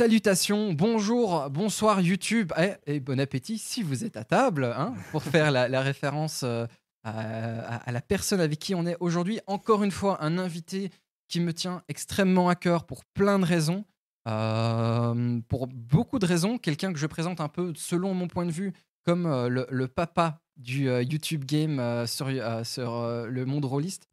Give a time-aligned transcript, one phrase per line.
[0.00, 5.22] Salutations, bonjour, bonsoir YouTube et, et bon appétit si vous êtes à table, hein, pour
[5.22, 6.64] faire la, référence euh,
[7.04, 9.40] à, la personne avec qui on est aujourd'hui.
[9.46, 10.90] Encore une fois, un invité
[11.28, 13.84] qui me tient extrêmement à cœur pour plein de raisons.
[14.26, 18.52] Euh, pour beaucoup de raisons, quelqu'un que je présente un peu selon mon point de
[18.52, 18.72] vue
[19.04, 24.08] comme euh, le, papa du YouTube game sur, le monde rôliste.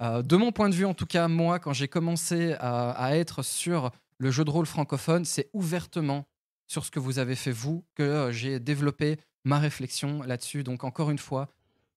[0.00, 3.90] De mon point de vue, en tout cas, moi, quand j'ai commencé à être sur
[4.18, 6.28] le jeu de rôle francophone, c'est ouvertement
[6.66, 10.64] sur ce que vous avez fait vous que euh, j'ai développé ma réflexion là-dessus.
[10.64, 11.48] Donc encore une fois,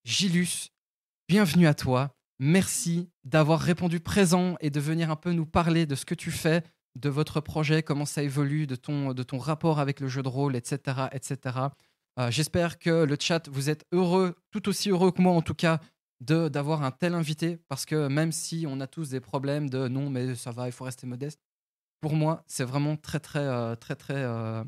[0.06, 0.70] Gilus,
[1.28, 2.16] bienvenue à toi.
[2.40, 6.32] Merci d'avoir répondu présent et de venir un peu nous parler de ce que tu
[6.32, 6.64] fais,
[6.96, 11.08] de votre projet, comment ça évolue, de ton, rapport avec le jeu de rôle, etc.
[11.12, 11.58] etc.
[12.20, 15.54] Euh, J'espère que le chat, vous êtes heureux, tout aussi heureux que moi en tout
[15.54, 15.80] cas,
[16.20, 20.10] d'avoir un tel invité, parce que même si on a tous des problèmes de non,
[20.10, 21.40] mais ça va, il faut rester modeste,
[22.02, 24.64] pour moi, c'est vraiment très, très, euh, très, très euh,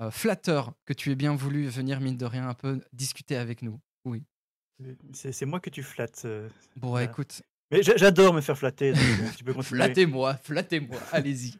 [0.00, 3.62] euh, flatteur que tu aies bien voulu venir, mine de rien, un peu discuter avec
[3.62, 3.80] nous.
[4.04, 4.22] Oui.
[5.12, 6.26] C'est moi que tu flattes.
[6.76, 8.92] Bon, écoute, Mais j'a- j'adore me faire flatter.
[9.36, 9.80] tu peux continuer.
[9.82, 11.58] flattez-moi, flattez-moi, allez-y.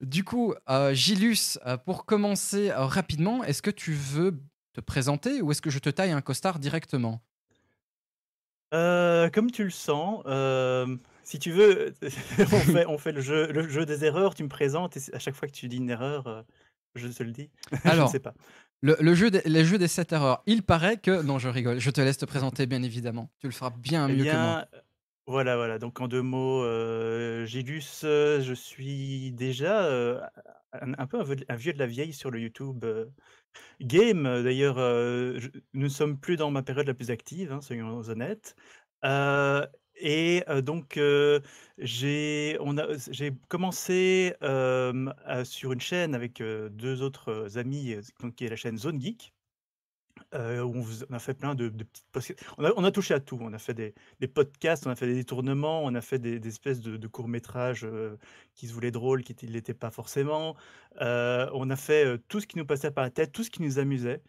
[0.00, 0.54] Du coup,
[0.92, 4.40] Gilus, pour commencer rapidement, est-ce que tu veux
[4.72, 7.22] te présenter ou est-ce que je te taille un costard directement?
[8.72, 10.24] Comme tu le sens,
[11.24, 11.94] si tu veux,
[12.52, 14.34] on, fait, on fait le jeu, le jeu des erreurs.
[14.34, 16.42] Tu me présentes et à chaque fois que tu dis une erreur, euh,
[16.94, 17.50] je te le dis.
[17.84, 18.34] je ne Alors, sais pas.
[18.82, 21.22] le, le jeu des, les jeux des 7 erreurs, il paraît que...
[21.22, 23.30] Non, je rigole, je te laisse te présenter, bien évidemment.
[23.40, 24.62] Tu le feras bien Eh mieux que moi.
[24.62, 24.66] bien,
[25.26, 25.78] voilà, voilà.
[25.78, 30.20] Donc en deux mots, euh, Gilus, euh, je suis déjà euh,
[30.72, 33.06] un, un peu un vieux, de la vieille sur le YouTube euh,
[33.80, 34.24] game.
[34.42, 35.38] D'ailleurs, euh,
[35.74, 38.56] nous ne sommes plus dans ma période la plus active, hein, soyons honnêtes.
[39.96, 41.40] Et euh, donc, euh,
[41.78, 42.58] j'ai
[43.48, 44.34] commencé
[45.44, 47.96] sur une chaîne avec deux autres amis,
[48.36, 49.32] qui est la chaîne Zone Geek.
[50.32, 50.36] où
[51.10, 53.38] on, a fait plein de, petites on a, on a touché à tout.
[53.40, 56.46] On a fait des, des podcasts, on a fait des tournements, on a fait des,
[56.46, 57.86] espèces de, de courts-métrages
[58.54, 60.56] qui se voulaient drôles, qui ne l'étaient pas forcément.
[61.00, 63.78] On a fait tout ce qui nous passait par la tête, tout ce qui nous
[63.78, 64.22] amusait.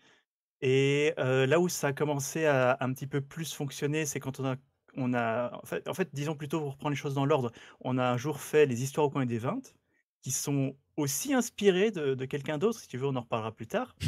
[0.62, 4.46] Et là où ça a commencé à un petit peu plus fonctionner, c'est quand on
[4.46, 4.56] a,
[4.96, 7.52] on a en, fait, en fait, disons plutôt pour reprendre les choses dans l'ordre,
[7.82, 9.74] on a un jour fait les histoires au coin des 20,
[10.22, 13.68] qui sont aussi inspirées de, de quelqu'un d'autre, si tu veux, on en reparlera plus
[13.68, 13.96] tard.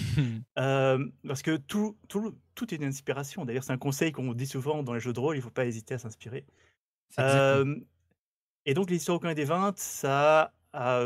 [0.57, 3.45] Euh, parce que tout, tout, tout est une inspiration.
[3.45, 5.51] D'ailleurs, c'est un conseil qu'on dit souvent dans les jeux de rôle, il ne faut
[5.51, 6.47] pas hésiter à s'inspirer.
[7.19, 7.75] Euh,
[8.65, 10.51] et donc, l'histoire au coin des 20, ça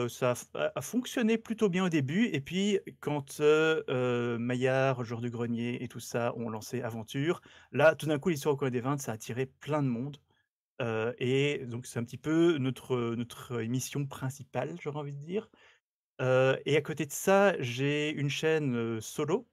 [0.10, 2.26] ça a, fonctionné plutôt bien au début.
[2.28, 3.40] Et puis, quand
[3.90, 8.56] Maillard, Joueur du Grenier et tout ça ont lancé Aventure, là, tout d'un coup, l'histoire
[8.56, 10.18] au coin des 20, ça a attiré plein de monde.
[11.20, 15.50] Et donc, c'est un petit peu notre, notre émission principale, j'aurais envie de dire.
[16.20, 19.48] Et à côté de ça, j'ai une chaîne solo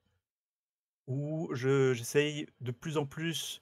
[1.06, 3.60] où je- j'essaye de plus en plus.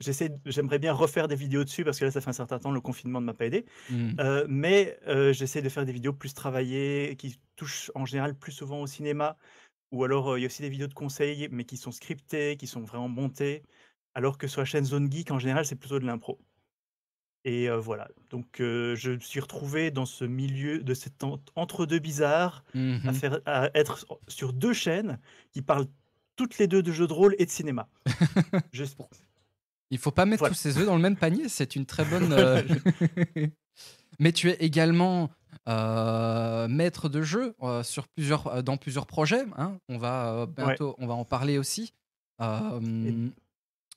[0.00, 2.70] J'essaie, j'aimerais bien refaire des vidéos dessus parce que là, ça fait un certain temps,
[2.70, 3.64] le confinement ne m'a pas aidé.
[3.90, 4.10] Hmm.
[4.20, 8.52] Euh, mais euh, j'essaie de faire des vidéos plus travaillées, qui touchent en général plus
[8.52, 9.36] souvent au cinéma.
[9.92, 12.56] Ou alors, euh, il y a aussi des vidéos de conseils, mais qui sont scriptées,
[12.56, 13.62] qui sont vraiment montées.
[14.14, 16.38] Alors que sur la chaîne Zone Geek, en général, c'est plutôt de l'impro.
[17.46, 18.08] Et voilà.
[18.30, 23.12] Donc, je me suis retrouvé dans ce milieu de cet en- entre-deux bizarre, à, Mhm.
[23.12, 25.18] faire, à être sur deux chaînes
[25.52, 25.86] qui parlent
[26.36, 27.86] toutes les deux de jeux de rôle et de cinéma.
[28.72, 28.84] Je-
[29.94, 30.52] Il faut pas mettre Voilà.
[30.54, 32.32] tous ses œufs dans le même panier, c'est une très bonne.
[32.32, 32.60] euh,
[34.18, 35.30] Mais tu es également
[35.68, 39.44] euh, maître de jeu euh, sur plusieurs, dans plusieurs projets.
[39.56, 39.78] hein.
[39.88, 41.94] On va bientôt, on va en parler aussi.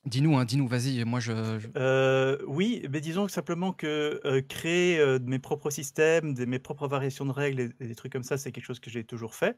[0.06, 1.04] Dis-nous, hein, dis-nous, vas-y.
[1.04, 1.58] Moi, je.
[1.58, 6.60] je- Euh, oui, mais disons que simplement que euh, créer euh, mes propres systèmes, mes
[6.60, 9.02] propres variations de règles et, et des trucs comme ça, c'est quelque chose que j'ai
[9.04, 9.56] toujours fait.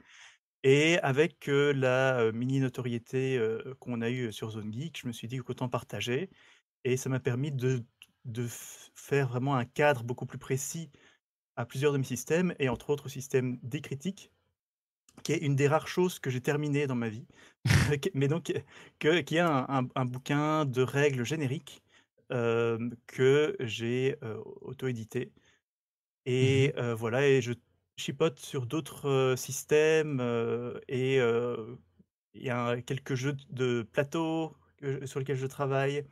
[0.62, 5.06] Et avec euh, la euh, mini notoriété euh, qu'on a eue sur Zone Geek, je
[5.06, 6.30] me suis dit qu'autant partager.
[6.84, 7.82] Et ça m'a permis de,
[8.94, 10.90] faire vraiment un cadre beaucoup plus précis
[11.56, 14.30] à plusieurs de mes systèmes, et entre autres au système des critiques,
[15.22, 17.26] qui est une des rares choses que j'ai terminées dans ma vie.
[18.14, 18.52] Mais donc,
[18.98, 21.82] que, qui est un, un- un bouquin de règles génériques
[22.30, 24.16] que j'ai
[24.60, 25.32] auto-édité.
[26.26, 27.52] Et euh, voilà, et je
[28.00, 30.20] chipote sur d'autres systèmes,
[30.88, 31.16] et
[32.34, 34.56] il y a quelques jeux de plateau
[35.04, 36.04] sur lesquels je travaille.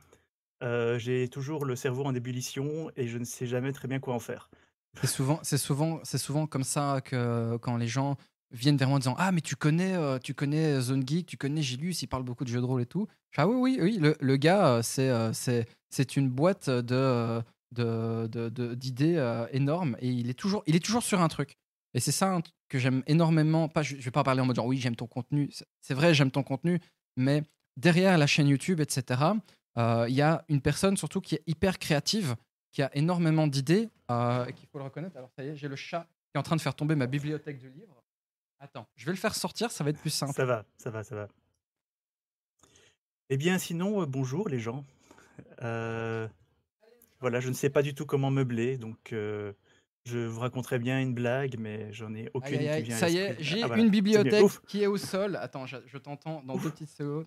[0.61, 4.19] J'ai toujours le cerveau en ébullition et je ne sais jamais très bien quoi en
[4.19, 4.49] faire.
[5.01, 8.17] C'est souvent, c'est souvent, c'est souvent comme ça que quand les gens
[8.51, 11.61] viennent vers moi en disant ah mais tu connais, tu connais Zone Geek, tu connais
[11.61, 13.07] Gilus, il parle beaucoup de jeux de rôle et tout.
[13.37, 18.49] Ah oui oui oui, le, le gars c'est c'est c'est une boîte de de de-
[18.49, 21.57] de- d'idées euh, énormes et il est toujours il est toujours sur un truc.
[21.93, 23.67] Et c'est ça que j'aime énormément.
[23.67, 25.49] Pas, je, je vais pas parler en mode genre oui, j'aime ton contenu.
[25.81, 26.79] C'est- vrai, j'aime ton contenu,
[27.17, 27.43] mais
[27.77, 29.21] derrière la chaîne YouTube, etc.,
[29.77, 32.35] euh, il y a une personne surtout qui est hyper créative,
[32.71, 35.15] qui a énormément d'idées, euh, et qu'il faut le reconnaître.
[35.17, 36.01] Alors ça y est, j'ai le chat
[36.31, 38.03] qui est en train de faire tomber ma bibliothèque de livres.
[38.59, 40.33] Attends, je vais le faire sortir, ça va être plus simple.
[40.33, 41.27] Ça va, ça va, ça va.
[43.29, 44.83] Eh bien, sinon, euh, bonjour les gens.
[45.59, 49.13] Voilà, je ne sais pas du tout comment meubler, donc
[50.09, 53.17] je vous raconterai bien une blague, mais j'en ai aucune aïe, qui vient ça y
[53.17, 55.35] est, j'ai Ah, voilà, une bibliothèque Ouf, qui est au sol.
[55.41, 57.25] Attends, je, je t'entends dans deux petites secondes.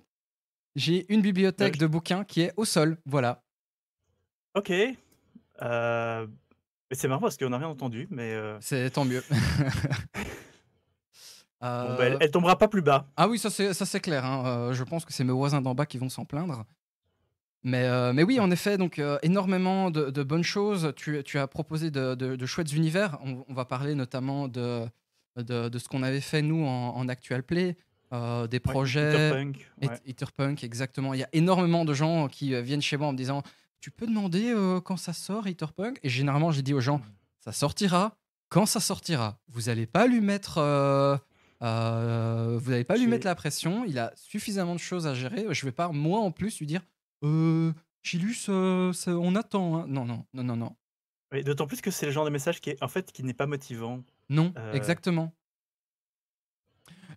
[0.75, 2.99] J'ai une bibliothèque je- de bouquins qui est au sol.
[3.07, 3.43] Voilà.
[4.55, 4.73] ok.
[5.63, 6.27] Euh,
[6.91, 9.23] mais c'est marrant parce qu'on n'a rien entendu, mais euh, C'est tant mieux.
[9.31, 9.37] bon,
[11.61, 13.07] bah, Euh, elle, elle tombera pas plus bas.
[13.17, 14.25] Ah oui, ça c'est clair.
[14.25, 14.45] hein.
[14.47, 16.65] Euh, je pense que c'est mes voisins d'en bas qui vont s'en plaindre.
[17.65, 20.93] Mais, euh, mais oui, en effet, donc euh, énormément de, de bonnes choses.
[20.97, 23.19] Tu, tu as proposé de, de- de chouettes univers.
[23.25, 24.85] On, on va parler notamment de,
[25.37, 27.77] ce qu'on avait fait nous en, en Actual Play,
[28.13, 29.31] euh, des Ouais, projets.
[29.31, 29.89] Punk, ouais.
[30.65, 31.15] Exactement.
[31.15, 33.43] Il y a énormément de gens qui viennent chez moi en me disant
[33.81, 34.53] Tu peux demander
[34.85, 37.01] quand ça sort, Etherpunk Et généralement, j'ai dit aux gens
[37.45, 38.17] Ça sortira
[38.49, 39.39] quand ça sortira.
[39.49, 40.61] Vous n'allez pas lui mettre.
[41.61, 43.85] vous n'allez pas lui mettre la pression.
[43.87, 45.47] Il a suffisamment de choses à gérer.
[45.51, 46.83] Je vais pas, moi en plus, lui dire
[47.25, 47.73] euh,
[48.03, 49.77] Chilus, euh, ça- on attend.
[49.79, 49.85] hein.
[49.89, 50.77] Non, non, non, non, non.
[51.33, 53.33] Oui, D'autant plus que c'est le genre de message qui est en fait qui n'est
[53.35, 54.03] pas motivant.
[54.29, 55.33] Non, Euh, exactement.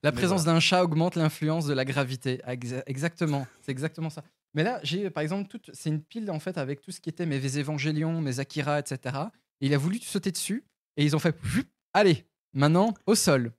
[0.03, 2.37] La mais présence d'un chat augmente l'influence de la gravité.
[2.47, 4.23] Exa- exactement, c'est exactement ça.
[4.53, 7.09] Mais là, j'ai par exemple, toute- c'est une pile en fait avec tout ce qui
[7.09, 9.17] était mes évangélions, mes Akira, etc.
[9.61, 10.63] Et il a voulu sauter dessus
[10.97, 11.35] et ils ont fait
[11.93, 13.51] allez, maintenant au sol.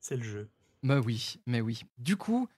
[0.00, 0.48] C'est le jeu.
[0.82, 1.82] Bah oui, mais oui.
[1.98, 2.48] Du coup,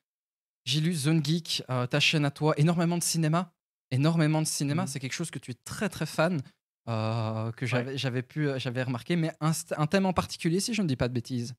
[0.69, 3.53] j'ai lu Zone Geek, euh, ta chaîne à toi, énormément de cinéma.
[3.91, 4.87] Énormément de cinéma, Mhm.
[4.87, 6.43] c'est quelque chose que tu es très très fan,
[6.89, 9.53] euh, que j'avais pu j'avais remarqué, mais un,
[9.87, 11.55] thème en particulier, si je ne dis pas de bêtises.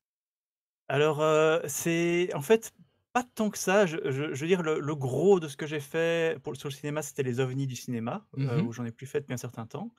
[0.88, 2.72] Alors, euh, c'est en fait
[3.14, 3.86] pas tant que ça.
[3.86, 6.70] Je, je- je veux dire, le, le gros de ce que j'ai fait pour, sur
[6.70, 8.62] le cinéma, c'était les ovnis du cinéma, euh, Mhm.
[8.62, 9.94] où j'en ai plus fait depuis un certain temps.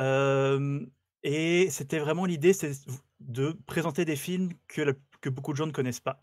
[0.00, 0.86] Euh,
[1.22, 2.72] et c'était vraiment l'idée, c'est
[3.20, 6.20] de présenter des films que, la- que beaucoup de gens ne connaissent pas.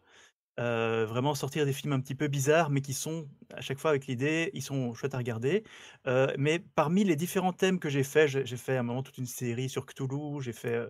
[0.59, 3.91] Euh, vraiment sortir des films un petit peu bizarres, mais qui sont à chaque fois
[3.91, 5.63] avec l'idée, ils sont chouettes à regarder.
[6.05, 9.17] Euh, mais parmi les différents thèmes que j'ai fait, j'ai fait à un moment toute
[9.17, 10.89] une série sur Cthulhu, j'ai fait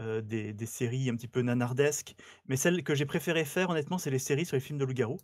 [0.00, 2.16] euh, des, des séries un petit peu nanardesques.
[2.48, 5.18] Mais celle que j'ai préféré faire, honnêtement, c'est les séries sur les films de loup-garou.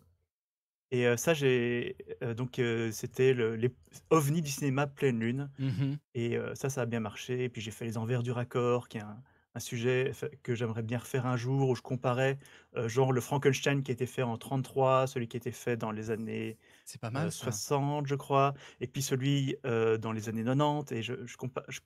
[0.91, 1.97] Et ça, j'ai
[2.37, 3.73] donc c'était le- les
[4.11, 5.49] ovnis du cinéma pleine lune.
[5.57, 5.97] Mhm.
[6.13, 7.45] Et ça, ça a bien marché.
[7.45, 9.23] Et puis j'ai fait les envers du raccord, qui est un,
[9.55, 10.11] un sujet
[10.43, 12.37] que j'aimerais bien refaire un jour, où je comparais
[12.75, 15.77] euh, genre le Frankenstein qui a été fait en 33, celui qui a été fait
[15.77, 17.59] dans les années C'est pas euh, mal ça.
[17.61, 20.91] 60, je crois, et puis celui euh, dans les années 90.
[20.93, 21.81] Et je, je compa- je-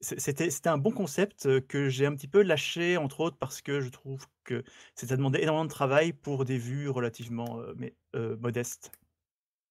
[0.00, 3.80] C'était, c'était un bon concept que j'ai un petit peu lâché, entre autres, parce que
[3.80, 4.64] je trouve que
[4.94, 7.94] ça demandé énormément de travail pour des vues relativement mais,
[8.40, 8.92] modestes.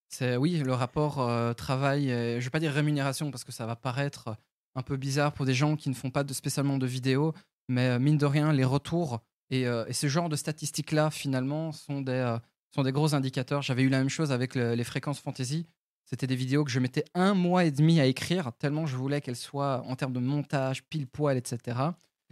[0.09, 3.75] C'est oui, le rapport travail, et, je vais pas dire rémunération parce que ça va
[3.75, 4.35] paraître
[4.75, 7.33] un peu bizarre pour des gens qui ne font pas spécialement de vidéos,
[7.67, 11.71] mais euh, mine de rien, les retours et, euh, et ce genre de statistiques-là, finalement,
[11.71, 12.37] sont des, euh,
[12.73, 13.61] sont des gros indicateurs.
[13.61, 15.65] J'avais eu la même chose avec le- les fréquences fantasy.
[16.05, 19.21] C'était des vidéos que je mettais un mois et demi à écrire, tellement je voulais
[19.21, 21.77] qu'elles soient en termes de montage, pile poil, etc.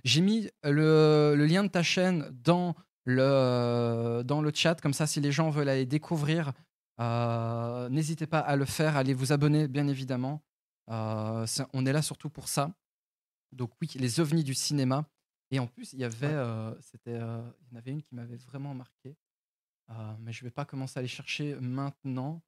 [0.04, 5.22] J'ai mis le, lien de ta chaîne dans le, dans le chat, comme ça, si
[5.22, 6.52] les gens veulent aller découvrir
[7.90, 10.44] N'hésitez pas à le faire, allez vous abonner, bien évidemment.
[10.92, 12.72] Euh, on est là surtout pour ça.
[13.52, 15.06] Donc oui, les ovnis du cinéma.
[15.52, 16.34] Et en plus, il y avait, Ouais.
[16.34, 19.16] euh, c'était, euh, il y en avait une qui m'avait vraiment marqué.
[20.20, 22.42] Mais je vais pas commencer à les chercher maintenant.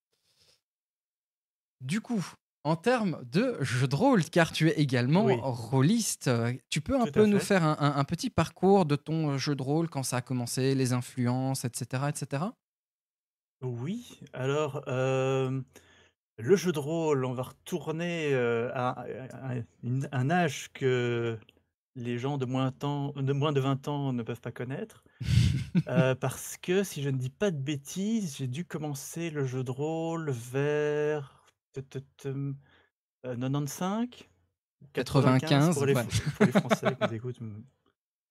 [1.81, 2.25] Du coup,
[2.63, 5.35] en termes de jeu de rôle, car tu es également Oui.
[5.41, 6.29] rôliste,
[6.69, 7.45] tu peux un Tout peu nous fait.
[7.47, 10.73] faire un, un- un petit parcours de ton jeu de rôle, quand ça a commencé,
[10.73, 12.09] les influences, etc.
[12.09, 12.45] etc.
[13.61, 15.61] Oui, alors, euh,
[16.43, 21.37] le jeu de rôle, on va retourner euh, à, à- à une- un âge que
[21.95, 25.03] les gens de moins, temps- de moins de 20 ans ne peuvent pas connaître.
[25.87, 29.63] Euh, parce que, si je ne dis pas de bêtises, j'ai dû commencer le jeu
[29.63, 32.27] de rôle vers te- te- te-
[33.25, 34.07] euh, 95
[34.93, 36.03] 95, pour les, ouais.
[36.37, 37.41] pour les Français qui nous écoutent.
[37.41, 37.63] hmm,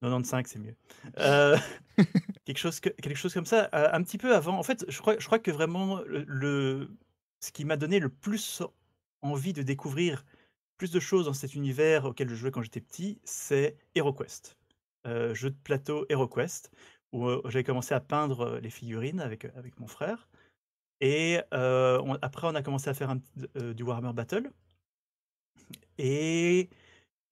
[0.02, 0.76] 95, c'est mieux.
[1.18, 1.56] Euh,
[2.44, 4.56] quelque, chose que- quelque chose comme ça, euh, un petit peu avant.
[4.56, 6.90] En fait, je crois, je crois que vraiment, le, le-
[7.42, 8.62] ce qui m'a donné le plus
[9.20, 10.24] envie de découvrir
[10.76, 14.56] plus de choses dans cet univers auquel je jouais quand j'étais petit, c'est HeroQuest.
[15.06, 16.70] Euh, jeu de plateau HeroQuest,
[17.12, 20.28] où euh, j'avais commencé à peindre euh, les figurines avec, avec mon frère.
[21.00, 23.14] Et euh, après, on a commencé à faire
[23.56, 24.50] euh, du Warhammer Battle.
[25.98, 26.70] Et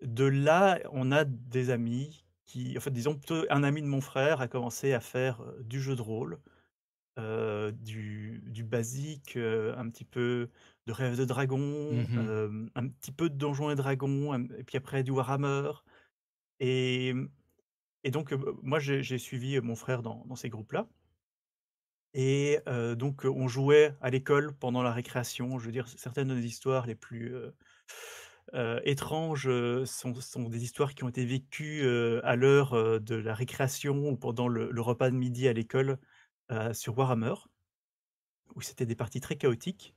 [0.03, 4.01] de là, on a des amis qui en fait, disons plutôt un ami de mon
[4.01, 6.41] frère a commencé à faire, du jeu de rôle,
[7.19, 10.51] heu, du du basique, heu, un petit peu
[10.87, 14.77] de Rêve de Dragon, Mmh hem, un petit peu de Donjons et Dragons, et puis
[14.79, 15.71] après du Warhammer
[16.61, 17.15] et
[18.05, 20.89] et donc, moi j'ai suivi, mon frère dans dans ces groupes-là
[22.15, 22.59] et
[22.97, 25.59] donc, on jouait à l'école pendant la récréation.
[25.59, 27.35] Je veux dire, certaines de nos histoires les plus,
[28.85, 29.51] étranges,
[29.87, 31.87] sont sont des histoires qui ont été vécues,
[32.25, 35.99] à l'heure, heu, de la récréation ou pendant le le repas de midi à l'école,
[36.51, 37.35] heu, sur Warhammer,
[38.55, 39.95] où c'était des parties très chaotiques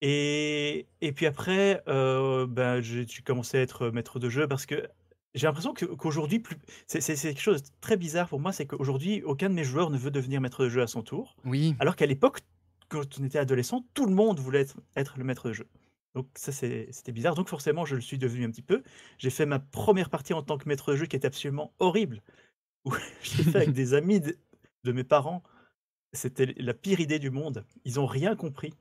[0.00, 4.88] et et puis après, heu, ben, j'ai commencé à être, maître de jeu parce que
[5.34, 6.42] j'ai l'impression qu'aujourd'hui
[6.86, 9.98] c'est quelque chose de très bizarre pour moi, c'est qu'aujourd'hui, aucun de mes joueurs ne
[9.98, 11.74] veut devenir maître de jeu à son tour, Oui.
[11.80, 12.40] alors qu'à l'époque,
[12.88, 15.66] quand on était adolescent, tout le monde voulait être être le maître de jeu.
[16.14, 18.82] Donc ça, c'était bizarre, donc forcément, je le suis devenu un petit peu.
[19.18, 22.22] J'ai fait ma première partie en tant que maître de jeu qui était absolument horrible,
[22.84, 22.92] où
[23.22, 24.20] je l'ai fait avec des amis
[24.84, 25.42] de mes parents.
[26.14, 27.66] C'était la pire idée du monde.
[27.84, 28.74] Ils ont rien compris.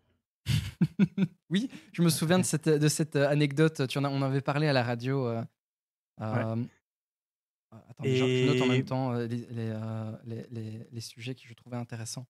[1.49, 4.21] Oui, je me souviens de cette, de cette, heu, anecdote, tu en as on en
[4.23, 5.27] avait parlé à la radio,
[6.31, 6.69] Ouais hem,
[7.73, 11.01] heu, attendez, je note en même et temps, heu, les les, heu, les les les
[11.01, 12.27] sujets que je trouvais intéressants.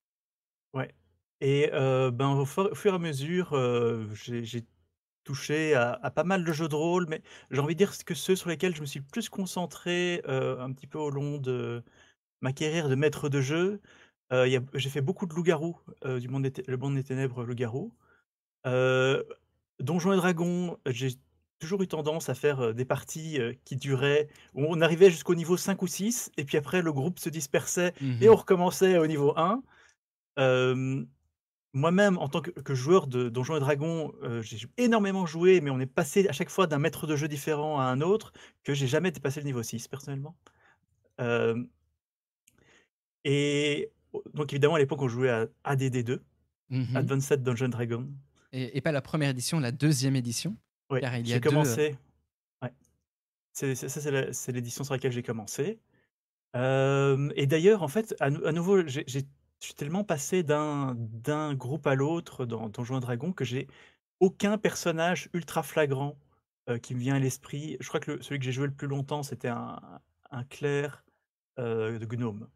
[0.73, 0.93] ouais
[1.41, 3.53] et ben, au fur au fur et à mesure,
[4.13, 4.65] j'ai
[5.25, 8.13] touché à à pas mal de jeux de rôle, mais j'ai envie de dire que
[8.15, 11.83] ceux sur lesquels je me suis plus concentré, un petit peu au long de
[12.43, 13.81] ma carrière de maître de jeu,
[14.31, 17.93] j'ai fait beaucoup de loups-garous, heu, du monde des le monde des ténèbres loups-garous.
[18.67, 19.25] Heu,
[19.79, 21.09] Donjons et Dragons, j'ai
[21.59, 25.81] toujours eu tendance à faire, des parties, qui duraient où on arrivait jusqu'au niveau 5
[25.81, 29.33] ou 6 et puis après le groupe se dispersait et Mmh on recommençait au niveau
[29.37, 29.63] 1.
[30.37, 31.07] Hem,
[31.73, 35.79] moi-même en tant que que joueur de Donjons et Dragons, j'ai énormément joué, mais on
[35.79, 38.33] est passé à chaque fois d'un maître de jeu différent à un autre,
[38.63, 40.35] que j'ai jamais dépassé le niveau 6 personnellement.
[43.25, 43.91] Et
[44.33, 46.19] donc évidemment à l'époque on jouait à ADD2,
[46.69, 48.09] Mmh Advanced Dungeons Dragons.
[48.51, 50.57] et et pas la première édition, la deuxième édition,
[50.89, 51.35] a j'ai 2.
[51.37, 51.97] heu commencé
[52.61, 52.73] ouais.
[53.53, 53.89] C'est ça,
[54.33, 55.79] c'est l'édition sur laquelle j'ai commencé.
[56.53, 59.01] Hem et d'ailleurs, en fait, à à nouveau, je
[59.59, 63.67] suis tellement passé d'un d'un groupe à l'autre dans Donjons& et Dragons que j'ai
[64.19, 66.17] aucun personnage ultra flagrant,
[66.69, 67.77] heu, qui me vient à l'esprit.
[67.79, 69.79] Je crois que le celui que j'ai joué le plus longtemps, c'était un
[70.31, 71.03] un clerc,
[71.57, 72.49] de gnome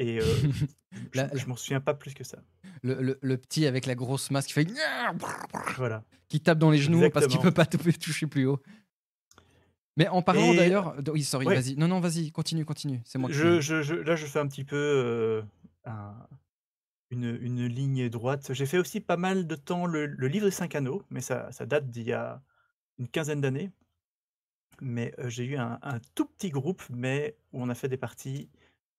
[0.00, 0.24] et heu,
[1.12, 2.38] je la je m'en souviens pas plus que ça.
[2.82, 4.66] Le le le petit avec la grosse masse qui fait
[5.76, 8.60] Voilà, qui tape dans les genoux parce qu'il peut pas tou toucher plus haut.
[9.96, 11.76] Mais en parlant et d'ailleurs oui, sorry, ouais, vas-y.
[11.76, 13.00] Non, non, vas-y, continue, continue.
[13.04, 15.42] C'est moi je qui je je là, je fais un petit peu,
[15.84, 16.14] un
[17.10, 18.52] Une une ligne droite.
[18.54, 21.52] J'ai fait aussi pas mal de temps le le livre des 5 anneaux, mais ça
[21.52, 22.42] ça date d'il y a
[22.98, 23.70] une quinzaine d'années.
[24.80, 27.96] Mais, heu, j'ai eu un un tout petit groupe, mais où on a fait des
[27.98, 28.48] parties,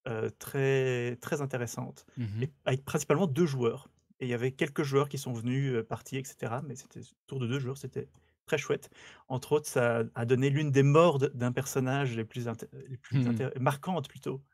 [0.08, 3.88] heu, très très intéressantes mmh et avec principalement 2 joueurs
[4.20, 7.00] et il y avait quelques joueurs qui sont venus, heu, partis et cetera, mais c'était
[7.26, 8.08] autour de 2 joueurs, c'était
[8.46, 8.90] très chouette.
[9.28, 13.50] Entre autres, ça a donné l'une des morts d'un personnage les plus les plus Mmh.
[13.60, 14.44] marquantes plutôt.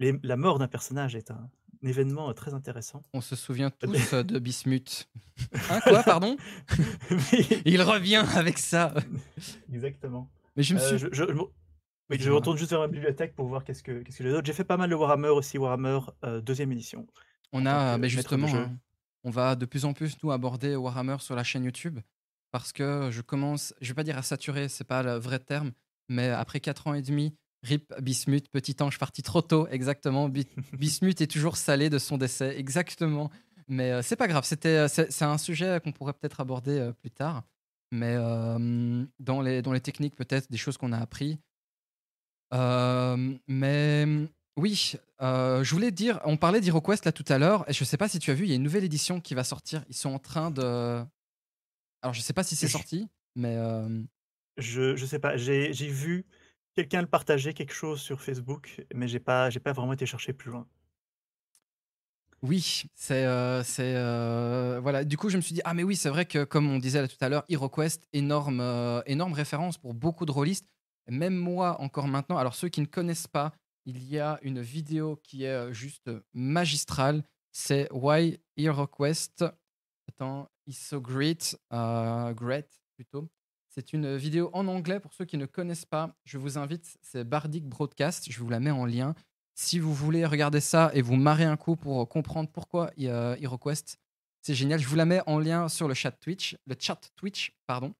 [0.00, 1.50] Les la mort d'un personnage est un
[1.82, 3.02] événement, heu, très intéressant.
[3.14, 5.08] On se souvient tous, heu, de Bismuth.
[5.68, 6.04] Hein, quoi?
[6.04, 6.38] Pardon?
[7.64, 8.94] Il revient avec ça.
[9.72, 10.32] exactement.
[10.56, 11.24] Mais je me suis je je
[12.10, 14.46] oui, je retourne juste vers ma bibliothèque pour voir qu'est-ce que qu'est-ce que j'ai d'autre.
[14.46, 17.06] J'ai fait pas mal de Warhammer aussi, Warhammer, heu, 2 édition
[17.52, 18.76] On a, maître de justement, hein,
[19.24, 21.98] on va de plus en plus nous aborder Warhammer sur la chaîne YouTube
[22.52, 25.72] parce que je commence, je vais pas dire à saturer, c'est pas le vrai terme,
[26.08, 27.34] mais après 4 ans et demi,
[27.64, 30.28] RIP Bismuth, petit ange parti trop tôt, exactement.
[30.28, 33.30] Bi Bismuth est toujours salé de son décès, exactement.
[33.66, 37.10] Mais heu, c'est pas grave, c'était, heu, c'est un sujet qu'on pourrait peut-être aborder, plus
[37.10, 37.42] tard.
[37.90, 38.14] Mais
[39.18, 41.38] dans les dans les techniques peut-être, des choses qu'on a appris.
[42.52, 44.06] Mais
[44.56, 48.08] oui, je voulais dire, on parlait d'HeroQuest là tout à l'heure et je sais pas
[48.08, 49.84] si tu as vu, il y a une nouvelle édition qui va sortir.
[49.88, 51.04] Ils sont en train de
[52.02, 53.56] alors je sais pas si c'est sorti, mais
[54.56, 56.26] je je sais pas, j'ai vu
[56.74, 60.50] quelqu'un le partager quelque chose sur Facebook, mais j'ai pas pas vraiment été chercher plus
[60.50, 60.66] loin.
[62.42, 63.24] oui, c'est,
[64.80, 66.78] voilà, du coup, je me suis dit: «Ah mais oui, c'est vrai que comme on
[66.78, 68.60] disait là tout à l'heure, HeroQuest, énorme,
[69.06, 70.68] énorme référence pour beaucoup de rôlistes».
[71.08, 73.52] Même moi encore maintenant, alors ceux qui ne connaissent pas,
[73.86, 77.22] il y a une vidéo qui est, heu, juste magistrale.
[77.52, 79.44] C'est Why HeroQuest
[80.08, 83.28] Attends, Is So Great, heu, Great plutôt.
[83.68, 86.14] C'est une vidéo en anglais pour ceux qui ne connaissent pas.
[86.24, 89.14] Je vous invite, c'est Bardic Broadcast, je vous la mets en lien.
[89.56, 93.98] Si vous voulez regarder ça et vous marrer un coup pour comprendre pourquoi HeroQuest,
[94.42, 94.78] c'est génial.
[94.80, 97.94] Je vous la mets en lien sur le chat Twitch le chat Twitch, pardon.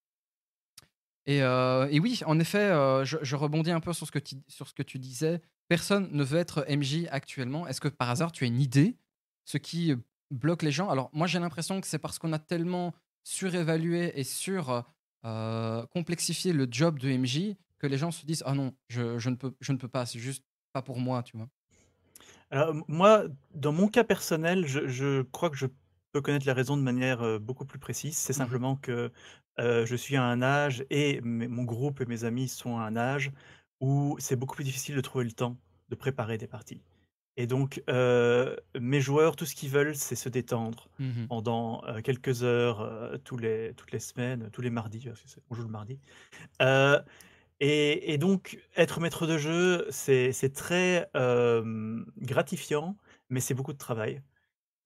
[1.26, 4.18] Et, euh, et oui, en effet, euh, je, je rebondis un peu sur ce, que
[4.18, 5.40] tu, sur ce que tu disais.
[5.68, 7.66] Personne ne veut être MJ actuellement.
[7.66, 8.96] Est-ce que par hasard, tu as une idée
[9.46, 9.96] Ce qui euh,
[10.30, 10.90] bloque les gens?
[10.90, 14.84] Alors, moi, j'ai l'impression que c'est parce qu'on a tellement surévalué et sur
[15.24, 19.30] euh, complexifié le job de MJ que les gens se disent Ah non, je, je
[19.30, 21.48] ne, peux, je ne peux pas, c'est juste pas pour moi, tu vois.
[22.50, 25.66] Alors, moi, dans mon cas personnel, je, je crois que je
[26.12, 28.16] peux connaître la raison de manière beaucoup plus précise.
[28.16, 28.38] C'est Mhm.
[28.38, 29.10] simplement que
[29.58, 32.82] euh, je suis à un âge et mes- mon groupe et mes amis sont à
[32.82, 33.32] un âge
[33.80, 35.56] où c'est beaucoup plus difficile de trouver le temps
[35.88, 36.80] de préparer des parties.
[37.36, 41.26] Et donc, euh, mes joueurs, tout ce qu'ils veulent, c'est se détendre Mhm.
[41.28, 45.28] pendant euh, quelques heures euh, tous les, toutes les semaines, tous les mardis, parce que
[45.28, 45.98] c'est- on joue le mardi.
[46.62, 47.00] Euh,
[47.60, 52.96] et, et donc, être maître de jeu, c'est c'est très euh, gratifiant,
[53.30, 54.22] mais c'est beaucoup de travail.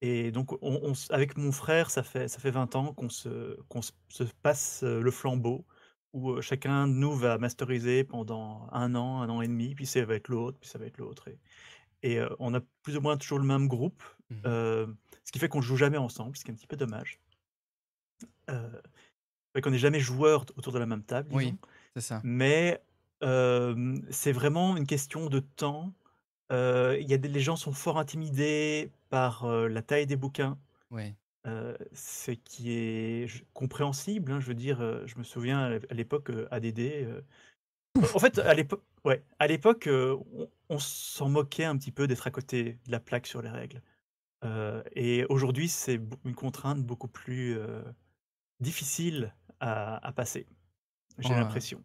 [0.01, 3.09] Et donc, on, on s- avec mon frère, ça fait, ça fait 20 ans qu'on
[3.09, 5.65] se, qu'on se, se passe le flambeau,
[6.13, 10.03] où chacun de nous va masteriser pendant un an, un an et demi, puis ça
[10.05, 11.27] va être l'autre, puis ça va être l'autre.
[11.27, 11.39] Et,
[12.03, 14.03] et, euh, on a plus ou moins toujours le même groupe,
[14.45, 14.87] euh,
[15.25, 17.19] ce qui fait qu'on ne joue jamais ensemble, ce qui est un petit peu dommage.
[18.49, 18.81] Euh,
[19.53, 21.55] fait qu'on n'est jamais joueurs autour de la même table, Oui,
[21.95, 22.21] c'est ça.
[22.23, 22.81] Mais
[24.11, 25.93] c'est vraiment une question de temps.
[26.51, 30.57] Y a des les gens sont fort intimidés par, la taille des bouquins,
[31.47, 34.39] heu, ce qui est compréhensible, hein.
[34.39, 37.23] Je veux dire, je me souviens à l'é à l'époque, ADD,
[38.15, 42.27] en fait, à l'époque ouais, à l'époque, on on s'en moquait un petit peu d'être
[42.27, 43.81] à côté de la plaque sur les règles,
[44.95, 47.57] et aujourd'hui, c'est une contrainte beaucoup plus,
[48.59, 50.47] difficile à à passer,
[51.19, 51.83] j'ai euh, l'impression.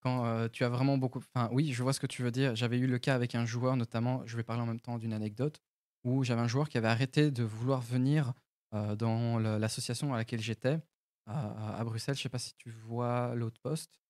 [0.00, 1.18] Quand euh, tu as vraiment beaucoup.
[1.34, 2.54] Enfin, oui, je vois ce que tu veux dire.
[2.56, 4.22] J'avais eu le cas avec un joueur, notamment.
[4.26, 5.60] Je vais parler en même temps d'une anecdote
[6.04, 8.32] où j'avais un joueur qui avait arrêté de vouloir venir
[8.74, 10.78] euh, dans l'association à laquelle j'étais
[11.26, 12.16] à, à Bruxelles.
[12.16, 14.00] Je sais pas si tu vois l'autre poste.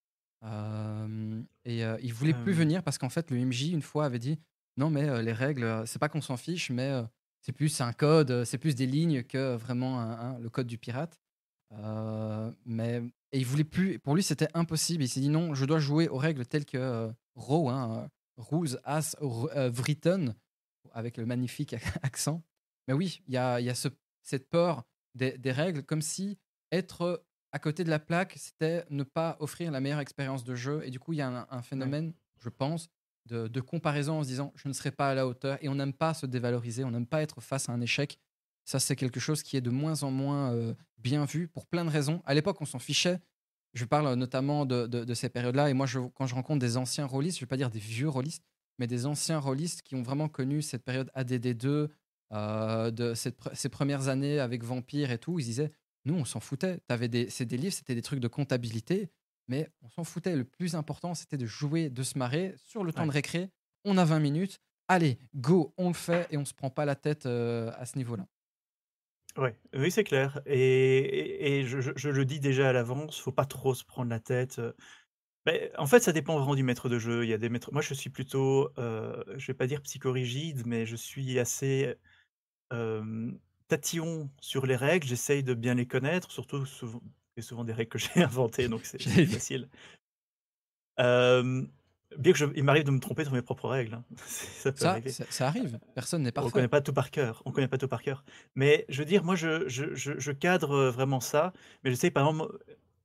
[0.44, 4.18] Euh, et il voulait plus Hem, venir parce qu'en fait, le MJ, une fois, avait
[4.20, 4.38] dit
[4.76, 7.02] non, mais les règles, c'est pas qu'on s'en fiche, mais
[7.40, 10.78] c'est plus un code, c'est plus des lignes que vraiment un- un- le code du
[10.78, 11.18] pirate.
[12.64, 13.98] Mais et il voulait plus.
[13.98, 15.02] Pour lui, c'était impossible.
[15.04, 18.08] Il s'est dit non, je dois jouer aux règles telles que euh, Raw, hein, euh,
[18.36, 20.34] Rules as euh, written,
[20.92, 22.42] avec le magnifique accent.
[22.86, 23.88] Mais oui, il y a, il y a ce-
[24.22, 26.38] cette peur des, des règles, comme si
[26.72, 30.82] être à côté de la plaque, c'était ne pas offrir la meilleure expérience de jeu.
[30.84, 31.62] Et du coup, il y a un, un ouais.
[31.62, 32.88] phénomène, je pense,
[33.26, 35.58] de, de comparaison en se disant je ne serai pas à la hauteur.
[35.62, 38.18] Et on n'aime pas se dévaloriser, on n'aime pas être face à un échec.
[38.68, 41.84] Ça, c'est quelque chose qui est de moins en moins euh, bien vu pour plein
[41.86, 42.20] de raisons.
[42.26, 43.18] À l'époque, on s'en fichait.
[43.72, 45.70] Je parle notamment de, de- de ces périodes-là.
[45.70, 47.78] Et moi, je- quand je rencontre des anciens rôlistes, je ne vais pas dire des
[47.78, 48.44] vieux rôlistes,
[48.78, 51.88] mais des anciens rôlistes qui ont vraiment connu cette période ADD2,
[52.34, 55.72] euh, de cette ces premières années avec Vampire et tout, ils disaient
[56.04, 56.78] Nous, on s'en foutait.
[56.86, 59.08] T'avais des, c'est des livres, c'était des trucs de comptabilité,
[59.48, 60.36] mais on s'en foutait.
[60.36, 62.54] Le plus important, c'était de jouer, de se marrer.
[62.58, 63.48] Sur le temps de récré,
[63.86, 64.58] on a 20 minutes.
[64.88, 67.96] Allez, go, on le fait et on se prend pas la tête euh, à ce
[67.96, 68.26] niveau-là.
[69.38, 73.18] Ouais, oui, c'est clair et et et je je je le dis déjà à l'avance,
[73.20, 74.60] faut pas trop se prendre la tête,
[75.78, 77.24] en fait, ça dépend vraiment du maître de jeu.
[77.24, 80.66] Il y a des maîtres moi, je suis plutôt, heu, je vais pas dire psychorigide,
[80.66, 81.96] mais je suis assez,
[83.68, 85.06] tatillon sur les règles.
[85.06, 87.00] J'essaye de bien les connaître, surtout souvent
[87.36, 89.68] c'est souvent des règles que j'ai inventées, donc c'est c'est J'allais plus dire, facile.
[92.16, 94.84] Bien que je il m'arrive de me tromper sur mes propres règles, hein, ça peut
[94.84, 95.16] Ça, arriver.
[95.16, 95.78] ça, ça arrive.
[95.94, 96.50] Personne n'est On parfait.
[96.50, 98.24] connaît pas tout par cœur, on connaît pas tout par cœur.
[98.54, 102.10] Mais je veux dire, moi, je je je cadre, heu, vraiment ça, mais je sais,
[102.12, 102.58] par exemple,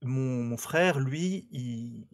[0.04, 2.08] mon mon frère, lui, il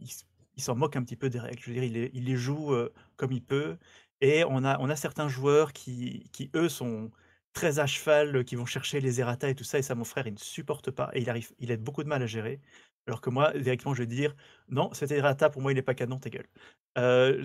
[0.55, 1.59] il s'en moque un petit peu des règles.
[1.61, 3.77] Je veux dire, il les il les joue, heu, comme il peut
[4.21, 7.11] et on a on a certains joueurs qui qui, eux, sont
[7.53, 10.27] très à cheval, qui vont chercher les errata et tout ça et ça, mon frère,
[10.27, 12.61] il ne supporte pas et il arrive il a beaucoup de mal à gérer.
[13.09, 14.35] Alors que moi, directement, je vais dire:
[14.69, 16.47] «Non, cet errata, pour moi, il est pas canon, ta gueule».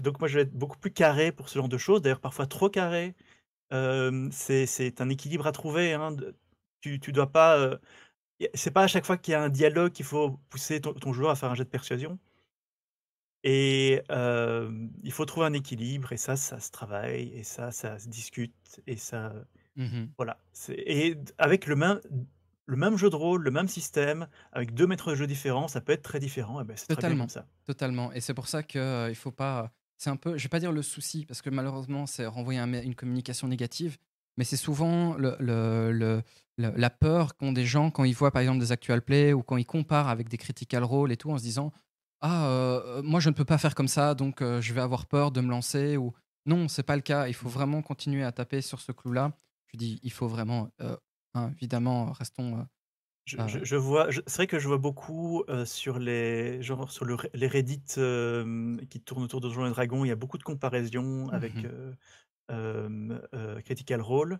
[0.02, 2.46] Donc moi, je vais être beaucoup plus carré pour ce genre de choses, d'ailleurs, parfois
[2.46, 3.14] trop carré.
[4.32, 6.16] C'est un équilibre à trouver, hein,
[6.80, 7.78] tu tu dois pas,
[8.54, 11.12] c'est pas à chaque fois qu'il y a un dialogue qu'il faut pousser ton ton
[11.12, 12.18] joueur à faire un jet de persuasion
[13.42, 14.02] et
[15.02, 18.54] il faut trouver un équilibre et ça, ça se travaille et ça, ça se discute
[18.86, 19.32] et ça
[19.76, 20.14] Mhm.
[20.18, 20.38] voilà,
[20.70, 22.00] et avec le même
[22.66, 25.80] le même jeu de rôle, le même système, avec 2 maîtres de jeu différents, ça
[25.80, 27.46] peut être très différent et beh, c'est très bien comme Totalement, ça.
[27.64, 28.12] totalement.
[28.12, 29.72] Et c'est pour ça que euh, il faut pas.
[29.96, 32.72] C'est un peu, je vais pas dire le souci, parce que malheureusement, c'est renvoyer un
[32.74, 33.96] une communication négative,
[34.36, 36.22] mais c'est souvent le, le- le-
[36.58, 39.42] le- la peur qu'ont des gens quand ils voient par exemple des actual play ou
[39.42, 41.72] quand ils comparent avec des critical role et tout, en se disant
[42.20, 45.06] ah euh, moi je ne peux pas faire comme ça, donc euh, je vais avoir
[45.06, 46.12] peur de me lancer ou
[46.46, 47.28] non, c'est pas le cas.
[47.28, 47.52] Il faut Mmh.
[47.52, 49.32] vraiment continuer à taper sur ce clou-là.
[49.72, 50.96] Je dis, il faut vraiment, euh,
[51.34, 52.58] hein, évidemment, restons.
[52.60, 52.64] euh,
[53.26, 53.64] Je je ouais.
[53.64, 57.82] je vois c'est vrai que je vois beaucoup, sur les genre sur le les Reddit,
[58.90, 61.70] qui tournent autour de Donjons& et Dragons, il y a beaucoup de comparaisons avec, Mmh
[62.50, 64.38] heu, Critical Role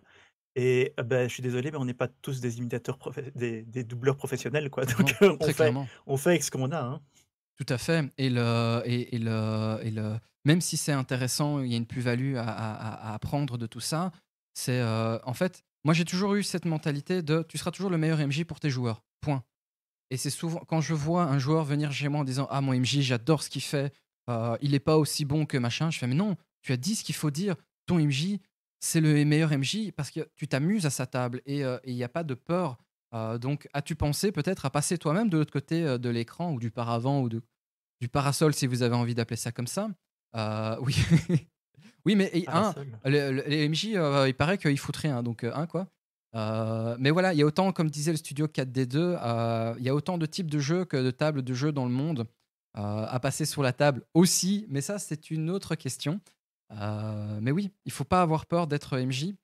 [0.55, 2.99] et euh, bah, je suis désolé, mais on n'est pas tous des imitateurs
[3.35, 4.85] des des doubleurs professionnels, quoi.
[4.85, 5.91] Donc Non, heu, on fait clairement.
[6.07, 7.01] on fait avec ce qu'on a, hein.
[7.57, 11.71] Tout à fait et le et et le et le même si c'est intéressant, il
[11.71, 14.11] y a une plus-value à à apprendre de tout ça,
[14.53, 18.19] c'est, en fait, moi j'ai toujours eu cette mentalité de: «Tu seras toujours le meilleur
[18.19, 19.43] MJ pour tes joueurs, point».
[20.11, 22.73] Et c'est souvent quand je vois un joueur venir chez moi en disant: «Ah mon
[22.73, 23.93] MJ, j'adore ce qu'il fait,
[24.29, 26.95] heu, il est pas aussi bon que machin», je fais: «Mais non, tu as dit
[26.95, 27.55] ce qu'il faut dire.
[27.87, 28.39] Ton MJ,
[28.81, 32.03] c'est le meilleur MJ parce que tu t'amuses à sa table et et il y
[32.03, 32.77] a pas de peur».
[33.15, 36.71] Heu, donc as-tu pensé peut-être à passer toi-même de l'autre côté, de l'écran ou du
[36.71, 37.41] paravent ou du
[38.09, 39.89] parasol si vous avez envie d'appeler ça comme ça?
[40.81, 40.95] Oui.
[42.05, 45.51] Oui, mais et le le les MJ, heu, il paraît qu'ils foutent rien donc heu,
[45.55, 45.87] hein, quoi?
[46.35, 49.89] Heu, mais voilà, il y a autant, comme disait le studio 4D2, heu, il y
[49.89, 52.27] a autant de types de jeux que de tables de jeux dans le monde,
[52.73, 56.19] à passer sur la table aussi, mais ça, c'est une autre question.
[57.41, 59.35] Mais oui, il faut pas avoir peur d'être MJ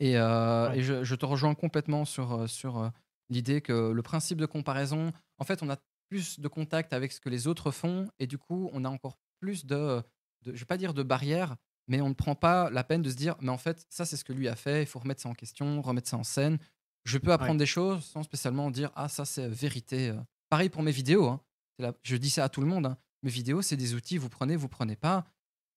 [0.00, 2.90] et heu Ouais, et je je te rejoins complètement sur, sur,
[3.28, 5.76] l'idée que le principe de comparaison en fait, on a
[6.08, 9.18] plus de contact avec ce que les autres font et du coup, on a encore
[9.40, 10.02] plus de
[10.42, 11.56] de je vais pas dire de barrières,
[11.88, 14.16] mais on ne prend pas la peine de se dire: «Mais en fait, ça, c'est
[14.16, 16.58] ce que lui a fait, il faut remettre ça en question, remettre ça en scène».
[17.04, 20.20] Je peux ouais, apprendre des choses sans spécialement dire: «Ah ça, c'est vérité», heu.
[20.48, 21.40] Pareil pour mes vidéos, hein.
[21.78, 22.96] La je dis ça à tout le monde, hein.
[23.22, 25.24] Mes vidéos, c'est des outils, vous prenez, vous prenez pas.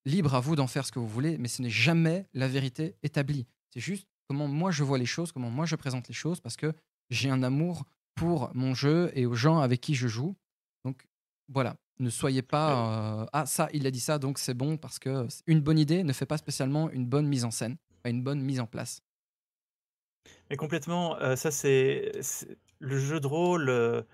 [0.06, 2.96] Libre à vous d'en faire ce que vous voulez, mais ce n'est jamais la vérité
[3.02, 3.48] établie.
[3.74, 6.58] C'est juste comment moi je vois les choses, comment moi je présente les choses, parce
[6.58, 6.74] que
[7.10, 10.36] j'ai un amour pour mon jeu et aux gens avec qui je joue.
[10.84, 11.08] Donc
[11.48, 15.00] voilà, ne soyez pas euh, ah ça il a dit ça donc c'est bon parce
[15.00, 18.24] que une bonne idée ne fait pas spécialement une bonne mise en scène, pas une
[18.24, 19.02] bonne mise en place.
[20.50, 22.12] Mais complètement, heu, ça c'est
[22.80, 24.06] le jeu de rôle,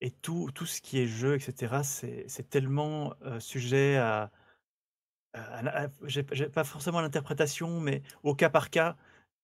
[0.00, 4.30] et tout tout ce qui est jeu et cetera, c'est tellement, sujet à
[5.34, 8.96] à à j'ai pas forcément l'interprétation, mais au cas par cas.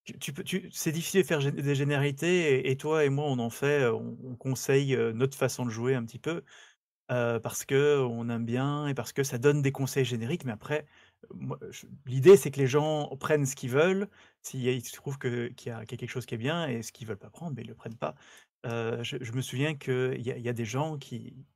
[0.04, 3.26] Tu tu peux tu c'est difficile de faire des généralités et et toi et moi,
[3.26, 6.42] on en fait, on on conseille, notre façon de jouer un petit peu,
[7.12, 10.44] heu, parce qu'on aime bien et parce que ça donne des conseils génériques.
[10.44, 10.86] Mais après,
[11.70, 14.08] je l'idée, c'est que les gens prennent ce qu'ils veulent.
[14.42, 16.66] S'il y a il se trouve que qu'il y a quelque chose qui est bien
[16.68, 18.14] et ce qu'ils veulent pas prendre, beh, ils le prennent pas.
[18.66, 21.46] Heu, je me souviens qu'il y y a des gens qui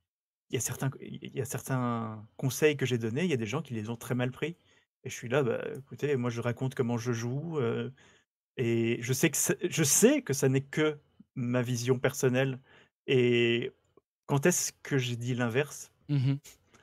[0.51, 3.37] il y a certains il y a certains conseils que j'ai donnés, il y a
[3.39, 4.57] des gens qui les ont très mal pris
[5.05, 7.59] et je suis là, bah, écoutez, moi je raconte comment je joue,
[8.57, 9.37] et je sais que
[9.71, 10.99] je sais que ça n'est que
[11.35, 12.61] ma vision personnelle
[13.07, 13.73] et
[14.27, 15.91] quand est-ce que j'ai dit l'inverse?
[16.09, 16.39] Mhm.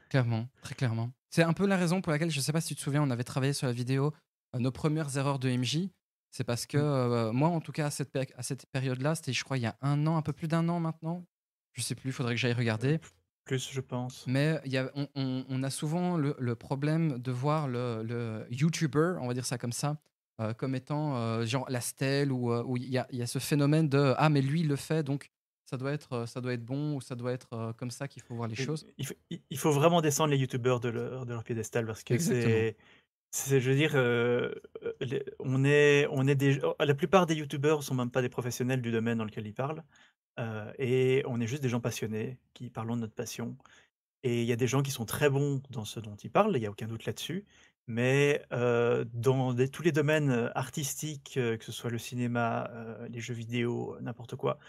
[0.10, 1.12] Clairement, très clairement.
[1.32, 3.10] C'est un peu la raison pour laquelle, je sais pas si tu te souviens, on
[3.12, 4.14] avait travaillé sur la vidéo,
[4.56, 5.92] heu, nos premières erreurs de MJ.
[6.32, 6.84] C'est parce que, Mmh.
[7.30, 9.64] heu, moi, en tout cas, à cette péc à cette période-là, c'était, je crois, il
[9.64, 11.26] y a un an, un peu plus d'un an maintenant.
[11.74, 13.00] Je sais plus, il faudrait que j'aille regarder.
[13.00, 13.08] p
[13.46, 14.26] plus je pense.
[14.26, 18.04] Mais il y a on on on a souvent le le problème de voir le
[18.04, 20.00] le YouTuber, on va dire ça comme ça,
[20.58, 24.14] comme étant, genre la stèle où il y a il y a ce phénomène de:
[24.18, 25.30] «Ah mais lui, il le fait, donc
[25.66, 28.08] ça doit être, heu, ça doit être bon ou ça doit être, heu, comme ça
[28.08, 28.86] qu'il faut voir les choses».
[28.98, 32.04] il faut il il faut vraiment descendre les youtubeurs de leur de leur piédestal parce
[32.04, 32.78] que c'est
[33.32, 33.94] c'est je veux dire,
[35.02, 38.30] les on est on est des oh, la plupart des youtubeurs sont même pas des
[38.30, 39.84] professionnels du domaine dans lequel ils parlent,
[40.80, 43.58] et on est juste des gens passionnés qui parlons de notre passion.
[44.24, 46.56] Et il y a des gens qui sont très bons dans ce dont ils parlent,
[46.58, 47.46] il y a aucun doute là-dessus.
[47.88, 52.70] Mais, dans des tous les domaines, artistiques, que ce soit le cinéma,
[53.10, 54.60] les jeux vidéo, n'importe quoi,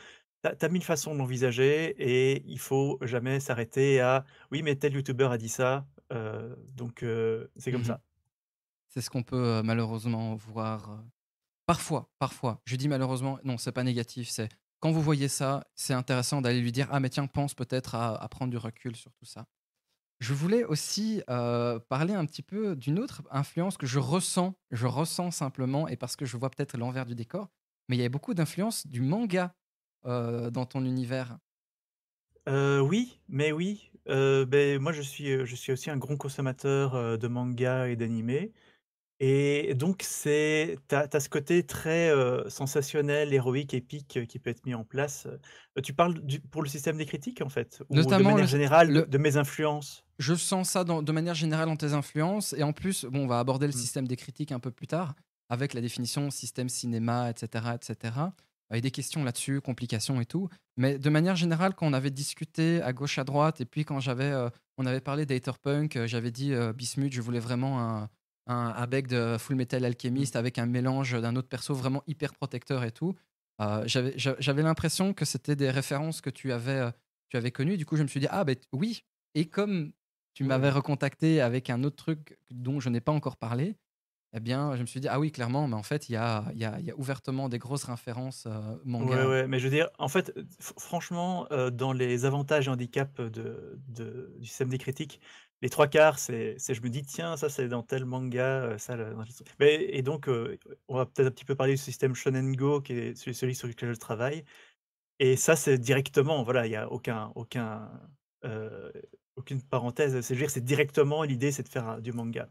[0.59, 4.95] tu as 1000 façons de l'envisager et il faut jamais s'arrêter à: «Oui, mais tel
[4.95, 7.05] youtubeur a dit ça, heu, donc
[7.57, 8.03] c'est comme Mmh ça».
[8.89, 11.05] C'est ce qu'on peut, heu, malheureusement voir,
[11.67, 12.63] parfois, parfois.
[12.67, 16.61] Je dis malheureusement, non, c'est pas négatif, c'est quand vous voyez ça, c'est intéressant d'aller
[16.61, 19.47] lui dire: «Ah mais tiens, pense peut-être à à prendre du recul sur tout ça».
[20.21, 24.55] Je voulais aussi, parler un petit peu d'une autre influence que je ressens.
[24.71, 27.51] Je ressens simplement et parce que je vois peut-être l'envers du décor,
[27.89, 29.55] mais il y a beaucoup d'influence du manga,
[30.07, 31.39] heu, dans ton univers?
[32.47, 36.17] Heu, oui, mais oui, heu, beh, moi je suis, heu, je suis aussi un grand
[36.17, 38.53] consommateur, de manga et d'animés.
[39.21, 42.11] Et donc c'est tu as ce côté très,
[42.51, 45.29] sensationnel, héroïque, épique, qui peut être mis en place.
[45.85, 47.83] Tu parles du pour le système des critiques, en fait?
[47.91, 50.05] Ou de Notamment le manière générale de le de mes influences?
[50.19, 53.27] je sens ça dans de manière générale dans tes influences et en plus, bon, on
[53.27, 53.85] va aborder le Mmh.
[53.85, 55.15] système des critiques un peu plus tard,
[55.49, 57.75] avec la définition système cinéma et cetera
[58.75, 58.79] et cetera.
[58.79, 60.49] Il y a des questions là-dessus, complications et tout.
[60.77, 64.01] Mais de manière générale, quand on avait discuté à gauche, à droite et puis quand
[64.01, 68.11] j'avais, heu, on avait parlé d'Haterpunk, heu, j'avais dit, heu, Bismuth, je voulais vraiment un
[68.47, 69.85] un de Full Metal.
[69.85, 73.15] Alchemist avec un mélange d'un autre perso vraiment hyper protecteur et tout.
[73.87, 76.93] j'avais j'avais l'impression que c'était des références que tu avais,
[77.31, 77.77] tu avais connues.
[77.79, 79.93] Du coup, je me suis dit: «Ah ben oui» et comme
[80.35, 83.77] tu m'avais recontacté avec un autre truc dont je n'ai pas encore parlé,
[84.35, 86.45] eh bien, je me suis dit: «Ah oui, clairement, mais en fait, il y a
[86.97, 88.47] ouvertement des grosses références,
[89.01, 89.27] Ouais, manga».
[89.27, 90.33] ouais, mais je veux dire, en fait,
[90.79, 95.21] franchement, dans les avantages et handicaps de du système des critiques,
[95.63, 99.13] les trois quarts, c'est je me dis: «Tiens, ça, c'est dans tel manga, ça le»
[99.59, 100.29] mais et donc,
[100.89, 103.67] on va peut-être un petit peu parler du système Shonen Go qui est celui sur
[103.67, 104.45] lequel je travaille
[105.21, 107.91] et ça, c'est directement, voilà, il y a aucun aucun,
[109.37, 112.51] aucune parenthèse, c'est dire, c'est directement l'idée, c'est de faire du manga.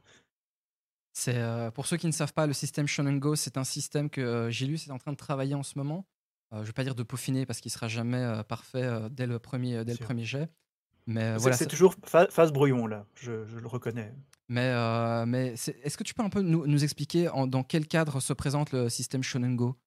[1.13, 1.39] C'est,
[1.75, 4.87] pour ceux qui ne savent pas, le système Shonen Go, c'est un système que, Gilus
[4.87, 6.05] est en train de travailler en ce moment.
[6.51, 9.85] je ne vais pas dire de peaufiner parce qu'il sera jamais, parfait, dès le premier
[9.85, 10.49] dès le premier jet.
[11.05, 14.13] Mais voilà, c'est toujours phase brouillon là, je le reconnais.
[14.49, 14.73] Mais
[15.25, 18.71] mais est-ce que tu peux un peu nous nous expliquer dans quel cadre se présente
[18.71, 19.77] le système Shonen Go?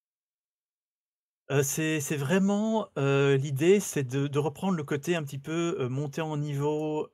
[1.63, 7.09] c'est vraiment, l'idée, c'est de reprendre le côté un petit peu, monter en niveau,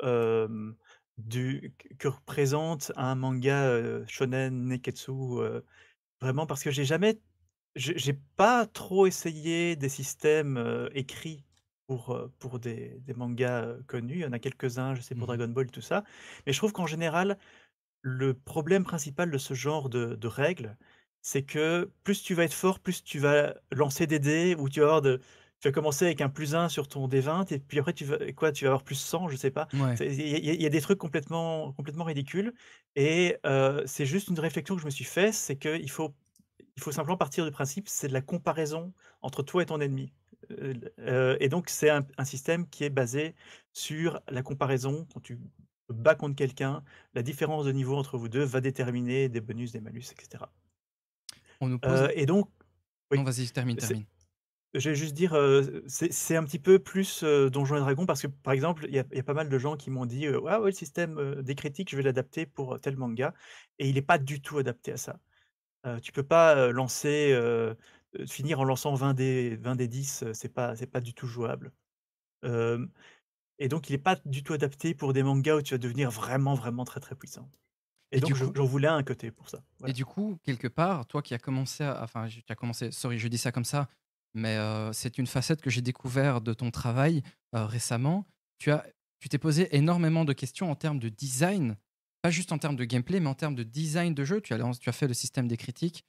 [1.18, 5.12] du que représente un manga, heu, shonen, neketsu,
[6.20, 7.20] vraiment parce que j'ai jamais
[7.76, 10.58] j'ai pas trop essayé des systèmes,
[10.94, 11.44] écrits
[11.86, 14.14] pour, pour des des mangas, connus.
[14.16, 16.04] Il y en a quelques-uns, je sais pour mmh Dragon Ball, tout ça.
[16.46, 17.38] Mais je trouve qu'en général,
[18.02, 20.78] le problème principal de ce genre de de règles,
[21.22, 24.80] c'est que plus tu vas être fort, plus tu vas lancer des dés ou tu
[24.80, 25.20] vas avoir de
[25.62, 28.18] tu vas commencer avec un plus 1 sur ton D20 et puis après tu vas
[28.32, 28.50] quoi?
[28.50, 29.68] Tu vas avoir plus 100, je sais pas.
[30.00, 32.52] il y a des trucs complètement complètement ridicules
[32.96, 33.36] et
[33.86, 36.14] c'est juste une réflexion que je me suis fait, c'est qu'il faut
[36.76, 40.12] il faut simplement partir du principe, c'est de la comparaison entre toi et ton ennemi.
[40.98, 43.36] et donc c'est un système qui est basé
[43.72, 45.06] sur la comparaison.
[45.14, 45.38] Quand tu
[45.88, 46.82] te bats contre quelqu'un,
[47.14, 50.44] la différence de niveau entre vous deux va déterminer des bonus, des malus etc.
[51.60, 52.48] On nous pose et donc
[53.14, 54.04] Non, vas-y, termine, termine.
[54.74, 55.36] Je vais juste dire,
[55.86, 59.22] c'est un petit peu plus, Donjons et Dragons parce que, par exemple, il y a
[59.22, 62.02] pas mal de gens qui m'ont dit, «Ah ouais, le système, des critiques, je vais
[62.02, 63.34] l'adapter pour tel manga»
[63.78, 65.20] et il est pas du tout adapté à ça.
[66.00, 67.38] tu peux pas, lancer,
[68.26, 71.72] finir en lançant 20 dés 20 dés 10, c'est pas c'est pas du tout jouable.
[72.42, 76.10] et donc il est pas du tout adapté pour des mangas où tu vas devenir
[76.10, 77.48] vraiment, vraiment très, très puissant.
[78.10, 81.32] Et, donc j'en voulais un côté pour ça, Et du coup, quelque part, toi qui
[81.32, 83.88] as commencé à enfin, tu as commencé sorry, je dis ça comme ça,
[84.34, 84.58] mais
[84.92, 88.26] c'est une facette que j'ai découvert de ton travail récemment.
[88.58, 88.86] Tu as,
[89.20, 91.76] tu t'es posé énormément de questions en termes de design,
[92.22, 94.40] pas juste en termes de gameplay, mais en termes de design de jeu.
[94.40, 96.04] Tu as, tu as fait le système des critiques,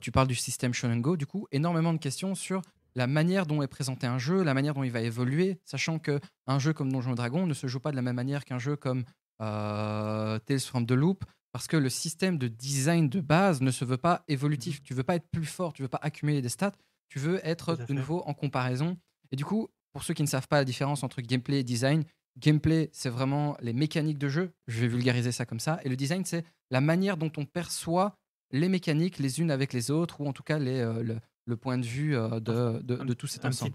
[0.00, 2.62] tu parles du système Shonen Go, du coup, énormément de questions sur
[2.94, 6.18] la manière dont est présenté un jeu, la manière dont il va évoluer, sachant que
[6.46, 8.74] un jeu comme Donjons Dragon ne se joue pas de la même manière qu'un jeu
[8.74, 9.04] comme
[9.38, 13.98] Tales from the Loop, parce que le système de design de base ne se veut
[13.98, 14.80] pas évolutif.
[14.80, 16.72] Mmh tu veux pas être plus fort, tu veux pas accumuler des stats,
[17.08, 18.96] tu veux être de nouveau en comparaison.
[19.30, 22.04] Et du coup, pour ceux qui ne savent pas la différence entre gameplay et design,
[22.38, 24.52] gameplay, c'est vraiment les mécaniques de jeu.
[24.66, 25.80] Je vais vulgariser ça comme ça.
[25.84, 28.14] Et le design, c'est la manière dont on perçoit
[28.50, 31.78] les mécaniques les unes avec les autres, ou en tout cas les, euh, le, point
[31.78, 33.74] de vue euh, de, de, tout cet ensemble.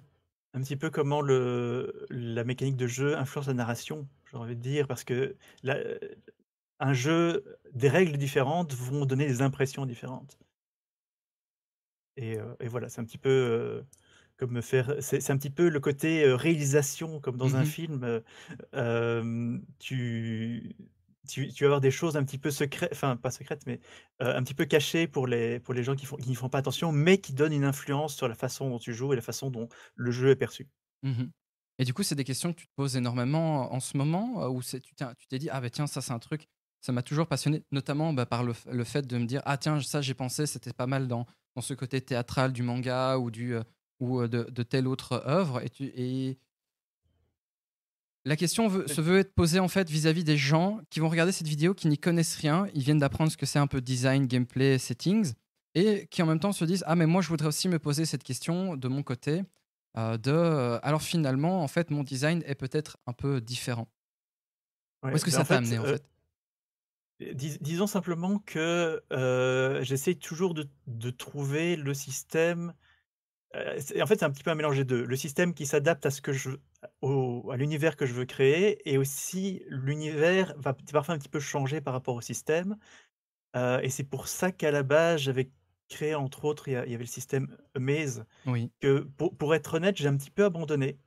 [0.53, 4.61] un petit peu comment le, la mécanique de jeu influence la narration, j'ai envie de
[4.61, 5.35] dire, parce que
[6.79, 10.37] un jeu, des règles différentes vont donner des impressions différentes.
[12.17, 13.83] Et, voilà, c'est un petit peu
[14.37, 14.95] comme me faire.
[14.99, 18.21] C'est un petit peu le côté réalisation, comme dans un mmh film.
[19.79, 20.75] tu,
[21.27, 23.79] tu, tu vas avoir des choses un petit peu secrètes, enfin pas secrètes, mais
[24.19, 26.59] un petit peu cachées pour les, pour les gens qui, font, qui n'y font pas
[26.59, 29.49] attention, mais qui donnent une influence sur la façon dont tu joues et la façon
[29.49, 30.67] dont le jeu est perçu.
[31.03, 31.25] Mmh
[31.79, 34.61] et du coup, c'est des questions que tu te poses énormément en ce moment, où
[34.61, 34.79] tu
[35.27, 36.47] t'es dit, ah ben tiens, ça c'est un truc,
[36.81, 39.81] ça m'a toujours passionné, notamment bah, par le, le, fait de me dire, ah tiens,
[39.81, 43.55] ça j'ai pensé, c'était pas mal dans, dans ce côté théâtral du manga ou, du,
[43.55, 43.63] euh,
[43.99, 45.61] ou euh, de, de, telle autre œuvre.
[45.63, 46.37] Et, tu, et
[48.25, 51.47] la question se veut être posée en fait vis-à-vis des gens qui vont regarder cette
[51.47, 54.77] vidéo, qui n'y connaissent rien, ils viennent d'apprendre ce que c'est un peu design, gameplay,
[54.77, 55.33] settings,
[55.75, 58.05] et qui en même temps se disent ah mais moi je voudrais aussi me poser
[58.05, 59.43] cette question de mon côté,
[59.97, 63.87] euh, de alors finalement en fait mon design est peut-être un peu différent.
[65.03, 66.12] Où est-ce que ça t'a amené en fait?
[67.33, 69.01] Disons simplement que,
[69.83, 72.73] j'essaie toujours de trouver le système,
[73.55, 75.05] en fait, c'est un petit peu un mélange des 2.
[75.05, 76.51] Le système qui s'adapte à ce que je
[77.03, 81.81] à l'univers que je veux créer et aussi l'univers va parfois un petit peu changer
[81.81, 82.77] par rapport au système,
[83.55, 85.51] et c'est pour ça qu'à la base, j'avais
[85.89, 88.71] créé entre autres, il y avait le système Amaze Oui.
[88.79, 90.97] que pour pour être honnête, j'ai un petit peu abandonné.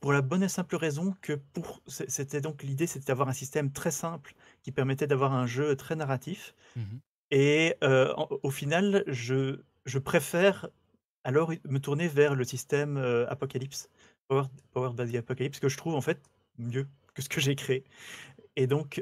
[0.00, 3.72] pour la bonne et simple raison que pour c'était donc l'idée, c'était d'avoir un système
[3.72, 4.34] très simple
[4.66, 6.52] qui permettait d'avoir un jeu très narratif.
[6.74, 6.98] Mmh
[7.30, 7.76] et
[8.42, 10.68] au final, je je préfère
[11.22, 12.96] alors me tourner vers le système
[13.28, 13.88] Apocalypse,
[14.28, 16.20] by the Apocalypse, que je trouve en fait
[16.58, 17.84] mieux que ce que j'ai créé.
[18.56, 19.00] Et donc,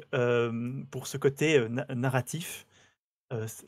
[0.90, 2.66] pour ce côté narratif,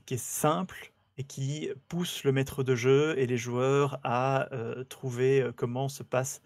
[0.05, 4.49] qui est simple et qui pousse le maître de jeu et les joueurs à
[4.91, 6.43] trouver comment se passe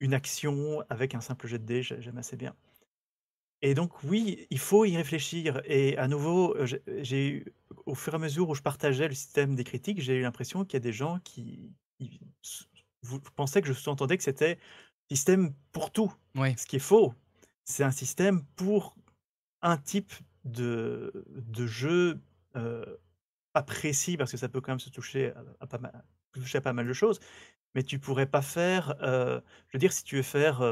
[0.00, 2.54] une action avec un simple jet de dés, j'aime assez bien.
[3.62, 5.62] Et donc oui, il faut y réfléchir.
[5.64, 7.54] Et à nouveau, j'ai eu,
[7.86, 10.64] au fur et à mesure où je partageais le système des critiques, j'ai eu l'impression
[10.64, 11.70] qu'il y a des gens qui,
[13.02, 14.58] vous pensaient que je sous-entendais que c'était
[15.08, 16.12] système pour tout.
[16.34, 16.54] Oui.
[16.58, 17.14] Ce qui est faux.
[17.64, 18.96] C'est un système pour
[19.60, 20.12] un type
[20.44, 22.20] de, de jeu
[23.52, 26.60] pas précis, parce que ça peut quand même se toucher à, pas, mal, toucher à
[26.60, 27.20] pas mal de choses.
[27.74, 30.62] Mais tu pourrais pas faire, je veux dire, si tu veux faire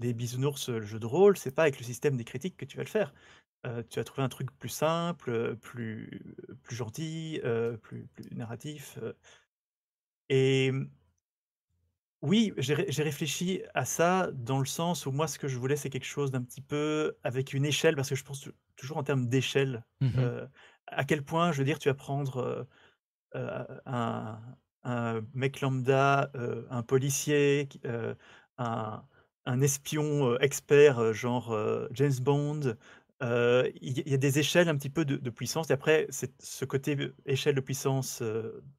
[0.00, 2.76] des bisounours, le jeu de rôle, c'est pas avec le système des critiques que tu
[2.76, 3.14] vas le faire.
[3.90, 7.40] tu vas trouver un truc plus simple, plus, plus gentil,
[7.82, 8.98] plus, plus narratif.
[10.28, 10.72] Et
[12.22, 15.90] oui, j'ai réfléchi à ça dans le sens où moi, ce que je voulais, c'est
[15.90, 19.26] quelque chose d'un petit peu avec une échelle, parce que je pense toujours en termes
[19.26, 19.84] d'échelle.
[20.00, 20.46] Mmh
[20.92, 22.66] à quel point, je veux dire, tu vas prendre
[23.34, 24.40] un,
[24.82, 26.32] un mec lambda,
[26.70, 27.68] un policier,
[28.58, 29.04] un,
[29.46, 31.56] un espion expert, genre
[31.92, 32.76] James Bond.
[33.22, 35.70] Il y, a des échelles un petit peu de, puissance.
[35.70, 38.22] Et après, ce côté échelle de puissance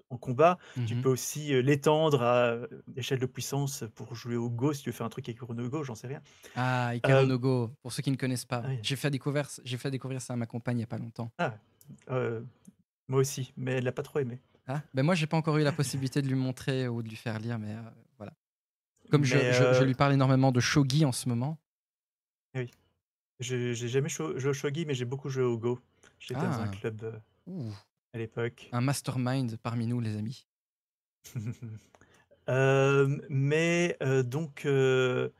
[0.09, 2.57] en combat, tu mmh peux aussi l'étendre à
[2.95, 5.83] échelle de puissance pour jouer au Go, si tu veux faire un truc avec Go,
[5.83, 6.21] j'en sais rien.
[6.55, 8.63] Ah, Ikaru Go, pour ceux qui ne connaissent pas.
[8.81, 11.31] J'ai fait, découvrir, fait découvrir ça à ma compagne il n'y a pas longtemps.
[11.37, 11.55] Ah,
[13.07, 14.39] moi aussi, mais elle l'a pas trop aimé.
[14.67, 17.15] Ah, ben moi, j'ai pas encore eu la possibilité de lui montrer ou de lui
[17.17, 17.75] faire lire, mais
[18.17, 18.31] voilà.
[19.11, 21.57] Comme je, lui parle énormément de shogi en ce moment.
[22.55, 22.69] Oui.
[23.39, 25.79] J'ai jamais joué au shogi, mais j'ai beaucoup joué au Go.
[26.19, 26.75] J'étais dans un ah.
[26.75, 27.21] club
[28.13, 28.69] à l'époque.
[28.71, 30.47] Un mastermind parmi nous, les amis.
[33.29, 35.31] mais donc, il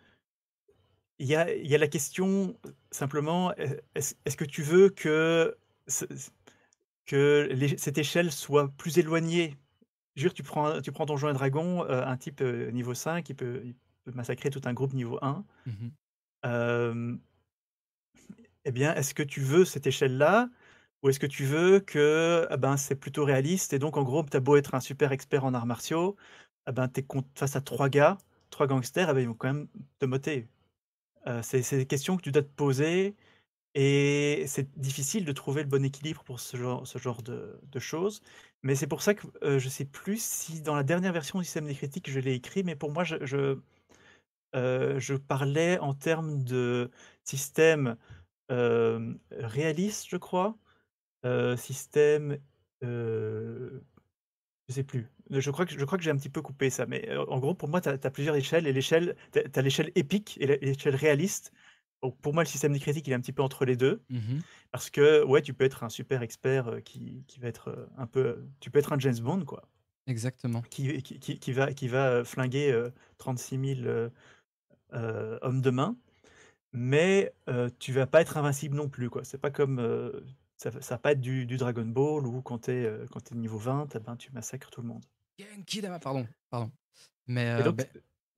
[1.20, 2.56] y, a, y, a, la question
[2.92, 3.54] simplement,
[3.96, 5.56] est-ce que tu veux que
[7.12, 9.58] que cette échelle soit plus éloignée.
[10.30, 13.62] Tu prends, tu prends ton et dragon, euh, un type euh, niveau 5, il peut,
[13.66, 13.74] il
[14.06, 15.44] peut, massacrer tout un groupe niveau 1.
[15.66, 17.18] Mmh
[18.66, 20.50] eh bien, est-ce que tu veux cette échelle-là
[21.04, 24.24] ou est-ce que tu veux que ah ben, c'est plutôt réaliste et donc en gros,
[24.24, 26.16] tu as beau être un super expert en arts martiaux,
[26.66, 27.06] ah ben, tu es
[27.36, 28.18] face à trois gars,
[28.52, 29.68] trois gangsters, ah ben, ils vont quand même
[30.00, 30.48] te moter.
[31.28, 33.16] Euh, c'est des questions que tu dois te poser
[33.76, 38.22] et c'est difficile de trouver le bon équilibre pour ce genre, ce genre de, choses.
[38.64, 41.46] Mais c'est pour ça que je je sais plus si dans la dernière version du
[41.46, 43.58] système des critiques, je l'ai écrit, mais pour moi, je,
[45.28, 46.92] parlais en termes de
[47.24, 47.98] système
[48.50, 50.58] réaliste, je crois.
[51.58, 52.38] système.
[52.82, 53.80] je
[54.70, 55.10] sais plus.
[55.32, 56.86] Je crois que, je crois que j'ai un petit peu coupé ça.
[56.86, 58.68] Mais en gros, pour moi, tu as, plusieurs échelles.
[58.68, 61.52] Et tu l'échelle épique et l'échelle réaliste
[62.22, 64.02] pour moi, le système des critiques, il est un petit peu entre les deux.
[64.10, 64.40] Mmh
[64.72, 68.46] parce que, ouais, tu peux être un super expert qui, qui va être un peu.
[68.62, 69.68] Tu peux être un James Bond, quoi.
[70.08, 70.62] Exactement.
[70.62, 74.10] Qui, qui, qui va, qui va flinguer 36 000
[74.94, 75.98] hommes de main.
[76.72, 77.34] Mais
[77.80, 79.26] tu vas pas être invincible non plus, quoi.
[79.26, 79.78] C'est pas comme.
[80.56, 83.58] ça, ça va pas être du, du Dragon Ball où quand tu es, es, niveau
[83.58, 85.04] 20, eh ben, tu massacres tout le monde.
[86.00, 86.72] Pardon, pardon.
[87.28, 87.62] Mais.
[87.74, 87.86] Ben,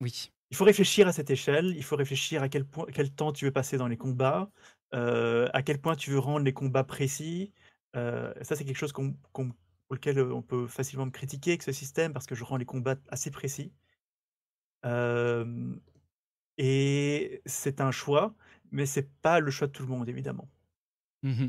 [0.00, 0.32] oui.
[0.54, 3.44] Il faut réfléchir à cette échelle, il faut réfléchir à quel, point, quel temps tu
[3.44, 4.48] veux passer dans les combats,
[4.94, 7.52] euh, à quel point tu veux rendre les combats précis.
[7.96, 9.44] Euh, ça, c'est quelque chose pour
[9.90, 12.94] lequel on peut facilement me critiquer avec ce système parce que je rends les combats
[13.08, 13.72] assez précis.
[16.56, 18.32] et c'est un choix,
[18.70, 20.48] mais c'est pas le choix de tout le monde, évidemment.
[21.24, 21.48] Mmh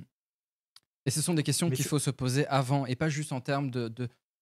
[1.08, 3.70] et ce sont des questions qu'il faut se poser avant et pas juste en termes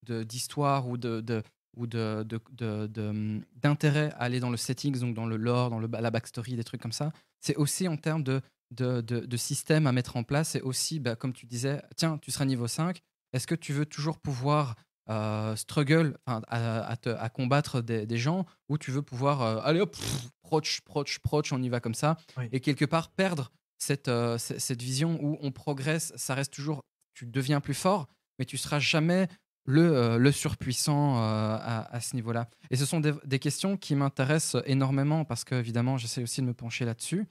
[0.08, 1.42] d'histoire de, ou de,
[1.76, 5.88] ou d'intérêt de, de, à aller dans le settings, donc dans le lore, dans le,
[5.88, 7.12] la backstory, des trucs comme ça.
[7.40, 10.54] C'est aussi en termes de, de, système à mettre en place.
[10.54, 13.00] Et aussi, bah, comme tu disais, tiens, tu seras niveau 5.
[13.32, 14.76] Est-ce que tu veux toujours pouvoir
[15.10, 19.80] euh, struggle à, à, à, combattre des, des, gens ou tu veux pouvoir euh, aller
[19.80, 19.94] hop,
[20.42, 22.16] proche, proche, proche, on y va comme ça.
[22.52, 27.26] Et quelque part, perdre cette, euh, cette vision où on progresse, ça reste toujours, tu
[27.26, 28.08] deviens plus fort,
[28.38, 29.28] mais tu seras jamais
[29.66, 32.48] le, euh, le surpuissant euh, à, ce niveau-là.
[32.70, 36.84] Et ce sont des, questions qui m'intéressent énormément parce qu'évidemment, j'essaie aussi de me pencher
[36.84, 37.26] là-dessus.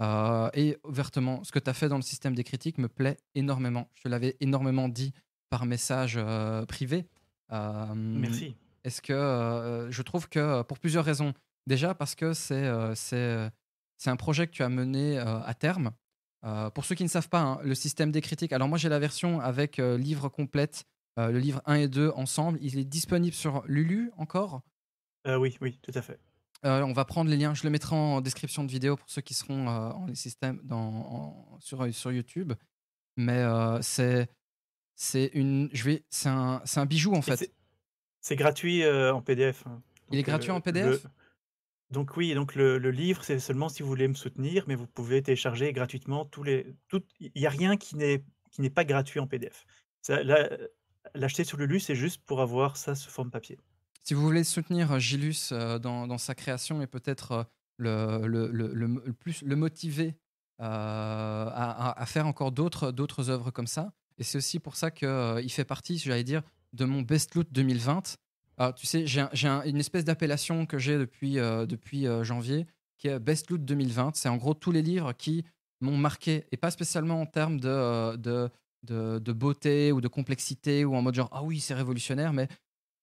[0.00, 3.16] Euh, et ouvertement, ce que tu as fait dans le système des critiques me plaît
[3.34, 3.88] énormément.
[3.94, 5.12] Je te l'avais énormément dit
[5.50, 6.18] par message
[6.68, 7.06] privé.
[7.50, 8.54] Merci.
[8.84, 11.34] Est-ce que je trouve que pour plusieurs raisons.
[11.66, 15.90] Déjà parce que c'est c'est un projet que tu as mené à terme.
[16.72, 18.52] pour ceux qui ne savent pas, hein, le système des critiques.
[18.52, 20.86] Alors moi j'ai la version avec livre complète
[21.28, 22.58] le livre 1 et 2 ensemble.
[22.62, 24.62] Il est disponible sur Lulu encore?
[25.26, 26.18] Oui, oui, tout à fait.
[26.62, 29.34] on va prendre les liens, je le mettrai en description de vidéo pour ceux qui
[29.34, 32.52] seront en les systèmes dans, sur, sur YouTube.
[33.16, 33.44] Mais
[33.82, 34.28] c'est
[34.96, 37.50] c'est une, je vais, c'est un, un, bijou en fait.
[38.20, 39.66] C'est gratuit en PDF.
[39.66, 39.82] Hein.
[40.10, 41.06] Il est gratuit en PDF.
[41.90, 45.22] Donc oui, donc le, livre, c'est seulement si vous voulez me soutenir, mais vous pouvez
[45.22, 46.74] télécharger gratuitement tous les.
[47.18, 49.64] Il n'y a rien qui n'est qui n'est pas gratuit en PDF.
[51.14, 53.58] L'acheter sur Lulu, c'est juste pour avoir ça sous forme papier.
[54.04, 57.46] Si vous voulez soutenir Gilus dans, dans, sa création et peut-être
[57.76, 60.14] le, le, plus le motiver
[60.58, 65.98] à, faire encore d'autres œuvres comme ça, et c'est aussi pour ça qu'il fait partie,
[65.98, 66.42] j'allais dire,
[66.72, 68.16] de mon Best Loot 2020
[68.60, 72.66] alors, tu sais, j'ai une espèce d'appellation que j'ai depuis, euh, depuis euh, janvier,
[72.98, 74.14] qui est Best Loot 2020.
[74.16, 75.46] C'est en gros tous les livres qui
[75.80, 78.48] m'ont marqué, et pas spécialement en termes de, euh,
[78.82, 82.48] de, de, beauté ou de complexité, ou en mode genre, ah oui, c'est révolutionnaire, mais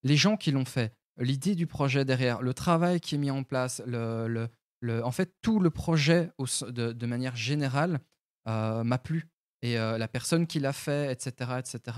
[0.03, 3.43] les gens qui l'ont fait, l'idée du projet derrière, le travail qui est mis en
[3.43, 4.49] place, le, le,
[4.81, 6.31] le en fait, tout le projet
[6.67, 7.99] de, de manière générale
[8.45, 9.27] m'a plu.
[9.61, 11.97] Et la personne qui l'a fait, etc., etc.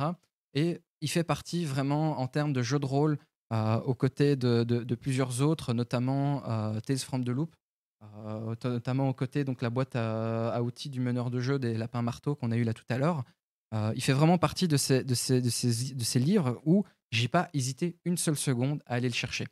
[0.54, 3.18] Et il fait partie vraiment en termes de jeu de rôle
[3.52, 7.56] euh, aux côtés de, plusieurs autres, notamment euh, Tales from the Loop,
[8.04, 12.02] euh, notamment aux côtés donc la boîte à, outils du meneur de jeu des lapins
[12.02, 13.24] marteaux qu'on a eu là tout à l'heure.
[13.72, 17.28] Il fait vraiment partie de ces, de ces, de ces, de ces livres où j'ai
[17.28, 19.46] pas hésité une seule seconde à aller le chercher.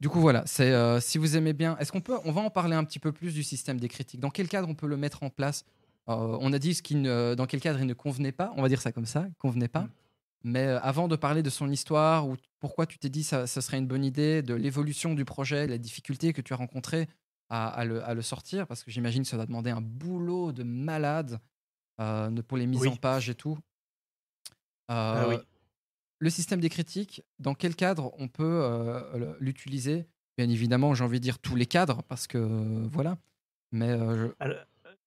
[0.00, 2.74] Du coup, voilà, c'est si vous aimez bien, est-ce qu'on peut, on va en parler
[2.76, 4.20] un petit peu plus du système des critiques.
[4.20, 5.64] Dans quel cadre on peut le mettre en place?
[6.06, 8.80] On a dit ce qui dans quel cadre il ne convenait pas, on va dire
[8.80, 9.82] ça comme ça, convenait pas.
[9.82, 9.90] Mm.
[10.44, 13.60] Mais euh, avant de parler de son histoire ou pourquoi tu t'es dit ça, ça
[13.60, 17.08] serait une bonne idée, de l'évolution du projet, la difficulté que tu as rencontrée
[17.50, 21.38] à, le, sortir, parce que j'imagine que ça va demander un boulot de malade euh,
[21.98, 23.58] pour les mises en page et tout.
[24.88, 25.34] Ah oui.
[25.34, 25.42] Euh,
[26.20, 30.06] le système des critiques, dans quel cadre on peut l'utiliser?
[30.36, 32.38] Bien évidemment, j'ai envie de dire tous les cadres, parce que
[32.88, 33.18] voilà.
[33.72, 33.96] Mais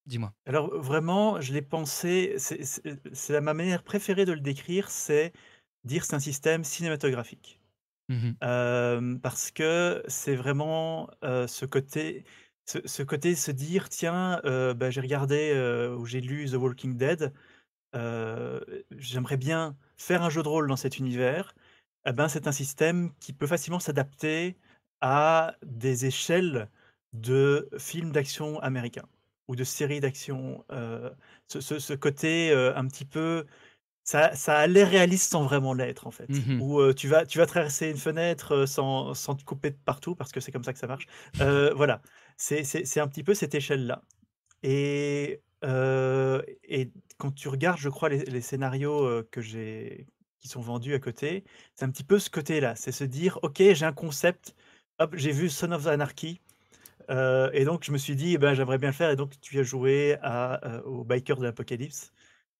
[0.07, 0.33] Dis-moi.
[0.47, 5.31] Alors vraiment, je l'ai pensé, c'est ma manière préférée de le décrire, c'est
[5.83, 7.59] dire c'est un système cinématographique.
[8.09, 8.31] Mmh
[9.21, 12.25] parce que c'est vraiment ce côté,
[12.65, 15.53] ce, côté se dire tiens, bah, j'ai regardé
[15.97, 17.33] ou j'ai lu The Walking Dead,
[18.91, 21.53] j'aimerais bien faire un jeu de rôle dans cet univers.
[22.05, 24.57] Eh ben, c'est un système qui peut facilement s'adapter
[25.01, 26.69] à des échelles
[27.13, 29.07] de films d'action américains
[29.47, 30.63] ou de séries d'action.
[31.47, 33.45] ce, côté un petit peu.
[34.03, 36.27] Ça, ça a l'air réaliste sans vraiment l'être, en fait.
[36.29, 40.15] Mmh Où tu, vas, tu vas traverser une fenêtre sans, sans te couper de partout,
[40.15, 41.07] parce que c'est comme ça que ça marche.
[41.75, 42.01] voilà.
[42.41, 44.01] C'est un petit peu cette échelle-là.
[44.63, 45.41] Et,
[47.17, 51.43] quand tu regardes, je crois, les, scénarios qui sont vendus à côté,
[51.75, 52.75] c'est un petit peu ce côté-là.
[52.75, 54.55] C'est se dire, OK, j'ai un concept.
[54.99, 56.41] Hop, j'ai vu Son of Anarchy.
[57.09, 59.11] Et donc, je me suis dit, eh ben, j'aimerais bien le faire.
[59.11, 60.17] Et donc, tu as joué
[60.85, 62.11] au Biker de l'Apocalypse.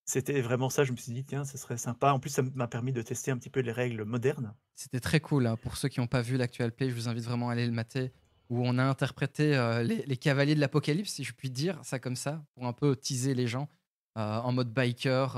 [0.06, 0.84] C'était vraiment ça.
[0.84, 2.12] Je me suis dit, tiens, ce serait sympa.
[2.12, 4.54] En plus, ça m'a permis de tester un petit peu les règles modernes.
[4.76, 5.48] C'était très cool.
[5.48, 5.58] Hein.
[5.58, 7.72] Pour ceux qui n'ont pas vu l'actuel play, je vous invite vraiment à aller le
[7.72, 8.12] mater.
[8.52, 12.18] Où on a interprété euh, les, cavaliers de l'Apocalypse, si je puis dire ça comme
[12.18, 13.70] ça, pour un peu teaser les gens
[14.16, 15.32] en mode biker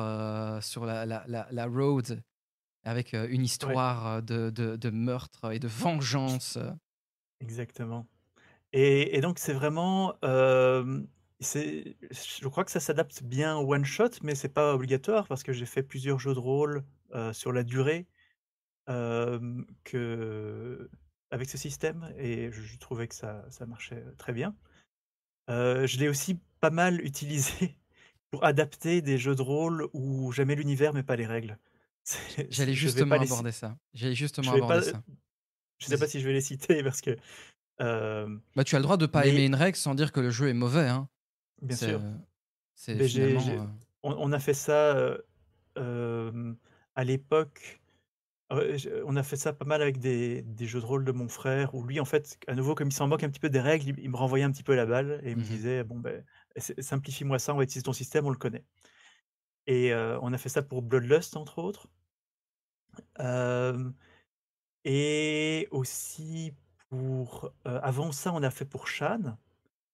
[0.64, 2.24] sur la, la, la, road,
[2.84, 6.58] avec une histoire de, de, de meurtre et de vengeance.
[7.40, 8.08] Exactement.
[8.72, 10.16] Et, donc, c'est vraiment.
[10.24, 10.98] je
[12.48, 15.68] crois que ça s'adapte bien au one shot, mais c'est pas obligatoire parce que j'ai
[15.68, 16.84] fait plusieurs jeux de rôle
[17.32, 18.08] sur la durée
[18.88, 20.90] que,
[21.34, 24.56] avec ce système et je, trouvais que ça, ça marchait très bien.
[25.50, 27.76] je l'ai aussi pas mal utilisé
[28.32, 31.58] pour adapter des jeux de rôle où j'aimais l'univers mais pas les règles.
[32.50, 33.78] J'allais justement aborder ça.
[33.94, 35.04] J'allais justement aborder ça.
[35.80, 37.18] Je sais pas si je vais les citer parce que
[37.80, 40.50] bah, tu as le droit de pas aimer une règle sans dire que le jeu
[40.50, 40.88] est mauvais.
[40.88, 41.10] Hein.
[41.62, 42.02] Bien sûr.
[42.76, 42.98] C'est
[44.04, 45.18] on, a fait ça
[45.76, 47.82] à l'époque.
[49.06, 51.84] On a fait ça pas mal avec des, jeux de rôle de mon frère, où
[51.84, 54.10] lui, en fait, à nouveau, comme il s'en moque un petit peu des règles, il,
[54.10, 56.24] me renvoyait un petit peu la balle et il me mmh disait Bon, ben,
[56.58, 58.64] simplifie-moi ça, on va utiliser ton système, on le connaît.
[59.68, 61.88] Et on a fait ça pour Bloodlust, entre autres.
[64.86, 66.54] et aussi
[67.66, 69.38] avant ça, on a fait pour Shan.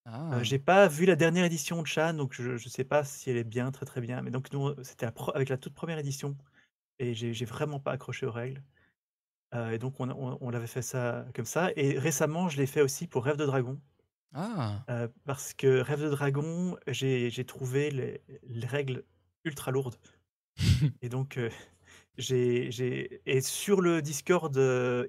[0.06, 0.42] Ah.
[0.42, 3.38] j'ai pas vu la dernière édition de Shan, donc je ne sais pas si elle
[3.38, 4.22] est bien, très, très bien.
[4.22, 6.36] Mais donc nous, c'était avec la toute première édition
[7.00, 8.64] et j'ai vraiment pas accroché aux règles.
[9.54, 13.26] et donc on l'avait fait ça comme ça et récemment, je l'ai fait aussi pour
[13.26, 13.82] Rêve de Dragon.
[14.34, 14.86] Ah!
[15.26, 19.06] parce que Rêve de Dragon, j'ai trouvé les règles
[19.46, 19.98] ultra lourdes
[21.02, 21.40] et donc
[22.18, 25.08] j'ai j'ai et sur le Discord, heu,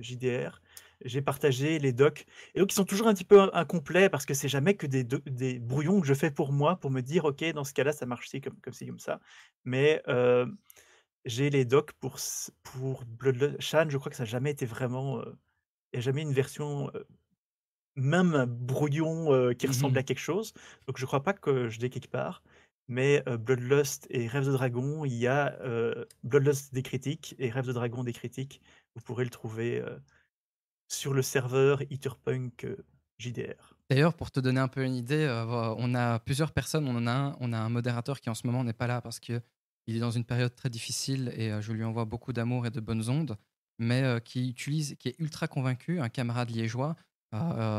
[0.00, 0.61] JDR,
[1.04, 2.24] j'ai partagé les docs
[2.54, 4.86] et donc ils sont toujours un petit peu in incomplets parce que c'est jamais que
[4.86, 7.74] des de des brouillons que je fais pour moi, pour me dire: «OK, dans ce
[7.74, 9.20] cas-là, ça marche ci, comme comme ci, comme ça».
[9.64, 10.46] Mais, heu,
[11.26, 12.18] j'ai les docs pour
[12.64, 15.36] pour Bloodlust Shan, je crois que ça a jamais été vraiment, heu,
[15.92, 17.06] il y a jamais une version, heu,
[17.96, 20.52] même un brouillon, qui Mmh ressemble à quelque chose.
[20.86, 22.42] Donc je crois pas que je l'ai quelque part.
[22.88, 25.58] Mais, Bloodlust et Rêve de Dragon, il y a,
[26.24, 28.60] Bloodlust des critiques et Rêve de Dragon des critiques.
[28.96, 29.82] Vous pourrez le trouver,
[30.92, 32.84] sur le serveur Etherpunk, heu,
[33.18, 33.74] JDR.
[33.90, 37.06] D'ailleurs, pour te donner un peu une idée, voi on a plusieurs personnes, on en
[37.06, 39.42] a un on a un modérateur qui en ce moment n'est pas là parce qu'il
[39.86, 42.80] est dans une période très difficile et heu, je lui envoie beaucoup d'amour et de
[42.80, 43.36] bonnes ondes,
[43.78, 46.96] mais qui utilise qui est ultra convaincu, un camarade liégeois,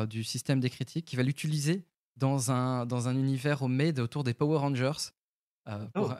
[0.09, 1.85] du système des critiques, qui va l'utiliser
[2.15, 5.11] dans un dans un univers homemade autour des Power Rangers,
[5.93, 6.13] pour, Oh!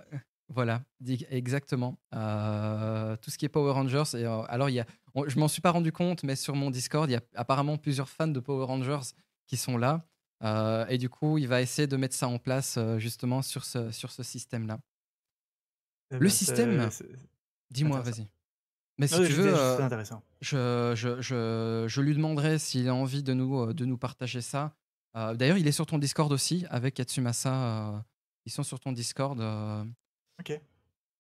[0.50, 0.84] Voilà,
[1.30, 4.86] exactement, heu, tout ce qui est Power Rangers et heu, alors il y a
[5.16, 7.78] on je m'en suis pas rendu compte, mais sur mon Discord, il y a apparemment
[7.78, 9.00] plusieurs fans de Power Rangers
[9.48, 10.06] qui sont là,
[10.44, 13.92] heu et du coup, il va essayer de mettre ça en place, justement sur ce
[13.92, 14.80] sur ce système-là.
[16.12, 16.92] Eh Le ben, système
[17.72, 18.30] dis-moi, vas-y.
[19.00, 20.24] Mais si Non, tu veux, intéressant.
[20.42, 24.76] je je je je lui demanderai s'il a envie de nous, de nous partager ça.
[25.16, 28.04] D'ailleurs, il est sur ton Discord aussi avec Atsumasa, heu,
[28.46, 29.40] ils sont sur ton Discord,
[30.44, 30.62] OK.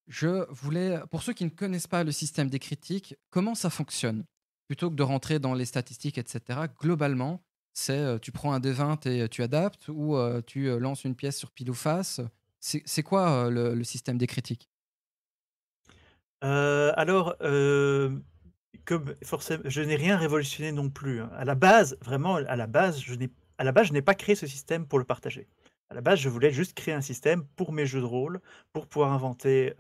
[0.07, 4.26] je voulais pour ceux qui ne connaissent pas le système des critiques, comment ça fonctionne?
[4.67, 7.43] Plutôt que de rentrer dans les statistiques et cetera, globalement,
[7.74, 11.15] c'est, heu, tu prends un D20 et tu adaptes ou, heu, tu, heu, lances une
[11.15, 12.21] pièce sur pile ou face?
[12.59, 14.69] C'est quoi, le le système des critiques?
[16.41, 17.36] Alors,
[18.86, 21.30] comme forcém je n'ai rien révolutionné non plus, hein.
[21.36, 24.15] À la base, vraiment à la base, je n'ai à la base, je n'ai pas
[24.15, 25.47] créé ce système pour le partager.
[25.93, 28.41] À la base, je voulais juste créer un système pour mes jeux de rôle,
[28.73, 29.73] pour pouvoir inventer,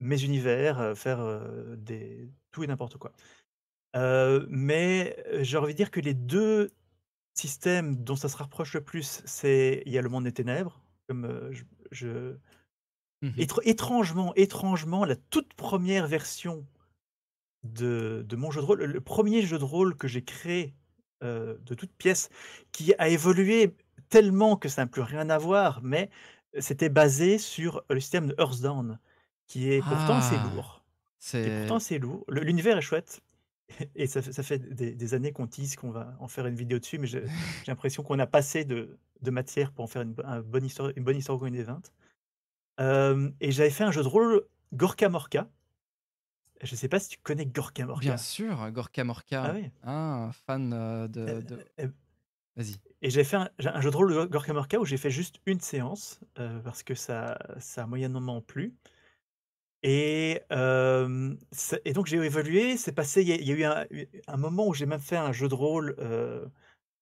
[0.00, 1.20] mes univers, faire,
[1.76, 3.12] des tout et n'importe quoi.
[4.50, 6.70] Mais, j'ai envie de dire que les 2
[7.34, 10.82] systèmes dont ça se rapproche le plus, c'est il y a le monde des ténèbres,
[11.08, 12.36] comme, je je
[13.22, 13.48] Mmh mh.
[13.48, 16.66] étr étrangement étrangement, la toute 1re version
[17.64, 20.74] de de mon jeu de rôle, le le 1er jeu de rôle que j'ai créé,
[21.22, 22.30] de toutes pièces,
[22.72, 23.76] qui a évolué
[24.08, 26.10] tellement que ça n'a plus rien à voir, mais
[26.58, 28.98] c'était basé sur le système de Earthdawn,
[29.46, 30.38] qui est pourtant assez Ah!
[30.38, 30.84] lourd
[31.40, 32.24] qui est pourtant C'est lourd.
[32.30, 33.22] L'univers est chouette
[33.96, 36.56] et ça fait ça fait des des années qu'on tease qu'on va en faire une
[36.56, 37.30] vidéo dessus, mais j'ai
[37.68, 40.64] l'impression qu'on a pas assez de de matière pour en faire une bo un bonne
[40.66, 41.82] histoire une bonne histoire Event.
[42.78, 45.48] Hem et j'avais fait un jeu de rôle Gorka Morka.
[46.62, 48.16] Je sais pas si tu connais Gorka Bien Morka?
[48.16, 49.04] sûr, Gorka
[49.42, 49.70] Ah Morka, oui?
[49.82, 51.94] ah, fan, heu, Heu de de heu,
[53.02, 55.60] et j'ai fait un jeu de rôle de Gorka Morka où j'ai fait juste 1
[55.60, 58.74] séance, heu, parce que ça ça a moyennement plu
[59.82, 60.40] et
[61.52, 63.64] c'est et donc j'ai évolué, c'est passé il y a eu
[64.26, 66.50] un moment où j'ai même fait un jeu de rôle, heu,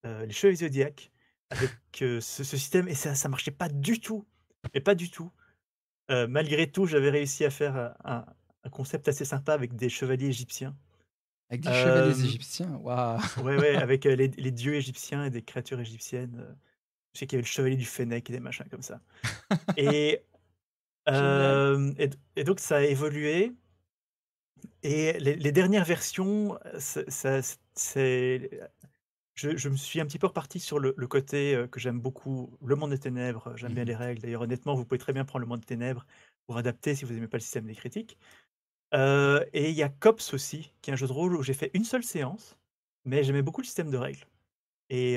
[0.04, 1.12] Les Chevaliers du Zodiaque
[1.50, 4.26] avec, ce système et ça ça marchait pas du tout,
[4.74, 5.32] mais pas du tout.
[6.10, 10.76] Malgré tout, j'avais réussi à faire, un concept assez sympa avec des chevaliers égyptiens.
[11.50, 12.76] Avec des chevaliers égyptiens?
[12.76, 13.20] Waouh!
[13.36, 16.56] ouais, ouais, avec, heu, les dieux égyptiens et des créatures égyptiennes,
[17.14, 19.02] je sais qu'il y avait le chevalier du Fennec et des machins comme ça
[19.76, 20.26] et
[22.44, 23.52] donc ça a évolué
[24.82, 28.60] et les les dernières versions, c'est
[29.34, 32.58] je je me suis un petit peu reparti sur le le côté, que j'aime beaucoup,
[32.64, 34.22] le monde des ténèbres, j'aime Mmh bien les règles.
[34.22, 36.06] D'ailleurs, honnêtement, vous pouvez très bien prendre le monde des ténèbres
[36.46, 38.18] pour adapter si vous aimez pas le système des critiques.
[38.92, 41.70] Et il y a Cops aussi, qui est un jeu de rôle où j'ai fait
[41.74, 42.58] 1 seule séance,
[43.04, 44.26] mais j'aimais beaucoup le système de règles
[44.90, 45.16] et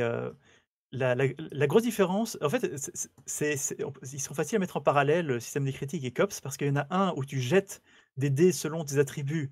[0.93, 2.75] la la la grosse différence en fait,
[3.27, 3.55] c'est
[4.13, 6.67] ils sont faciles à mettre en parallèle, le système des critiques et Cops parce qu'il
[6.67, 7.81] y en a un où tu jettes
[8.17, 9.51] des dés selon tes attributs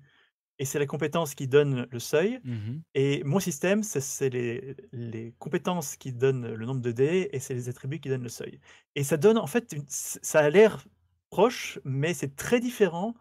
[0.58, 2.82] et c'est la compétence qui donne le seuil Mmh mh.
[2.94, 7.54] et mon système, c'est les les compétences qui donnent le nombre de dés et c'est
[7.54, 8.60] les attributs qui donnent le seuil
[8.96, 10.84] et ça donne en fait une ça a l'air
[11.30, 13.14] proche, mais c'est très différent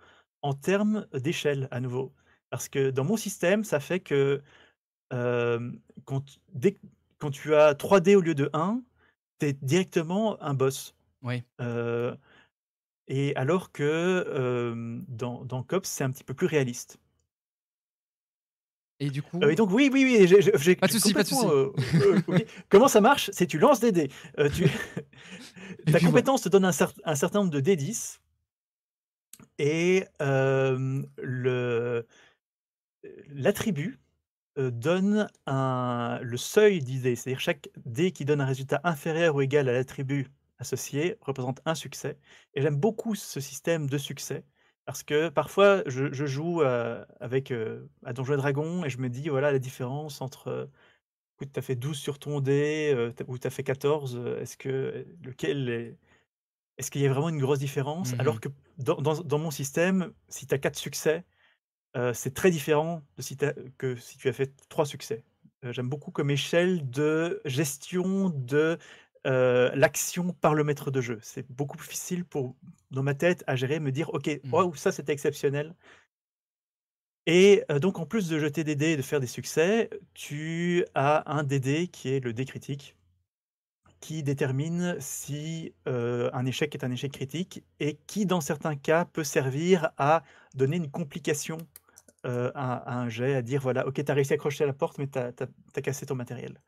[0.47, 2.13] en termes d'échelle à nouveau.
[2.49, 4.41] Parce que dans mon système, ça fait que,
[5.11, 6.23] quand
[6.53, 6.77] dès
[7.19, 8.81] quand tu as 3 dés au lieu de 1,
[9.39, 11.43] tu es directement un boss, Oui.
[11.61, 12.15] heu
[13.09, 16.97] et alors que, dans dans Cops, c'est un petit peu plus réaliste.
[18.99, 22.47] Et du Heu et coup donc oui, oui, oui, j'ai Pas de pas oublié.
[22.69, 23.29] Comment ça marche?
[23.33, 24.09] C'est tu lances des dés,
[24.55, 24.63] tu
[25.87, 26.71] Et ta compétence te donne un
[27.03, 28.19] un certain nombre de D10
[29.59, 32.05] et le
[33.29, 33.99] l'attribut,
[34.57, 37.15] donne un le seuil d'idées.
[37.15, 40.27] C'est-à-dire chaque dé qui donne un résultat inférieur ou égal à l'attribut
[40.59, 42.17] associé représente un succès
[42.53, 44.43] et j'aime beaucoup ce système de succès
[44.85, 46.61] Parce que parfois, je, joue
[47.19, 50.65] avec euh, à Donjons et Dragons et je me dis, voilà la différence entre, euh,
[51.37, 54.17] écoute, tu as fait 12 sur ton dé euh, t'as- ou tu as fait 14,
[54.17, 55.97] euh, est-ce que lequel est,
[56.77, 58.13] est-ce qu'il y a vraiment une grosse différence?
[58.13, 58.21] Mhm.
[58.21, 61.25] Alors que dans, dans- dans mon système, si tu as 4 succès,
[61.97, 65.23] euh, c'est très différent de si t'as- que si tu as fait 3 succès.
[65.65, 68.77] Euh, j'aime beaucoup comme échelle de gestion de
[69.27, 71.19] euh, l'action par le maître de jeu.
[71.21, 72.55] C'est beaucoup plus facile pour,
[72.91, 75.75] dans ma tête, à gérer, me dire, OK, oh, ça c'était exceptionnel.
[77.27, 81.29] Et donc en plus de jeter des dés et de faire des succès, tu as
[81.31, 82.96] un dés qui est le dé critique,
[83.99, 89.05] qui détermine si, heu, un échec est un échec critique et qui, dans certains cas,
[89.05, 90.23] peut servir à
[90.55, 91.57] donner une complication,
[92.25, 94.73] heu, à à un jet, à dire: «Voilà, OK, tu as réussi à accrocher la
[94.73, 96.61] porte, mais tu as cassé ton matériel».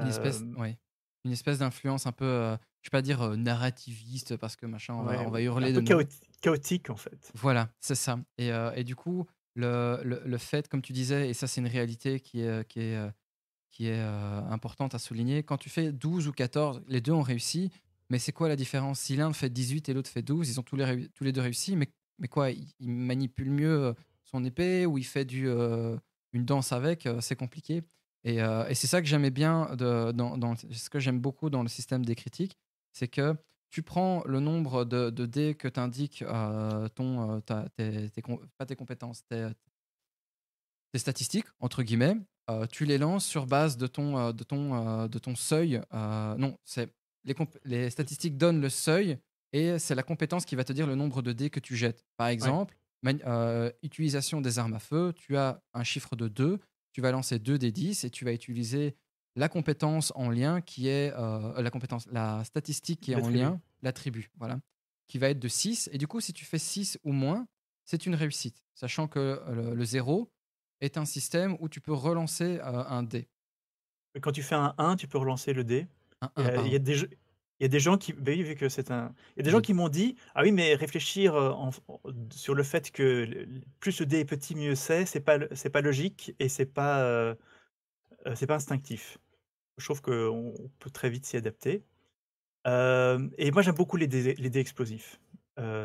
[0.00, 0.78] Une espèce, Hem, ouais,
[1.24, 4.94] une espèce d'influence un peu, euh, je vais pas dire euh, narrativiste parce que machin,
[4.94, 7.32] on va, on va un hurler de peu chaoti chaotique, en fait.
[7.34, 8.18] Voilà, c'est ça.
[8.38, 11.60] Et, euh, et du coup, le, le, le fait, comme tu disais, et ça c'est
[11.60, 13.10] une réalité qui est, qui est, euh,
[13.78, 17.22] qui est euh, importante à souligner, quand tu fais 12 ou 14, les deux ont
[17.22, 17.70] réussi,
[18.10, 18.98] mais c'est quoi la différence?
[18.98, 21.86] Si l'un fait 18 et l'autre fait 12, ils ont tous les, deux réussi, mais,
[22.18, 22.50] mais quoi?
[22.50, 23.92] Il, manipule mieux euh,
[24.24, 25.96] son épée ou il fait euh,
[26.32, 27.84] une danse avec, c'est compliqué.
[28.24, 28.40] Et,
[28.74, 32.16] c'est ça que j'aimais bien, de, dans, ce que j'aime beaucoup dans le système des
[32.16, 32.58] critiques,
[32.92, 33.36] c'est que
[33.70, 36.24] tu prends le nombre de, dés que t'indique
[36.96, 37.40] ton,
[37.76, 39.54] tes, tes compétences, tes
[40.98, 42.16] statistiques, entre guillemets,
[42.50, 45.80] euh, tu les lances sur base de ton, euh, de ton, euh, de ton seuil.
[45.92, 46.90] non, c'est
[47.64, 49.18] les, statistiques donnent le seuil
[49.52, 52.06] et c'est la compétence qui va te dire le nombre de dés que tu jettes.
[52.16, 52.76] Par exemple,
[53.82, 56.58] utilisation des armes à feu, tu as un chiffre de 2,
[56.92, 58.96] tu vas lancer 2 des 10 et tu vas utiliser
[59.36, 64.30] la compétence en lien qui est la compétence, la statistique qui est en lien, l'attribut,
[64.38, 64.58] voilà,
[65.06, 65.90] qui va être de 6.
[65.92, 67.46] Et du coup, si tu fais 6 ou moins,
[67.84, 70.30] c'est une réussite, sachant que le, le 0
[70.80, 73.28] est un système où tu peux relancer euh, un dé.
[74.20, 75.86] Quand tu fais un 1, tu peux relancer le dé.
[76.20, 76.80] Un Il y 1, a il y a pardon.
[76.80, 77.10] des jeux
[77.60, 79.44] il y a des gens qui bah oui, vu que c'est un il y a
[79.44, 82.00] des gens qui m'ont dit: «Ah oui, mais réfléchir, en en
[82.32, 83.46] sur le fait que
[83.80, 87.02] plus le dé est petit, mieux c'est, c'est pas c'est pas logique et c'est pas,
[87.04, 87.36] heu,
[88.34, 89.18] c'est pas instinctif».
[89.78, 91.84] Je trouve qu'on peut très vite s'y adapter.
[92.66, 95.20] Et moi, j'aime beaucoup les dés les dés explosifs.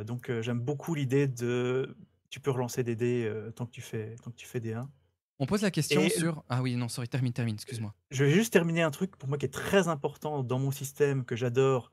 [0.05, 1.95] Donc j'aime beaucoup l'idée de
[2.33, 4.73] tu peux relancer des dés, heu, tant que tu fais tant que tu fais des
[4.73, 4.91] 1
[5.37, 6.43] On pose la question et sur...
[6.49, 7.93] Ah oui, non, sorry, termine, termine, excuse-moi.
[8.11, 11.25] je vais juste terminer un truc pour moi qui est très important dans mon système,
[11.25, 11.91] que j'adore,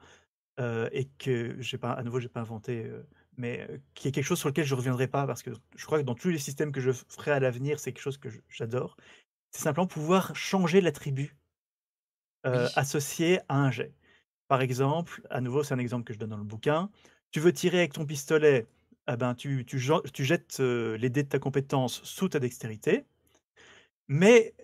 [0.61, 4.25] heu et que j'ai pas à nouveau, j'ai pas inventé, heu, mais qui est quelque
[4.25, 6.73] chose sur lequel je reviendrai pas parce que je crois que dans tous les systèmes
[6.73, 8.97] que je ferai à l'avenir, c'est quelque chose que j'adore.
[9.53, 11.37] C'est simplement pouvoir changer l'attribut,
[12.53, 13.93] Oui, associé à un jet.
[14.49, 16.91] Par exemple, à nouveau, c'est un exemple que je donne dans le bouquin,
[17.33, 18.69] tu veux tirer avec ton pistolet,
[19.07, 23.05] ah ben, tu tu jettes, les dés de ta compétence sous ta dextérité
[24.09, 24.55] mais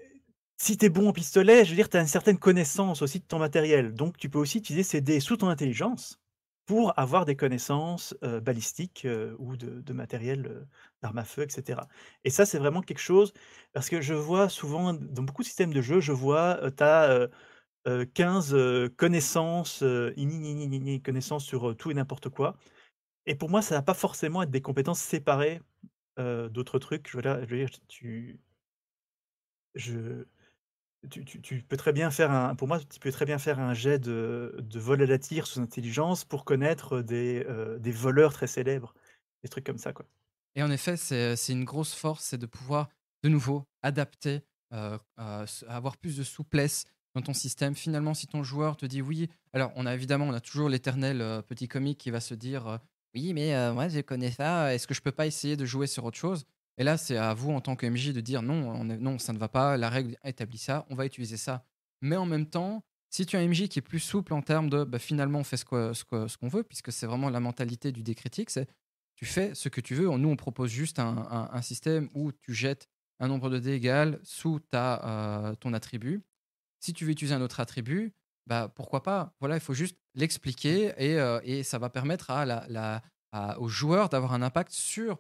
[0.59, 3.20] si tu es bon au pistolet, je veux dire, tu as une certaine connaissance aussi
[3.20, 3.95] de ton matériel.
[3.95, 6.20] Donc tu peux aussi utiliser ces dés sous ton intelligence
[6.66, 9.07] pour avoir des connaissances, balistiques,
[9.39, 10.66] ou de matériel,
[11.03, 11.89] d'armes à feu et cetera.
[12.24, 13.32] Et ça, c'est vraiment quelque chose
[13.72, 17.11] parce que je vois souvent dans beaucoup de systèmes de jeux, je vois, tu as,
[17.18, 17.30] heu
[17.89, 19.82] heu, 15, heu, connaissances,
[21.05, 22.57] connaissances sur, tout et n'importe quoi.
[23.27, 25.61] Et pour moi, ça va pas forcément être des compétences séparées,
[26.16, 27.09] d'autres trucs.
[27.11, 28.41] Je veux dire, tu
[29.74, 30.24] je
[31.11, 33.99] Tu peux très bien faire un pour moi, tu peux très bien faire un jet
[33.99, 37.47] de de vol à la tire sous intelligence pour connaître des,
[37.79, 38.95] des voleurs très célèbres,
[39.43, 40.07] des trucs comme ça, quoi.
[40.57, 42.89] Et en effet, c'est une grosse force, c'est de pouvoir
[43.22, 47.74] de nouveau adapter, avoir plus de souplesse dans ton système.
[47.74, 51.43] Finalement, si ton joueur te dit oui, alors on a évidemment, on a toujours l'éternel
[51.47, 52.81] petit comique qui va se dire
[53.17, 55.87] oui, mais euh, moi je connais ça, est-ce que je peux pas essayer de jouer
[55.87, 56.45] sur autre chose?
[56.79, 59.39] Et là, c'est à vous en tant que MJ de dire non, non, ça ne
[59.39, 61.64] va pas, la règle établit ça, on va utiliser ça.
[62.03, 64.69] Mais en même temps, si tu as un MJ qui est plus souple en termes
[64.69, 67.41] de bah, finalement on fait ce qu'on que- ce qu'on veut, puisque c'est vraiment la
[67.41, 68.69] mentalité du décritique, c'est
[69.14, 70.11] tu fais ce que tu veux.
[70.19, 72.87] Nous, on propose juste un, système où tu jettes
[73.19, 76.21] un nombre de dés égal sous ta, ton attribut.
[76.81, 78.12] Si tu veux utiliser un autre attribut,
[78.47, 79.34] bah, pourquoi pas?
[79.40, 83.68] Voilà, il faut juste l'expliquer et, euh, et ça va permettre à la, à- aux
[83.68, 85.18] joueurs d'avoir un impact sur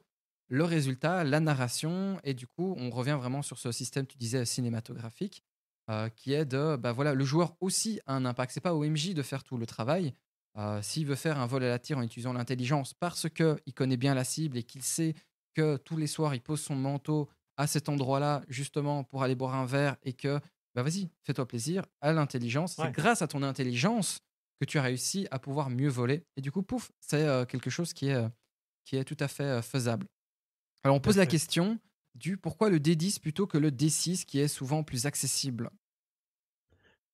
[0.48, 2.20] le résultat, la narration.
[2.24, 5.44] Et du coup, on revient vraiment sur ce système, tu disais, cinématographique,
[5.90, 8.52] euh, qui est de, bah voilà, le joueur aussi a un impact.
[8.52, 10.12] C'est pas au MJ de faire tout le travail,
[10.58, 13.96] euh, S'il veut faire un vol à la tire en utilisant l'intelligence parce qu'il connaît
[13.98, 15.14] bien la cible et qu'il sait
[15.54, 19.54] que tous les soirs il pose son manteau à cet endroit-là justement pour aller boire
[19.54, 20.40] un verre et que
[20.76, 22.76] bah vas-y, fais-toi plaisir, à l'intelligence.
[22.76, 24.20] C'est grâce à ton intelligence
[24.60, 26.26] que tu as réussi à pouvoir mieux voler.
[26.36, 28.28] Et du coup, pouf, c'est euh, quelque chose qui est, euh,
[28.84, 30.06] qui est tout à fait euh, faisable.
[30.84, 31.80] Alors on pose la question
[32.14, 35.70] du pourquoi le D10 plutôt que le D6 qui est souvent plus accessible?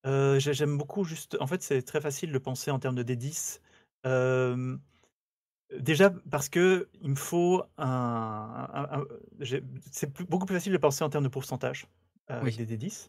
[0.05, 3.61] J'aime beaucoup juste en fait, c'est très facile de penser en termes de D10.
[4.05, 4.81] Hem,
[5.79, 9.05] déjà parce qu'il me faut un un un
[9.39, 11.87] j'ai c'est beaucoup plus facile de penser en termes de pourcentage,
[12.27, 13.09] avec des D10,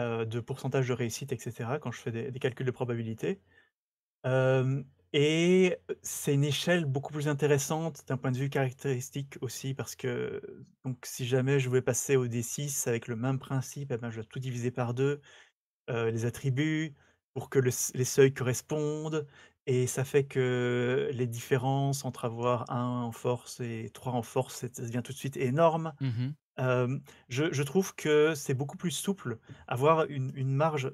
[0.00, 3.40] heu, de pourcentage de réussite et cetera quand je fais des calculs de probabilité.
[5.12, 10.40] Et c'est une échelle beaucoup plus intéressante d'un point de vue caractéristique aussi parce que
[10.84, 14.16] donc si jamais je voulais passer au D6 avec le même principe et ben, je
[14.16, 15.20] dois tout diviser par 2
[15.90, 16.94] heu, les attributs
[17.34, 17.72] pour que les
[18.04, 19.26] seuils correspondent
[19.66, 24.66] et ça fait que les différences entre avoir 1 en force et 3 en force,
[24.72, 25.94] ça devient tout de suite énorme.
[26.00, 29.38] Mmh Je trouve que c'est beaucoup plus souple.
[29.68, 30.92] Avoir une marge,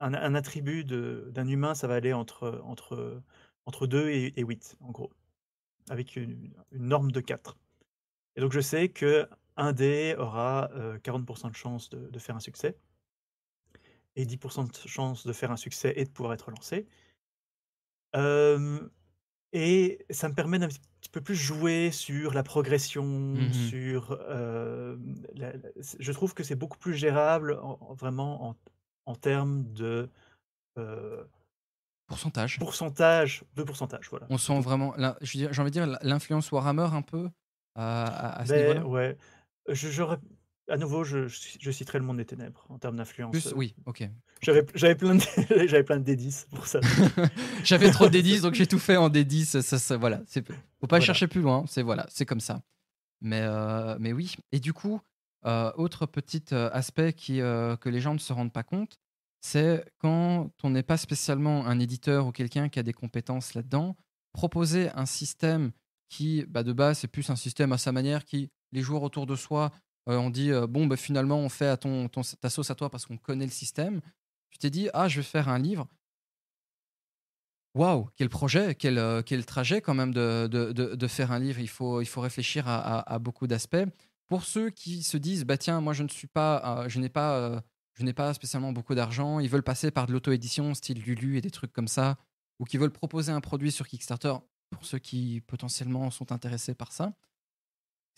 [0.00, 3.22] un un attribut d'un humain, ça va aller entre, entre,
[3.66, 5.12] entre 2 et et 8 en gros,
[5.90, 7.58] avec une norme de 4
[8.36, 12.78] et donc je sais qu'un dé aura, heu, 40% de chance de faire un succès
[14.16, 16.86] et 10% de chance de faire un succès et de pouvoir être lancé.
[19.52, 20.58] Et ça me permet
[20.98, 26.12] d'un petit peu plus jouer sur la progression, Mmh sur, hem, la la c je
[26.12, 28.56] trouve que c'est beaucoup plus gérable en en vraiment en
[29.06, 30.10] en termes de,
[30.78, 31.28] heu,
[32.08, 32.60] Pourcentage.
[32.60, 37.00] pourcentage de pourcentage, voilà, On sent vraiment j'ai envie de dire l'in l'influence Warhammer un
[37.02, 37.30] peu,
[37.74, 38.84] à à à ce Beh, niveau-là?
[38.84, 39.16] ouais,
[39.68, 40.18] je j'aurais
[40.68, 44.08] à nouveau, je citerai Le Monde des Ténèbres en termes d'influence, Plus heu, oui, OK,
[44.40, 45.22] j'avais j'avais plein de
[45.66, 46.80] j'avais plein de D10, pour ça.
[47.64, 50.54] J'avais trop de D10 donc j'ai tout fait en D10, ça ça voilà, c'est faut
[50.86, 51.04] pas voilà.
[51.04, 52.62] chercher plus loin, c'est voilà, c'est comme ça.
[53.20, 55.00] Mais heu, mais oui et du coup,
[55.46, 58.98] heu, autre petit, aspect qui, que les gens ne se rendent pas compte,
[59.40, 63.96] c'est quand on n'est pas spécialement un éditeur ou quelqu'un qui a des compétences là-dedans,
[64.32, 65.72] proposer un système
[66.08, 69.26] qui, bah, de base, c'est plus un système à sa manière, qui les joueurs autour
[69.26, 69.72] de soi,
[70.16, 73.06] on dit, heu: «Bon, bah, finalement, on fait à ton ta sauce à toi parce
[73.06, 74.00] qu'on connaît le système».
[74.50, 75.88] Tu t'es dit: «Ah, je vais faire un livre».
[77.74, 78.08] Waouh!
[78.16, 81.60] Quel projet, quel, heu, quel trajet quand même de de de faire un livre.
[81.60, 83.76] Il faut il faut réfléchir à beaucoup d'aspects.
[84.26, 87.62] Pour ceux qui se disent: «Bah, tiens, moi je ne suis pas, je n'ai pas,
[87.94, 91.40] je n'ai pas spécialement beaucoup d'argent», ils veulent passer par de l'auto-édition style Lulu et
[91.40, 92.16] des trucs comme ça,
[92.58, 94.34] ou qui veulent proposer un produit sur Kickstarter,
[94.70, 97.12] pour ceux qui potentiellement sont intéressés par ça.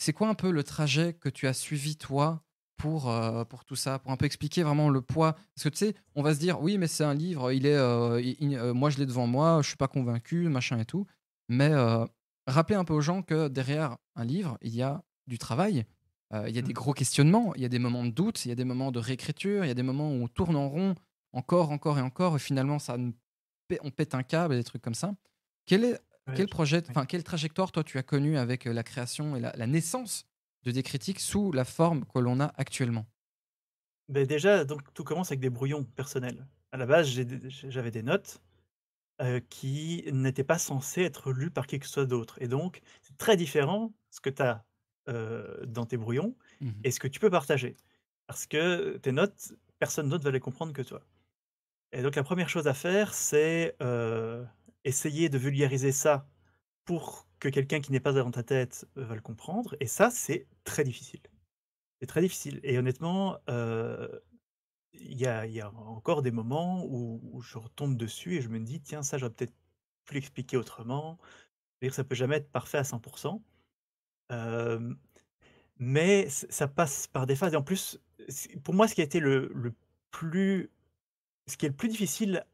[0.03, 2.43] C'est quoi un peu le trajet que tu as suivi toi
[2.79, 3.99] pour, heu, pour tout ça?
[3.99, 5.35] Pour un peu expliquer vraiment le poids?
[5.55, 7.77] Parce que tu sais, on va se dire: «Oui, mais c'est un livre, il est,
[7.77, 11.07] in heu, moi je l'ai devant moi, je suis pas convaincu, machin et tout».
[11.51, 11.71] Mais,
[12.47, 15.85] rappeler un peu aux gens que derrière un livre, il y a du travail,
[16.33, 16.73] il y a des Mmh.
[16.73, 19.01] gros questionnements, il y a des moments de doute, il y a des moments de
[19.01, 20.95] réécriture, il y a des moments où on tourne en rond
[21.35, 23.11] encore, encore et encore et finalement ça ne
[23.83, 25.15] on pète un câble et des trucs comme ça.
[25.67, 26.01] Quel est
[26.31, 26.95] Ouais, quel je projet, oui.
[26.95, 30.25] enfin, quelle trajectoire toi tu as connu avec, heu, la création et la la naissance
[30.65, 33.07] de des critiques sous la forme que l'on a actuellement?
[34.09, 36.47] Beh, déjà, donc tout commence avec des brouillons personnels.
[36.73, 38.43] À la base, j'avais des notes
[39.23, 42.83] heu, qui n'était pas censé être lu par qui que ce soit d'autre et donc
[43.03, 44.67] c'est très différent ce que tu as,
[45.09, 46.85] heu, dans tes brouillons Mmh mh.
[46.85, 47.77] et ce que tu peux partager.
[48.29, 51.03] Parce que tes notes, personne d'autre va les comprendre que toi
[51.93, 53.77] et donc la première chose à faire, c'est,
[54.85, 56.29] essayer de vulgariser ça
[56.85, 60.11] pour que quelqu'un qui n'est pas dans ta tête, heu, va le comprendre et ça,
[60.11, 61.21] c'est très difficile.
[62.01, 64.23] C'est très difficile et honnêtement, heu,
[64.95, 69.03] il y a encore des moments où je retombe dessus et je me dis: «Tiens,
[69.05, 69.55] ça, j'aurais peut-être
[70.07, 71.19] pu l'expliquer autrement».
[71.83, 73.01] Que ça peut jamais être parfait à 100
[74.31, 74.99] hem,
[75.79, 78.01] mais ç ça passe par des phases et en plus,
[78.65, 79.75] pour moi, ce qui a été le
[80.13, 80.71] plus
[81.49, 82.47] ce qui est le plus difficile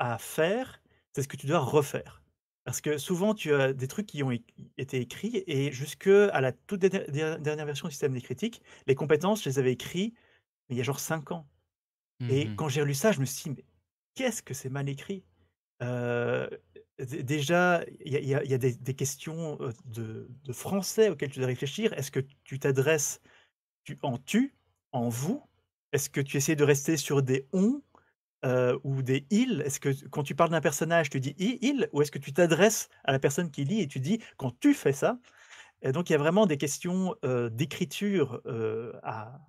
[0.00, 0.81] à faire,
[1.12, 2.22] c'est ce que tu dois refaire.
[2.64, 4.30] Parce que souvent, tu as des trucs qui ont
[4.76, 9.42] été écrits et jusque à la toute dernière version du système des critiques, les compétences,
[9.44, 10.14] je les avais écrits,
[10.68, 11.48] mais il y a genre 5 ans
[12.20, 13.64] Mmh et quand j'ai relu ça, je me suis dit: «Mais
[14.14, 15.24] qu'est-ce que c'est mal écrit!»
[16.98, 20.52] Déjà, il y a il y a il y a des des questions, de de
[20.52, 21.92] français auxquelles tu dois réfléchir.
[21.94, 23.20] Est-ce que tu t'adresses
[23.84, 24.56] tu en «tu»,
[24.92, 25.42] en «vous»?
[25.92, 27.82] Est-ce que tu essaies de rester sur des «on»,
[28.84, 29.62] ou des «il»?
[29.66, 32.32] Est-ce que quand tu parles d'un personnage, tu dis: «i il» ou est-ce que tu
[32.32, 35.18] t'adresses à la personne qui lit et tu dis: «Quand tu fais ça»
[35.82, 37.16] et donc il y a vraiment des questions,
[37.52, 38.42] d'écriture,
[39.04, 39.40] à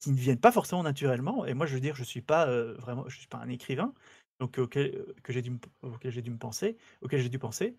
[0.00, 3.08] qui ne viennent pas forcément naturellement et moi, je veux dire, je suis pas, vraiment
[3.10, 3.94] suis pas un écrivain,
[4.40, 7.76] donc auquel, que j'ai dû auquel j'ai dû me penser auquel j'ai dû penser.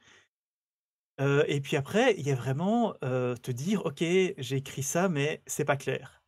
[1.47, 5.65] Et puis après, il y a vraiment, te dire: «OK, j'ai écrit ça, mais c'est
[5.65, 6.20] pas clair»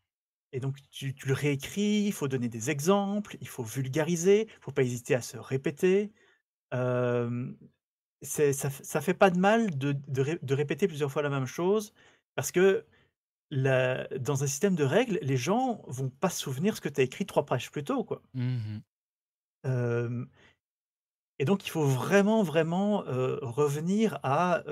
[0.54, 4.62] et donc tu tu le réécris, il faut donner des exemples, il faut vulgariser, il
[4.62, 6.12] faut pas hésiter à se répéter.
[6.72, 11.46] Ça ça fait pas de mal de de ré de répéter plusieurs fois la même
[11.46, 11.94] chose
[12.36, 12.86] parce que
[13.52, 17.02] la dans un système de règles, les gens vont pas se souvenir ce que tu
[17.02, 18.22] as écrit 3 pages plus tôt, quoi.
[18.34, 18.80] Mmh
[21.40, 23.00] et donc il faut vraiment, vraiment,
[23.42, 24.64] revenir à,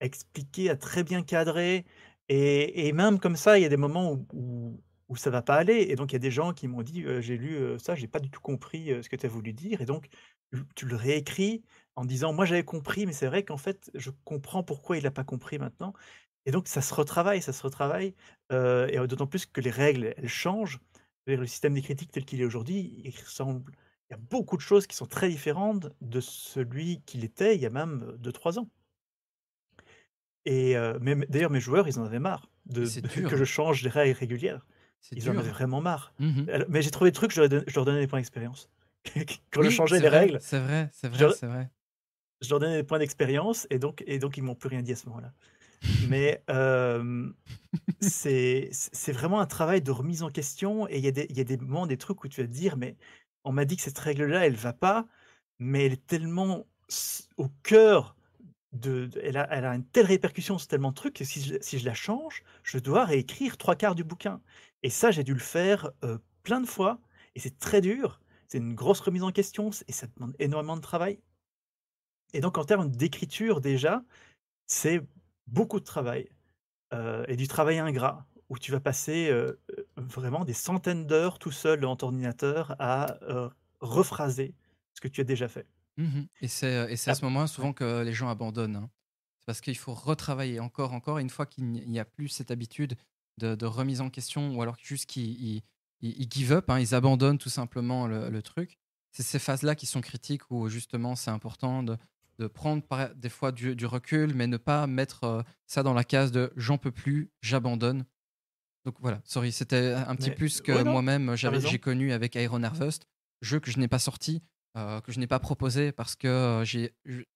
[0.00, 1.84] expliquer, à très bien cadrer
[2.28, 4.80] et et même comme ça, il y a des moments où où
[5.10, 7.02] où ça va pas aller et donc il y a des gens qui m'ont dit:
[7.04, 9.52] «Heu, j'ai lu, heu, ça, j'ai pas du tout compris, ce que tu as voulu
[9.54, 10.08] dire» et donc
[10.76, 11.62] tu le réécris
[11.96, 15.10] en disant: «Moi, j'avais compris, mais c'est vrai qu'en fait, je comprends pourquoi il a
[15.12, 15.92] pas compris maintenant»
[16.46, 18.14] et donc ça se retravaille, ça se retravaille,
[18.50, 20.80] et d'autant plus que les règles, elles changent.
[21.26, 23.72] Je le système des critiques tel qu'il est aujourd'hui, il ressemble
[24.10, 27.60] il y a beaucoup de choses qui sont très différentes de celui qu'il était il
[27.60, 28.68] y a même 2-3 ans.
[30.46, 30.74] Et
[31.28, 32.94] d'ailleurs mes joueurs, ils en avaient marre de
[33.24, 33.44] que je hein.
[33.44, 34.66] change des règles régulières.
[35.14, 36.14] Ils en avaient vraiment marre.
[36.18, 38.18] Mmh mais j'ai trouvé des trucs, je leur ai don je leur donnais des points
[38.20, 38.70] d'expérience.
[39.52, 41.70] Quand je changeais les vrai, règles, c'est vrai, c'est vrai, leur c'est vrai.
[42.40, 44.92] je leur donnais des points d'expérience et donc et donc ils m'ont plus rien dit
[44.92, 45.32] à ce moment-là.
[45.98, 47.34] Mais hem,
[48.00, 48.70] c'est
[49.12, 51.44] vraiment un travail de remise en question et il y a des il y a
[51.44, 52.96] des moments, des trucs où tu vas te dire: «Mais
[53.44, 55.06] on m'a dit que cette règle-là, elle va pas,
[55.60, 56.66] mais elle est tellement
[57.38, 58.16] au cœur
[58.72, 61.42] de de elle a elle a une telle répercussion sur tellement de trucs que si
[61.42, 64.42] je si je la change, je dois réécrire 3/4 du bouquin»
[64.82, 65.90] et ça, j'ai dû le faire,
[66.42, 67.00] plein de fois
[67.34, 68.20] et c'est très dur.
[68.48, 71.20] C'est une grosse remise en question et ça demande énormément de travail.
[72.32, 74.02] Et donc en termes d'écriture déjà,
[74.66, 75.00] c'est
[75.46, 76.28] beaucoup de travail,
[77.28, 79.32] et du travail ingrat où tu vas passer,
[79.96, 83.18] vraiment des centaines d'heures tout seul devant ton ordinateur à,
[83.80, 84.54] rephraser
[84.94, 85.66] ce que tu as déjà fait.
[85.96, 87.48] Mmh mh et c'est, à ce moment-là ouais.
[87.48, 88.90] souvent que les gens abandonnent, hein.
[89.38, 92.50] C'est parce qu'il faut retravailler encore, encore et une fois qu'il n'y a plus cette
[92.50, 92.94] habitude
[93.40, 95.62] de de remise en question ou alors juste qu'ils
[96.02, 98.78] ils give up, hein, ils abandonnent tout simplement le le truc.
[99.12, 101.96] C'est ces phases-là qui sont critiques où justement c'est important de
[102.38, 102.82] de prendre
[103.16, 106.52] des fois du du recul, mais ne pas mettre, heu, ça dans la case de:
[106.56, 108.06] «J'en peux plus, j'abandonne».
[108.86, 112.34] Donc voilà, sorry, c'était un petit Mais plus que ouais, moi-même j'avais j'ai connu avec
[112.36, 113.04] Iron Harvest,
[113.42, 114.42] jeu que je n'ai pas sorti,
[114.78, 116.62] heu, que je n'ai pas proposé parce que,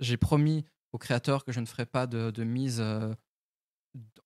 [0.01, 3.17] j'ai promis aux créateurs que je ne ferais pas de de mise, heu, d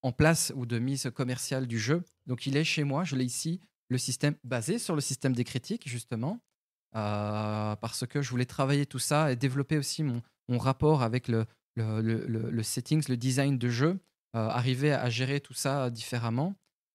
[0.03, 2.03] en place ou de mise commerciale du jeu.
[2.27, 5.45] Donc il est chez moi, je l'ai ici, le système basé sur le système des
[5.45, 6.41] critiques justement,
[6.95, 11.29] heu, parce que je voulais travailler tout ça et développer aussi mon mon rapport avec
[11.29, 11.47] le
[11.77, 16.55] le le le settings, le design de jeu, heu, arriver à gérer tout ça différemment.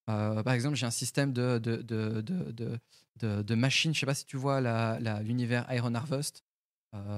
[0.10, 4.16] Heu, par exemple, j'ai un système de de de de de machines, je sais pas
[4.16, 4.60] si tu vois
[5.22, 6.44] l'univers Iron Harvest?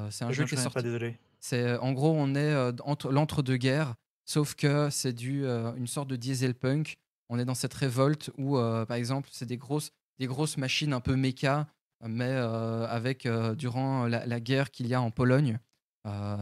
[0.10, 1.18] C'est un jeu qui est sorti désolé.
[1.40, 3.96] c'est en gros, on est, entre l'entre-deux-guerres,
[4.26, 6.98] sauf que c'est du, heu, une sorte de dieselpunk.
[7.30, 10.94] On est dans cette révolte où, heu, par exemple, c'est des grosses des grosses machines
[10.94, 11.68] un peu méca,
[12.06, 15.60] mais, heu, avec, durant la guerre qu'il y a en Pologne.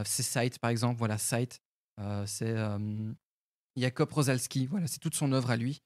[0.05, 1.17] C'est Scythe par exemple, voilà
[1.99, 3.15] heu, c'est, hem,
[3.77, 5.81] Jakub Rosalski, voilà, c'est toute son œuvre à lui.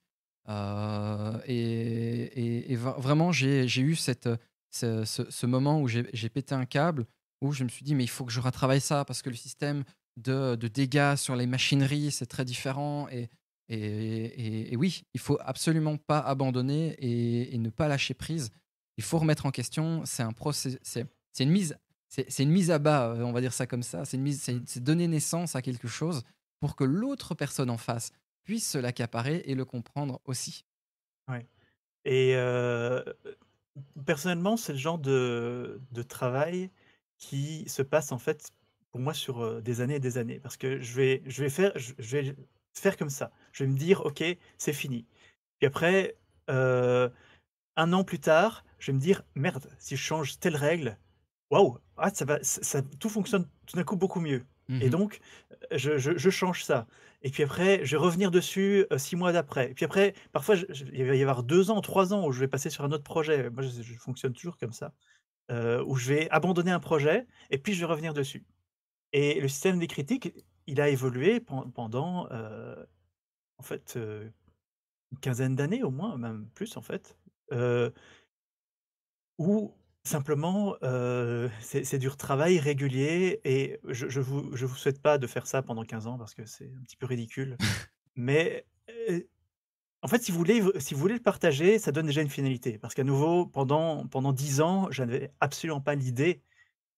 [0.49, 4.29] Et et et vr vraiment j'ai eu cette,
[4.71, 7.05] ce moment où j'ai j'ai pété un câble,
[7.41, 9.35] où je me suis dit: «Mais il faut que je retravaille ça parce que le
[9.35, 9.83] système
[10.17, 13.29] de dégâts sur les machineries, c'est très différent» et
[13.69, 18.49] et et oui, il faut absolument pas abandonner et ne pas lâcher prise.
[18.97, 21.77] Il faut remettre en question, c'est un c'est une mise
[22.09, 24.05] c'est une mise à bas, heu, on va dire ça comme ça.
[24.05, 26.23] C'est une mise c'est donner naissance à quelque chose
[26.61, 28.11] pour que l'autre personne en face
[28.43, 30.63] puisse se l'accaparer et le comprendre aussi.
[31.27, 31.47] Ouais
[32.05, 33.03] et heu,
[34.05, 36.71] personnellement, c'est le genre de de travail
[37.17, 38.51] qui se passe, en fait,
[38.97, 40.39] pour moi, sur, des années et des années.
[40.39, 42.35] Parce que je vais je vais faire je je vais
[42.73, 43.31] faire comme ça.
[43.53, 44.23] Je vais me dire: «OK,
[44.57, 45.05] c'est fini».
[45.59, 46.17] Puis après,
[46.47, 47.11] 1
[47.77, 50.97] an plus tard, je vais me dire: «Merde, si je change telle règle,
[51.51, 55.19] waouh, ah ça va ça tout fonctionne tout d'un coup beaucoup mieux» Mmh et donc
[55.71, 56.87] je je je change ça
[57.21, 60.55] et puis après, je vais revenir dessus, 6 mois d'après et puis après, parfois,
[60.93, 63.03] il va y avoir 2 ans, 3 ans où je vais passer sur un autre
[63.03, 63.49] projet.
[63.49, 64.93] Moi, je je fonctionne toujours comme ça,
[65.87, 68.45] où je vais abandonner un projet et puis je vais revenir dessus
[69.13, 70.33] et le système des critiques,
[70.67, 72.87] il a évolué pen pendant, heu,
[73.59, 74.31] en fait, heu,
[75.13, 77.17] une quinzaine d'années au moins, même plus en fait,
[77.53, 77.93] heu
[79.37, 85.17] où simplement, heu, c'est du retravail régulier et je je vous je vous souhaite pas
[85.17, 87.57] de faire ça pendant 15 ans parce que c'est un petit peu ridicule.
[88.15, 88.65] Mais,
[90.03, 92.77] en fait, si vous voulez si vous voulez le partager, ça donne déjà une finalité.
[92.79, 96.43] Parce qu'à nouveau, pendant pendant 10 ans, j'avais absolument pas l'idée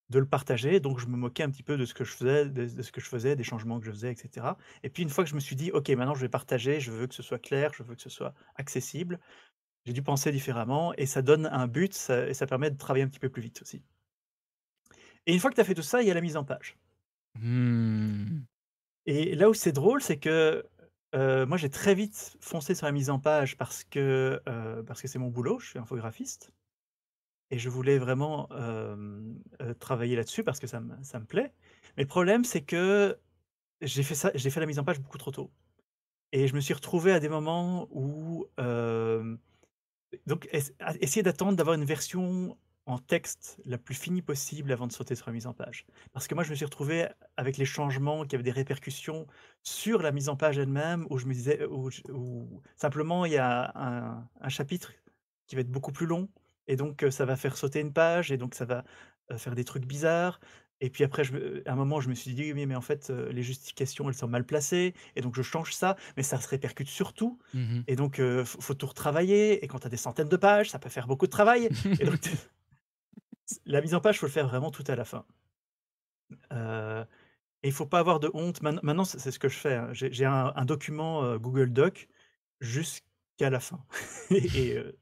[0.09, 2.45] de le partager, donc je me moquais un petit peu de ce que je faisais
[2.49, 5.03] de de ce que je faisais, des changements que je faisais et cetera et puis
[5.03, 7.13] une fois que je me suis dit: «OK, maintenant je vais partager, je veux que
[7.15, 9.19] ce soit clair, je veux que ce soit accessible»,
[9.85, 13.05] j'ai dû penser différemment et ça donne un but, ça et ça permet de travailler
[13.05, 13.83] un petit peu plus vite aussi.
[15.25, 16.43] Et une fois que tu as fait tout ça, il y a la mise en
[16.43, 16.75] page.
[17.39, 18.41] Mmh.
[19.05, 20.65] Et là où c'est drôle, c'est que,
[21.13, 24.41] moi j'ai très vite foncé sur la mise en page parce que,
[24.87, 26.51] parce que c'est mon boulot, je suis infographiste
[27.51, 28.47] et je voulais vraiment,
[29.79, 31.53] travailler là-dessus parce que ça me ça me plaît.
[31.97, 33.17] Mais le problème, c'est que
[33.81, 35.51] j'ai fait ça j'ai fait la mise en page beaucoup trop tôt
[36.31, 38.47] et je me suis retrouvé à des moments où,
[40.27, 45.13] donc essayer d'attendre d'avoir une version en texte la plus finie possible avant de sauter
[45.13, 45.85] sur la mise en page.
[46.11, 49.27] Parce que moi, je me suis retrouvé avec les changements qui avaient des répercussions
[49.61, 51.91] sur la mise en page elle-même, où je me disais où
[52.77, 54.91] simplement il y a un chapitre
[55.45, 56.29] qui va être beaucoup plus long
[56.69, 58.85] et donc heu, ça va faire sauter une page et donc ça va,
[59.31, 60.39] heu, faire des trucs bizarres
[60.81, 62.81] et puis après je me à un moment je me suis dit: «Oui mais en
[62.81, 66.39] fait, heu, les justifications elles sont mal placées et donc je change ça, mais ça
[66.39, 69.87] se répercute sur tout Mmh et donc heu, faut faut tout retravailler et quand tu
[69.87, 72.17] as des centaines de pages, ça peut faire beaucoup de travail et donc
[73.65, 75.25] la mise en page, faut le faire vraiment tout à la fin.
[76.51, 77.05] Heu
[77.63, 78.61] et il faut pas avoir de honte.
[78.63, 79.89] Maint maintenant, c'est c'est ce que je fais, hein.
[79.93, 82.09] J'ai j'ai un un document, heu, Google Doc
[82.61, 83.85] jusqu'à la fin
[84.31, 84.99] et heu,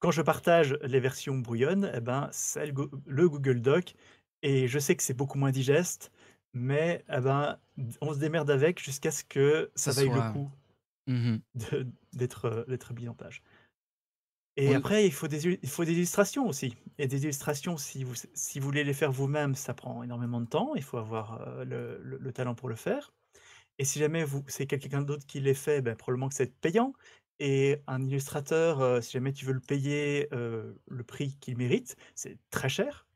[0.00, 3.94] quand je partage les versions brouillonnes et ben, c'est le Go le Google Doc
[4.42, 6.12] et je sais que c'est beaucoup moins digeste,
[6.54, 7.58] mais et ben,
[8.00, 10.50] on se démerde avec jusqu'à ce que ça Ça vaille le coup
[11.06, 13.42] mmh de d'être, heu, d'être mis en page.
[14.56, 14.74] Et Oui.
[14.74, 18.58] après, il faut des il faut des illustrations aussi et des illustrations, si vous si
[18.58, 20.74] vous voulez les faire vous-même, ça prend énormément de temps.
[20.74, 23.12] Il faut avoir, heu, le le le talent pour le faire
[23.78, 26.94] et si jamais vous c'est quelqu'un d'autre qui les fait, bah, probablement que être payant
[27.40, 31.96] et un illustrateur, heu, si jamais tu veux le payer, heu, le prix qu'il mérite,
[32.14, 33.06] c'est très cher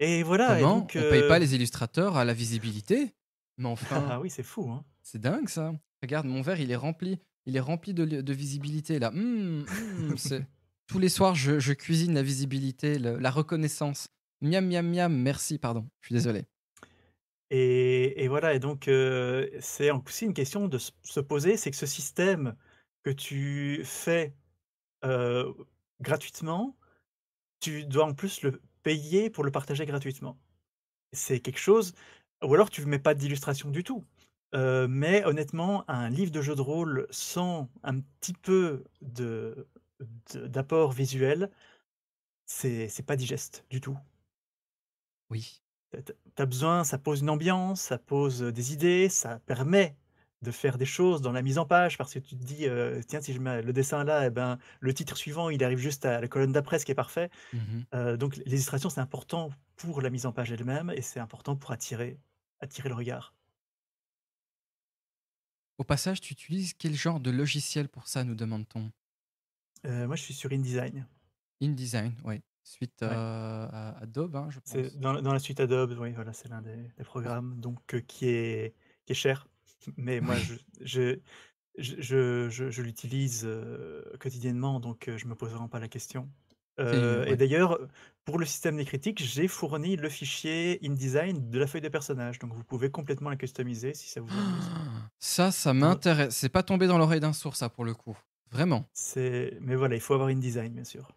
[0.00, 0.66] et voilà et Comment?
[0.66, 3.14] donc On paye pas heu les illustrateurs à la visibilité?
[3.58, 4.84] Mais enfin, ah oui, c'est fou, hein.
[5.02, 5.74] c'est dingue ça.
[6.02, 7.20] Regarde, mon verre, il est rempli.
[7.46, 9.10] Il est rempli de li de visibilité là.
[9.12, 9.66] Mmh,
[9.96, 10.14] mmh,
[10.86, 14.08] tous les soirs, je je cuisine la visibilité, le la reconnaissance.
[14.42, 16.46] Miam, miam, miam, merci, pardon, je suis désolé.
[17.50, 18.84] Et et voilà et donc
[19.60, 22.56] c'est aussi une question de se poser, c'est que ce système
[23.02, 24.34] que tu fais,
[26.00, 26.76] gratuitement,
[27.60, 30.38] tu dois en plus le payer pour le partager gratuitement.
[31.12, 31.94] C'est quelque chose
[32.44, 34.04] ou alors tu ne mets pas d'illustration du tout.
[34.54, 39.68] Mais honnêtement, un livre de jeu de rôle sans un petit peu de
[40.34, 41.50] d'apport visuel,
[42.46, 43.98] c'est c'est pas digeste du tout.
[45.30, 45.62] Oui.
[45.94, 49.96] Heu, tu as besoin ça pose une ambiance, ça pose, des idées, ça permet
[50.42, 53.00] de faire des choses dans la mise en page parce que tu te dis, heu:
[53.06, 56.04] «Tiens, si je mets le dessin là et ben, le titre suivant, il arrive juste
[56.06, 57.30] à la colonne d'après, ce qui est parfait».
[57.52, 61.20] Mmh Heu, donc les illustrations, c'est important pour la mise en page elle-même et c'est
[61.20, 62.20] important pour attirer
[62.60, 63.34] attirer le regard.
[65.78, 68.92] Au passage, tu utilises quel genre de logiciel pour ça, nous demande-t-on?
[69.84, 71.06] Heu, moi, je suis sur InDesign.
[71.60, 72.42] InDesign, oui.
[72.62, 73.20] Suite, Ouais,
[73.68, 74.98] à Adobe, hein, je c'est pense?
[74.98, 78.74] dans dans la suite Adobe, oui, voilà, c'est l'un des des programmes donc qui est
[79.06, 79.48] qui est cher,
[79.96, 81.20] mais moi, je je
[81.78, 83.48] Je je je l'utilise,
[84.18, 86.28] quotidiennement, donc heu, je me pose vraiment pas la question.
[86.78, 87.36] et ouais.
[87.36, 87.78] d'ailleurs,
[88.24, 92.38] pour le système des critiques, j'ai fourni le fichier InDesign de la feuille de personnage,
[92.38, 94.74] donc vous pouvez complètement la customiser si ça vous amuse.
[95.18, 96.36] Ça, ça Dans m'intéresse.
[96.36, 98.16] C'est pas tombé dans l'oreille d'un sourd ça, pour le coup.
[98.50, 98.84] Vraiment.
[98.92, 101.08] c'est mais voilà, il faut avoir InDesign, bien sûr.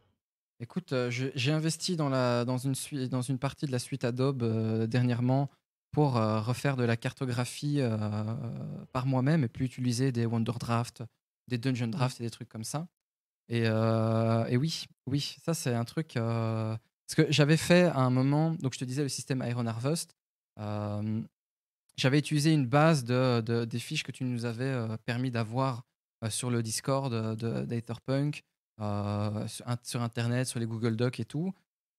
[0.60, 2.74] Écoute, j'ai investi dans la dans une
[3.10, 4.44] dans une partie de la suite Adobe,
[4.88, 5.50] dernièrement
[5.94, 7.98] pour, heu, refaire de la cartographie, heu,
[8.94, 11.04] par moi-même et puis utiliser des Wonderdraft,
[11.50, 11.92] des Dungeon Mmh.
[11.92, 12.88] Draft et des trucs comme ça
[13.50, 18.52] et et oui, oui, ça c'est un truc, parce que j'avais fait à un moment
[18.56, 20.16] donc je te disais le système Iron Harvest,
[21.98, 24.74] j'avais utilisé une base de de des fiches que tu nous avais,
[25.06, 25.84] permis d'avoir,
[26.30, 28.44] sur le Discord, de d'Etherpunk,
[28.80, 29.46] int
[29.84, 31.54] sur internet, sur les Google Docs et tout,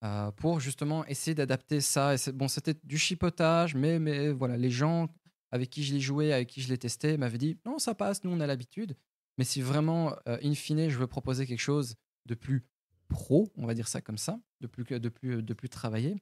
[0.04, 4.70] heu, pour justement essayer d'adapter ça et bon, c'était du chipotage, mais mais voilà, les
[4.70, 5.08] gens
[5.50, 8.24] avec qui je l'ai joué, avec qui je l'ai testé m'avaient dit: «Non, ça passe,
[8.24, 8.96] nous on a l'habitude».
[9.38, 11.96] Mais si vraiment, heu, in fine, je veux proposer quelque chose
[12.26, 12.66] de plus
[13.08, 16.16] pro, on va dire ça comme ça, de plus de plus, de plus travaillé,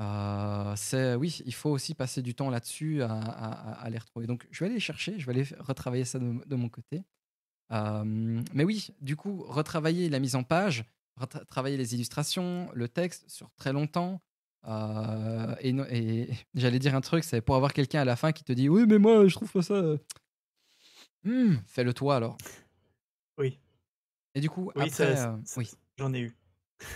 [0.00, 4.26] Heu, c'est oui, il faut aussi passer du temps là-dessus à les retrouver.
[4.26, 7.04] Donc je vais aller les chercher, je vais aller retravailler ça de mon côté.
[7.70, 10.84] Hem, mais oui, du coup, retravailler la mise en page,
[11.48, 14.20] travailler les illustrations, le texte sur très longtemps,
[14.66, 18.32] heu et no et j'allais dire un truc, c'est pour avoir quelqu'un à la fin
[18.32, 20.00] qui te dit: «Oui, mais moi, je trouve pas ça, heu»
[21.24, 22.36] mmh, fais-le toi alors.
[23.38, 23.58] Oui,
[24.34, 25.70] Et du coup, oui, après, ç oui.
[25.98, 26.32] j'en ai eu.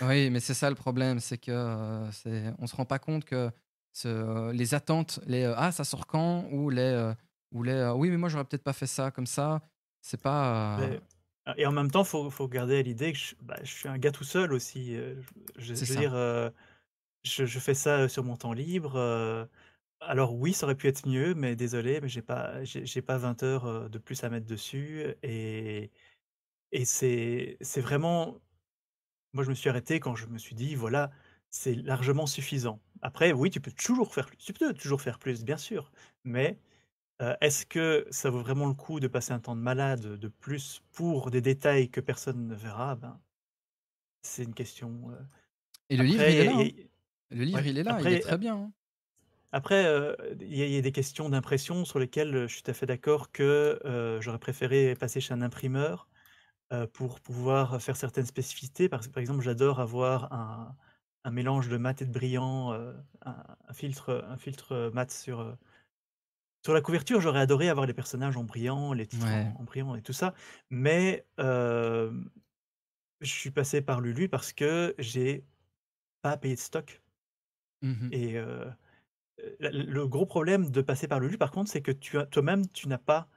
[0.03, 3.51] Oui, mais c'est ça le problème, c'est que, c'est on se rend pas compte que
[3.93, 7.13] ce les attentes, les, «Ah, ça sort quand?» ou les,
[7.53, 9.61] ou les, «Oui, mais moi, j'aurais peut-être pas fait ça comme ça».
[10.01, 11.01] C'est pas, Mais
[11.57, 13.99] et en même temps, faut faut garder à l'idée que je bah, je suis un
[13.99, 15.23] gars tout seul aussi, heu,
[15.57, 16.53] je veux dire, heu,
[17.25, 18.99] je je fais ça, sur mon temps libre,
[20.01, 23.43] Alors oui, ça aurait pu être mieux, mais désolé, mais j'ai pas j'ai pas 20
[23.45, 25.91] heures, heu, de plus à mettre dessus et
[26.73, 28.41] et c'est c'est vraiment
[29.33, 31.11] moi, je me suis arrêté quand je me suis dit: «Voilà,
[31.51, 32.81] c'est largement suffisant».
[33.03, 35.93] Après oui, tu peux toujours faire plus tu peux toujours faire plus, bien sûr,
[36.25, 36.59] mais
[37.21, 40.29] Heu, est-ce que ça vaut vraiment le coup de passer un temps de malade de
[40.29, 42.97] plus pour des détails que personne ne verra?
[42.97, 43.21] Ben,
[44.23, 45.27] c'est une question, heu,
[45.91, 46.71] Et le livre, après il est là, hein.
[47.31, 48.73] Le livre, ouais, il est là, il est très bien, hein.
[49.53, 52.63] après, heu, il y a il y a des questions d'impression sur lesquelles, je suis
[52.63, 53.79] tout à fait d'accord que,
[54.21, 56.09] j'aurais préféré passer chez un imprimeur,
[56.95, 58.89] pour pouvoir faire certaines spécificités.
[58.91, 60.77] Par par exemple, j'adore avoir un
[61.25, 65.57] un mélange de mat et de brillant, un un filtre, un filtre, mat sur,
[66.69, 69.53] Sur la couverture, j'aurais adoré avoir les personnages en brillant, les titres Ouais.
[69.57, 70.35] en en brillant et tout ça,
[70.69, 72.29] mais hem,
[73.21, 75.47] je suis passé par Lulu parce que j'ai
[76.23, 77.03] pas payé de stock
[77.83, 78.13] Mmh mh.
[78.13, 78.39] et
[79.61, 82.67] la le gros problème de passer par Lulu par contre, c'est que tu as toi-même,
[82.69, 83.29] tu n'as pas,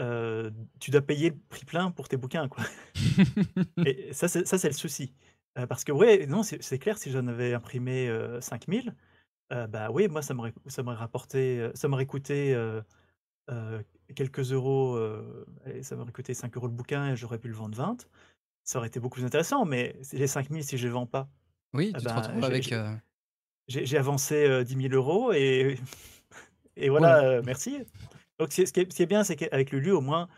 [0.00, 2.64] heu, tu dois payer le prix plein pour tes bouquins, quoi
[3.84, 5.14] et ça, c'est ça, c'est le souci,
[5.68, 8.94] parce que ouais, non, c'est clair, si j'en avais imprimé, heu, 5 000,
[9.52, 12.82] heu, bah, oui, moi, ça m'aurait ça m'aurait rapporté, heu, ça m'aurait coûté, heu
[13.50, 13.84] Heu,
[14.16, 17.54] quelques euros, heu, allez, ça m'aurait coûté 5 euros le bouquin et j'aurais pu le
[17.54, 18.08] vendre 20.
[18.64, 21.06] Ça aurait été beaucoup plus intéressant, mais c'est les 5 000 si je les vends
[21.06, 21.30] pas,
[21.72, 22.98] Oui, eh tu te ben, retrouves j'ai avec, j'ai heu
[23.68, 25.76] j'ai j'ai avancé, heu, 10 000 € et
[26.76, 27.16] et voilà.
[27.16, 27.84] voilà, heu, merci.
[28.38, 30.28] Donc c'est ce qui est ce qui est bien, c'est qu'avec Lulu, au moins,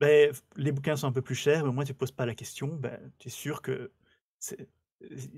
[0.00, 2.12] beh, f les bouquins sont un peu plus chers, mais au moins tu te poses
[2.12, 3.92] pas la question, ben, tu es sûr que
[4.40, 4.68] c'est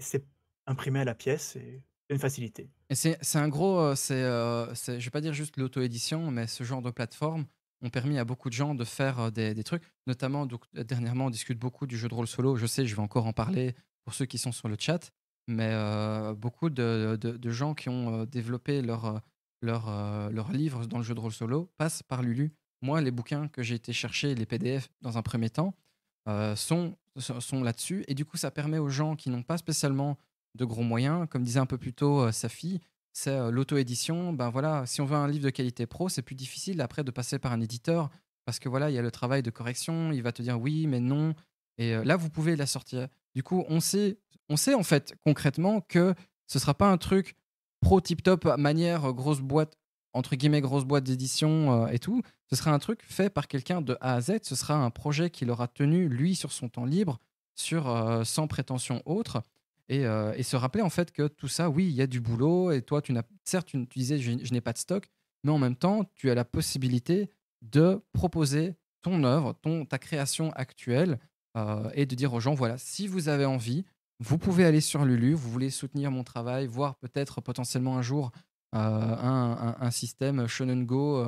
[0.00, 0.26] c'est
[0.66, 2.70] imprimé à la pièce et une facilité.
[2.90, 6.82] C'est un gros, c'est, heu, c'est je vais pas dire juste l'auto-édition, mais ce genre
[6.82, 7.46] de plateformes
[7.82, 9.84] ont permis à beaucoup de gens de faire, heu, des trucs.
[10.06, 10.46] Notamment
[10.76, 12.56] euh, dernièrement, on discute beaucoup du jeu de rôle solo.
[12.56, 13.74] Je sais, je vais encore en parler
[14.04, 15.12] pour ceux qui sont sur le chat,
[15.48, 15.72] mais
[16.34, 19.22] beaucoup de gens qui ont, développé leur,
[19.62, 22.52] leur livre dans le jeu de rôle solo passent par Lulu.
[22.82, 25.74] Moi, les bouquins que j'ai été chercher, les PDF dans un premier temps,
[26.54, 26.96] sont
[27.62, 30.18] là-dessus et du coup, ça permet aux gens qui n'ont pas spécialement
[30.54, 31.26] de gros moyens.
[31.30, 32.80] Comme disait un peu plus tôt euh, sa fille,
[33.12, 34.32] c'est euh, l'auto-édition.
[34.32, 37.10] Ben voilà, si on veut un livre de qualité pro, c'est plus difficile après de
[37.10, 38.10] passer par un éditeur
[38.44, 40.12] parce que voilà, il y a le travail de correction.
[40.12, 41.34] Il va te dire oui, mais non.
[41.78, 43.08] Et euh, là, vous pouvez la sortir.
[43.34, 46.14] Du coup, on sait, on sait en fait concrètement que
[46.46, 47.34] ce sera pas un truc
[47.80, 49.76] pro tip top manière grosse boîte
[50.12, 52.22] entre guillemets grosse boîte d'édition et tout.
[52.48, 54.38] Ce sera un truc fait par quelqu'un de A à Z.
[54.42, 57.18] Ce sera un projet qu'il aura tenu lui sur son temps libre,
[57.56, 59.42] sur sans prétention autre
[59.88, 62.20] et, euh, et se rappeler en fait que tout ça, oui, il y a du
[62.20, 65.08] boulot et toi, tu n'as certes, tu, tu disais, je, je n'ai pas de stock,
[65.42, 67.30] mais en même temps, tu as la possibilité
[67.62, 71.18] de proposer ton œuvre, ton, ta création actuelle
[71.56, 73.84] euh, et de dire aux gens, voilà, si vous avez envie,
[74.20, 78.32] vous pouvez aller sur Lulu, vous voulez soutenir mon travail, voir peut-être potentiellement un jour
[78.74, 81.22] euh, un, un, un, système Shonen Go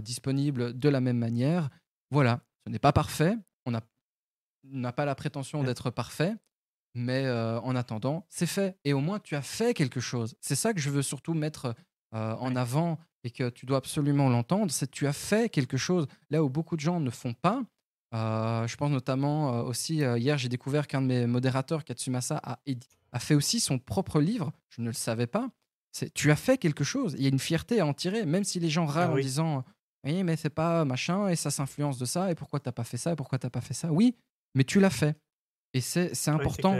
[0.00, 1.68] disponible de la même manière.
[2.10, 3.72] Voilà, ce n'est pas parfait, on
[4.64, 6.34] n'a pas la prétention d'être parfait,
[6.94, 8.76] mais euh, en attendant, c'est fait.
[8.84, 10.34] Et au moins, tu as fait quelque chose.
[10.40, 11.74] C'est ça que je veux surtout mettre
[12.14, 14.70] euh, en avant et que tu dois absolument l'entendre.
[14.70, 17.62] C'est que tu as fait quelque chose là où beaucoup de gens ne font pas.
[18.14, 22.40] Euh, je pense notamment euh, aussi, euh, hier, j'ai découvert qu'un de mes modérateurs, Katsumasa,
[22.42, 22.58] a,
[23.12, 24.52] a fait aussi son propre livre.
[24.68, 25.48] Je ne le savais pas.
[26.14, 27.14] Tu as fait quelque chose.
[27.18, 29.16] Il y a une fierté à en tirer, même si les gens râlent ah en
[29.16, 29.64] oui, disant
[30.04, 32.96] Oui, mais c'est pas machin, et ça s'influence de ça, et pourquoi t'as pas fait
[32.96, 33.92] ça, et pourquoi t'as pas fait ça.
[33.92, 34.16] Oui,
[34.54, 35.16] mais tu l'as fait.
[35.74, 36.72] Et c'est c'est oui, c'est important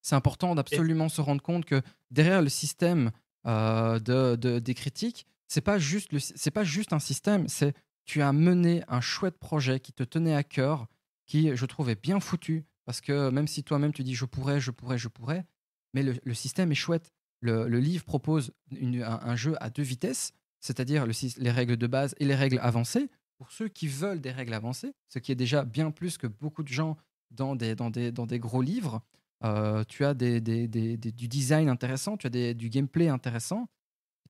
[0.00, 3.10] c'est important et d'absolument se rendre compte que derrière le système
[3.46, 7.74] euh, de, de- des critiques, c'est pas juste c'est pas juste un système, c'est
[8.04, 10.86] tu as mené un chouette projet qui te tenait à cœur,
[11.26, 14.70] qui je trouvais bien foutu parce que même si toi-même tu dis je pourrais, je
[14.70, 15.44] pourrais, je pourrais,
[15.92, 17.12] mais le, le système est chouette.
[17.40, 21.76] Le, le livre propose une- un, un jeu à deux vitesses, c'est-à-dire le les règles
[21.76, 23.08] de base et les règles avancées.
[23.36, 26.62] Pour ceux qui veulent des règles avancées, ce qui est déjà bien plus que beaucoup
[26.64, 26.96] de gens
[27.30, 29.02] dans des, dans des, dans des gros livres,
[29.44, 33.68] euh, tu as des, des- des- du design intéressant, tu as du gameplay intéressant.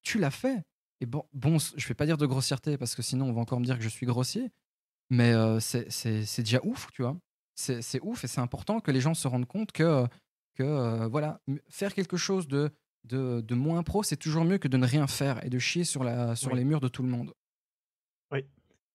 [0.02, 0.62] Tu l'as fait.
[1.00, 3.60] Et bon, bon, je vais pas dire de grossièreté parce que sinon on va encore
[3.60, 4.50] me dire que je suis grossier,
[5.10, 7.16] mais euh, c'est c'est- c'est déjà ouf, tu vois.
[7.54, 10.06] C'est c'est ouf et c'est important que les gens se rendent compte que,
[10.54, 12.70] que euh, voilà, faire quelque chose de,
[13.04, 15.84] de, de moins pro, c'est toujours mieux que de ne rien faire et de chier
[15.84, 17.32] sur, la, sur oui, les murs de tout le monde.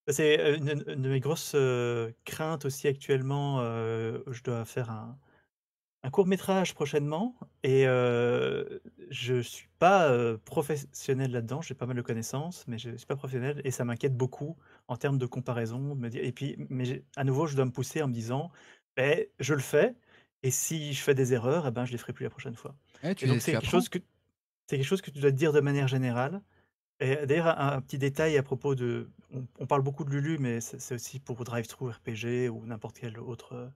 [0.08, 0.14] Oui.
[0.14, 1.56] C'est, une une de mes grosses,
[2.26, 5.20] craintes aussi actuellement, je dois faire un
[6.04, 11.62] un court métrage prochainement et heu, je suis pas, heu, professionnel là-dedans.
[11.62, 14.58] J'ai pas mal de connaissances, mais je suis pas professionnel et ça m'inquiète beaucoup
[14.88, 17.66] en termes de comparaison, de me dire et puis mais j'ai à nouveau, je dois
[17.66, 18.52] me pousser en me disant:
[18.98, 19.96] «Beh, je le fais
[20.44, 22.76] et si je fais des erreurs et ben, je les ferai plus la prochaine fois»
[23.04, 23.72] Eh, et donc tu, c'est quelque apprends?
[23.72, 24.00] chose que
[24.68, 26.42] c'est quelque chose que tu dois te dire de manière générale
[27.04, 30.38] Et d'ailleurs, un un petit détail à propos de on on parle beaucoup de Lulu,
[30.40, 33.72] mais c'est c'est aussi pour DriveThru RPG ou n'importe quel autre,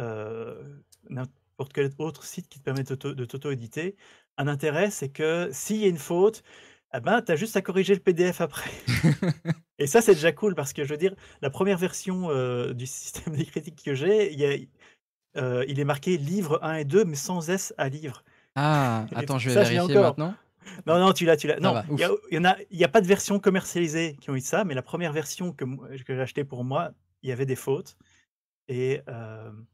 [0.00, 3.96] heu n'importe quel autre site qui te permet de t'auto de t'auto-éditer.
[4.38, 6.42] Un intérêt, c'est que s'il y a une faute,
[6.90, 8.70] ah ben, tu as juste à corriger le PDF après.
[9.78, 12.86] Et ça, c'est déjà cool parce que je veux dire, la première version, heu, du
[12.86, 14.56] système des critiques que j'ai, il y a
[15.36, 18.24] Heu, il est marqué livre 1 et 2, mais sans S à livre.
[18.56, 19.06] Ah!
[19.12, 20.18] Et Attends, je vais ça, je l'ai vérifier encore.
[20.18, 20.38] maintenant.
[20.86, 21.58] Non, non, tu l'as, tu l'as.
[21.60, 22.20] Non, il y a ouf.
[22.30, 24.64] il y en a il y a pas de version commercialisée qui ont eu ça,
[24.64, 25.64] mais la première version que
[26.04, 26.92] que j'ai achetée pour moi,
[27.22, 27.96] il y avait des fautes
[28.68, 29.66] et hem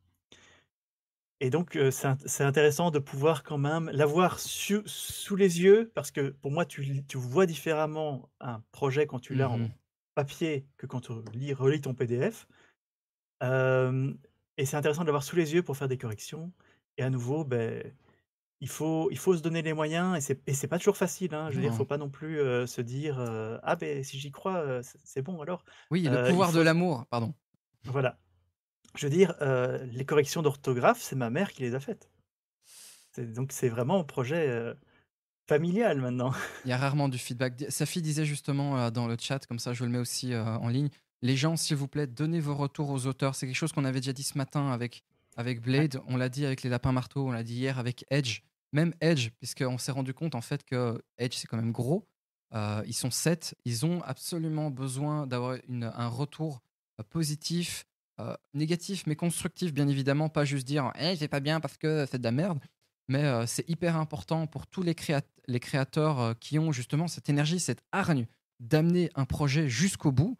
[1.40, 5.90] et donc heu, c'est int c'est intéressant de pouvoir quand même l'avoir sous les yeux
[5.94, 9.70] parce que pour moi, tu tu vois différemment un projet quand tu l'as Mmh en
[10.14, 12.46] papier que quand tu lis relis ton PDF.
[13.42, 14.18] Hem
[14.58, 16.52] et c'est intéressant de l'avoir sous les yeux pour faire des corrections
[16.98, 17.94] et à nouveau, beh,
[18.60, 21.34] il faut il faut se donner les moyens et c'est et c'est pas toujours facile,
[21.34, 21.50] hein.
[21.50, 23.18] Je veux dire, faut pas non plus, se dire,
[23.62, 25.64] «Ah beh, si j'y crois, c'est c'est bon alors».
[25.90, 27.34] Oui, le pouvoir de faut l'amour, pardon.
[27.84, 28.18] voilà.
[28.96, 29.34] Je veux dire,
[29.92, 32.10] les corrections d'orthographe, c'est ma mère qui les a faites.
[33.12, 34.74] C'est donc c'est vraiment un projet,
[35.48, 36.32] familial maintenant.
[36.64, 37.56] Il y a rarement du feedback.
[37.56, 40.90] D Safi disait justement, dans le chat, comme ça je le mets aussi, en ligne:
[41.22, 43.34] «Les gens, s'il vous plaît, donnez vos retours aux auteurs».
[43.34, 45.02] C'est quelque chose qu'on avait déjà dit ce matin avec
[45.36, 45.60] avec.
[45.62, 48.42] Blade, on l'a dit avec les lapins marteaux, on l'a dit hier avec Edge.
[48.72, 52.06] Même Edge, puisqu'on s'est rendu compte en fait que Edge, c'est quand même gros.
[52.54, 56.60] Heu, ils sont 7, ils ont absolument besoin d'avoir un retour,
[57.00, 57.84] heu, positif,
[58.20, 62.06] heu, négatif mais constructif bien évidemment, pas juste dire: «Eh, c'est pas bien parce que
[62.10, 62.60] c'est de la merde».
[63.08, 67.58] Mais, c'est hyper important pour tous les créat les créateurs, qui ont justement cette énergie,
[67.58, 68.26] cette hargne
[68.60, 70.36] d'amener un projet jusqu'au bout,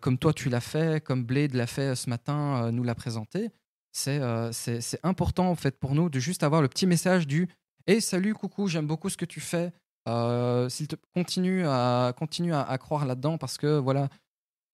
[0.00, 3.50] comme toi tu l'as fait, comme Blade l'a fait, ce matin, nous l'a présenté.
[3.92, 4.20] C'est
[5.02, 7.48] important en fait pour nous de juste avoir le petit message du:
[7.86, 9.72] «Hey salut, coucou, j'aime beaucoup ce que tu fais,
[10.08, 14.08] heu, s'il te continue à à croire là-dedans parce que voilà,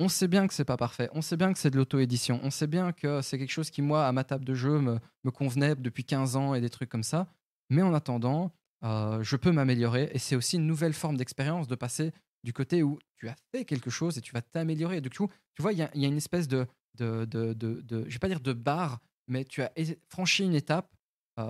[0.01, 2.51] on sait bien que c'est pas parfait, on sait bien que c'est de l'auto-édition, on
[2.51, 5.77] sait bien que c'est quelque chose qui moi à ma table de jeu me convenait
[5.77, 7.29] depuis 15 ans et des trucs comme ça.
[7.71, 8.53] Mais en attendant,
[8.85, 12.13] heu, je peux m'améliorer et c'est aussi une nouvelle forme d'expérience de passer
[12.45, 15.01] du côté où tu as fait quelque chose et tu vas t'améliorer.
[15.01, 16.67] Du coup, tu vois, il y a une espèce de
[16.97, 19.73] de de de de je vais pas dire de barre, mais tu as
[20.11, 20.91] franchi une étape,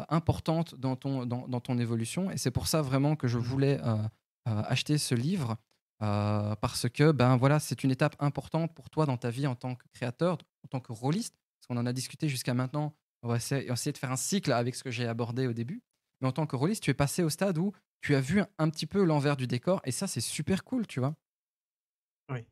[0.09, 3.43] importante dans ton dans dans ton évolution et c'est pour ça vraiment que je Mmh
[3.48, 3.48] mh.
[3.48, 3.94] voulais, heu
[4.48, 5.56] heu, acheter ce livre,
[6.01, 9.74] parce que, ben, voilà, c'est une étape importante pour toi dans ta vie en tant
[9.74, 11.35] que créateur, en tant que rôliste.
[11.60, 14.74] Parce qu'on en a discuté jusqu'à maintenant, on va essayer de faire un cycle avec
[14.74, 15.82] ce que j'ai abordé au début.
[16.20, 18.70] Mais en tant que rôliste, tu es passé au stade où tu as vu un
[18.70, 21.15] petit peu l'envers du décor et ça, c'est super cool, tu vois?
[22.31, 22.47] Oui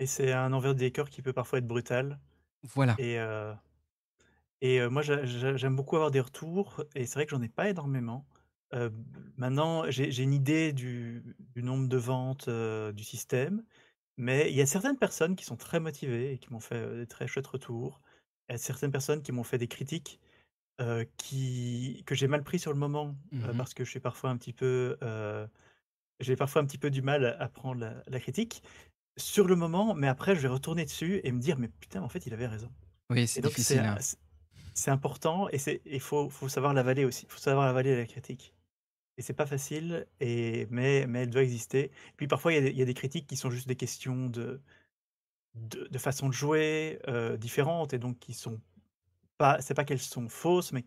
[0.00, 2.20] et c'est un envers de décor qui peut parfois être brutal
[2.62, 2.98] Voilà.
[2.98, 3.18] et
[4.62, 7.50] et moi j'a j'a j'aime beaucoup avoir des retours et c'est vrai que j'en ai
[7.50, 8.26] pas énormément.
[9.36, 13.64] Maintenant j'ai j'ai une idée du du nombre de ventes, du système,
[14.18, 17.06] mais il y a certaines personnes qui sont très motivées et qui m'ont fait, des
[17.06, 18.00] très chouettes retours.
[18.48, 20.20] Il y a certaines personnes qui m'ont fait des critiques,
[21.16, 24.36] qui que j'ai mal pris sur le moment, Mmh parce que je suis parfois un
[24.38, 24.96] petit peu,
[26.20, 28.62] j'ai parfois un petit peu du mal à à prendre la la critique
[29.18, 32.08] sur le moment, mais après je vais retourner dessus et me dire: «Mais putain, en
[32.10, 32.72] fait, il avait raison»
[33.10, 34.04] Oui, et c'est donc c'est difficile, hein.
[34.74, 37.26] C'est important et il faut faut savoir l'avaler aussi.
[37.26, 38.54] Il faut savoir avaler la critique
[39.18, 41.92] et c'est pas facile et mais mais elle doit exister.
[42.18, 43.76] Puis parfois il y a des il y a des critiques qui sont juste des
[43.76, 44.62] questions de
[45.54, 48.60] de de façon de jouer, heu, différentes et donc qui sont
[49.38, 50.86] pas c'est pas qu'elles sont fausses, mais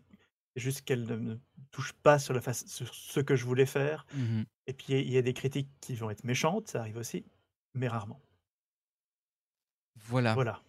[0.56, 1.36] juste qu'elles ne ne
[1.72, 4.46] touchent pas sur la faç sur ce que je voulais faire Mmh mh.
[4.68, 7.26] et puis il y a des critiques qui vont être méchantes, ça arrive aussi,
[7.74, 8.22] mais rarement.
[9.96, 10.34] Voilà.
[10.34, 10.62] Voilà.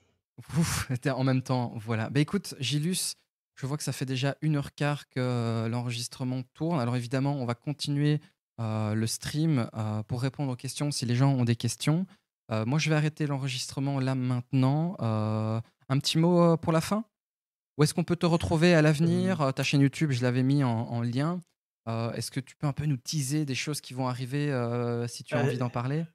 [0.57, 2.09] Ouf, en même temps, voilà.
[2.09, 3.15] Bah, écoute, Gilus,
[3.55, 6.79] je vois que ça fait déjà 1 heure quart que l'enregistrement tourne.
[6.79, 8.21] Alors évidemment, on va continuer,
[8.61, 12.05] heu, le stream, heu, pour répondre aux questions si les gens ont des questions.
[12.49, 14.95] Moi, je vais arrêter l'enregistrement là maintenant.
[14.99, 17.03] Un petit mot, pour la fin?
[17.77, 19.53] Où est-ce qu'on peut te retrouver à l'avenir?
[19.53, 21.41] Ta chaîne YouTube, je l'avais mis en en lien.
[21.87, 24.47] Est-ce que tu peux un peu nous teaser des choses qui vont arriver,
[25.09, 26.05] si tu as envie d'en parler?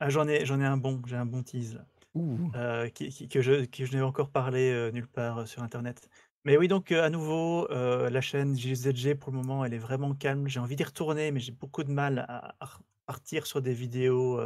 [0.00, 1.80] ah j'en ai j'en ai un bon, j'ai un bon tease
[2.16, 2.56] Ouh!
[2.94, 6.08] qui qui que je que je n'ai encore parlé, heu, nulle part, heu, sur internet.
[6.44, 10.48] Mais oui donc, à nouveau, la chaîne JZG pour le moment elle est vraiment calme.
[10.48, 12.66] J'ai envie d'y retourner, mais j'ai beaucoup de mal à à
[13.08, 14.40] repartir sur des vidéos,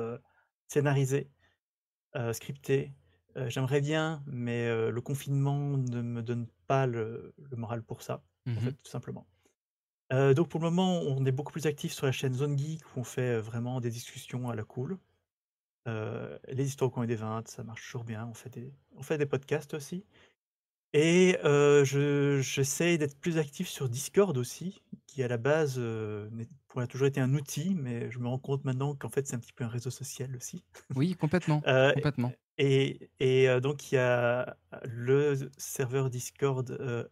[0.68, 1.30] scénarisées,
[2.34, 2.94] scriptées.
[3.48, 8.24] J'aimerais bien, mais, le confinement ne me donne pas le le moral pour ça,
[8.56, 9.28] en Mmh fait, tout simplement.
[10.12, 13.00] Donc pour le moment, on est beaucoup plus actifs sur la chaîne Zone Geek où
[13.00, 14.98] on fait, vraiment des discussions à la cool.
[15.86, 18.26] Les histoires au coin des 20, ça marche toujours bien.
[18.26, 20.04] On fait des on fait des podcasts aussi
[20.92, 25.80] Et je j'essaie d'être plus actif sur Discord aussi, qui à la base,
[26.68, 29.36] pour a toujours été un outil, mais je me rends compte maintenant qu'en fait, c'est
[29.36, 30.64] un petit peu un réseau social aussi.
[30.94, 31.64] Oui, complètement,
[32.58, 37.10] et et donc il y a le serveur Discord, heu,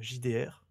[0.00, 0.63] JDR.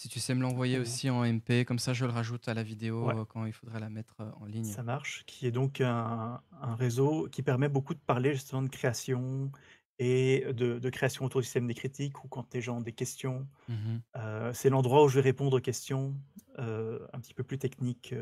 [0.00, 2.54] Si tu sais me l'envoyer Ou aussi en MP, comme ça je le rajoute à
[2.54, 4.78] la vidéo, ouais, heu, quand il faudrait la mettre, heu, en ligne.
[4.78, 8.68] ça marche, qui est donc un un réseau qui permet beaucoup de parler justement de
[8.68, 9.50] création
[9.98, 12.92] et de de création autour du système des critiques ou quand les gens ont des
[12.92, 13.48] questions.
[13.68, 16.16] Mmh Heu, c'est l'endroit où je vais répondre aux questions,
[16.58, 18.14] un petit peu plus techniques,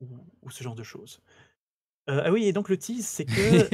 [0.00, 1.22] ou ou ce genre de choses.
[2.08, 3.70] Ah oui et donc le tease, c'est que,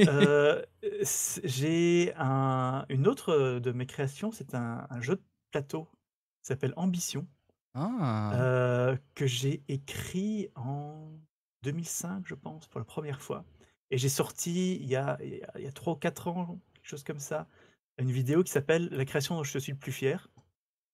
[1.44, 5.22] j'ai un une autre, de mes créations, c'est un un jeu de
[5.52, 5.88] plateau
[6.46, 7.28] s'appelle Ambition,
[7.74, 8.32] Ah!
[8.32, 11.18] heu, que j'ai écrit en
[11.62, 13.44] 2005, je pense, pour la première fois.
[13.90, 16.28] Et j'ai sorti il y a il y a il y a 3 ou 4
[16.28, 17.48] ans, quelque chose comme ça,
[17.98, 20.28] une vidéo qui s'appelle «La création dont je suis le plus fier»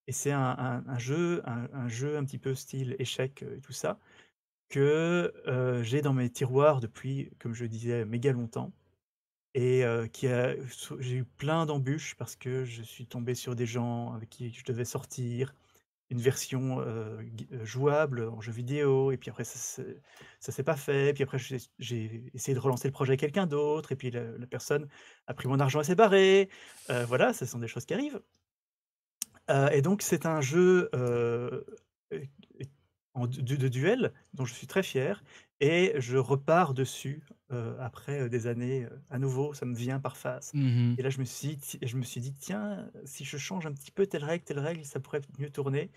[0.09, 3.57] et c'est un un un jeu un un jeu un petit peu style échec, heu,
[3.59, 4.01] et tout ça,
[4.71, 8.73] que, heu, j'ai dans mes tiroirs depuis, comme je le disais, méga longtemps
[9.55, 10.55] et qui a
[10.99, 14.65] j'ai eu plein d'embûches parce que je suis tombé sur des gens avec qui je
[14.65, 15.55] devais sortir
[16.11, 16.85] une version,
[17.63, 19.83] jouable en jeu vidéo et puis après ça
[20.41, 21.15] ça s'est pas fait.
[21.15, 24.89] Puis après j'ai essayé de relancer le projet avec quelqu'un d'autre et puis la personne
[25.27, 26.49] a pris mon argent et s'est barrée.
[26.89, 28.21] Voilà, ce sont des choses qui arrivent.
[29.73, 35.23] Et donc c'est un jeu, de de duel dont je suis très fier
[35.63, 40.01] et je repars dessus, heu, après, heu, des années, heu, à nouveau, ça me vient
[40.01, 43.25] par phase Mmh et là je me suis dit je me suis dit: «Tiens, si
[43.25, 45.91] je change un petit peu telle règle, telle règle, ça pourrait mieux tourner»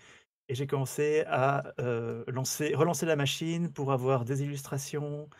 [0.50, 1.74] et j'ai commencé à,
[2.28, 5.30] lancer relancer la machine pour avoir des illustrations,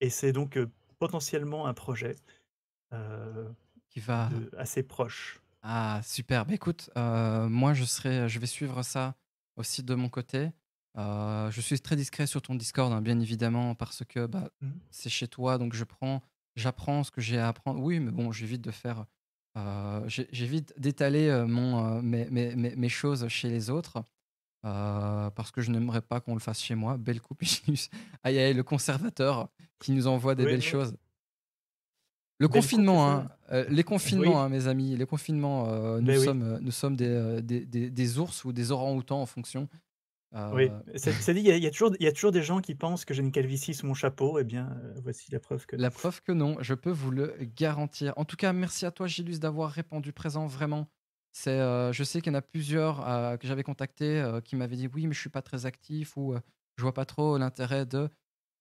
[0.00, 0.58] et c'est donc,
[0.98, 2.16] potentiellement un projet,
[3.90, 5.40] Qui va de assez proche.
[5.62, 9.16] ah super, bah, écoute, moi je serai je vais suivre ça
[9.56, 10.50] aussi de mon côté.
[10.98, 14.70] Heu, je suis très discret sur ton Discord, hein, bien évidemment, parce que, bah, Mmh.
[14.90, 16.22] c'est chez toi, donc je prends
[16.56, 17.80] j'apprends ce que j'ai à apprendre.
[17.82, 19.04] Oui, mais bon, j'évite de faire,
[20.06, 24.02] j'é j'évite d'étaler, mon, heu, mes mes mes mes choses chez les autres,
[24.62, 26.96] parce que je n'aimerais pas qu'on le fasse chez moi.
[26.96, 27.42] Belle coupe,
[28.24, 29.48] aïe, aïe, le conservateur
[29.80, 30.70] qui nous envoie des Oui, belles oui.
[30.70, 30.94] choses.
[32.38, 33.28] Le Belle confinement, hein,
[33.70, 37.64] les confinements, oui, hein, mes amis, les confinements, nous sommes, heu, nous sommes des, des
[37.64, 39.68] des des ours ou des orang-outans en fonction.
[40.50, 40.72] Oui.
[40.96, 42.42] C'est c'est dit, il y a il y a toujours il y a toujours des
[42.42, 45.40] gens qui pensent que j'ai une calvitie sous mon chapeau et bien, heu, voici la
[45.40, 45.84] preuve que non.
[45.84, 48.14] la preuve que non, je peux vous le garantir.
[48.16, 50.88] En tout cas, merci à toi Gilus d'avoir répondu présent, vraiment.
[51.32, 52.98] C'est, heu, je sais qu'il y en a plusieurs,
[53.38, 56.34] que j'avais contactés, qui m'avaient dit: «Oui, mais je suis pas très actif» ou,
[56.76, 58.08] «Je vois pas trop l'intérêt de»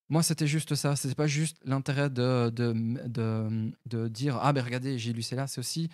[0.09, 2.73] moi, c'était juste ça, c'était pas juste l'intérêt de de,
[3.07, 5.89] de, de dire: «Ah, ben regardez, Gilus est là», c'est aussi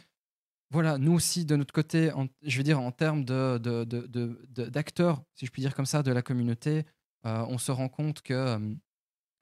[0.71, 2.11] Voilà, nous aussi de notre côté,
[2.43, 3.83] je veux dire en termes de de
[4.69, 6.79] d'acteurs, si je puis dire comme ça, de la communauté,
[7.25, 8.79] heu, on se rend compte que, hem,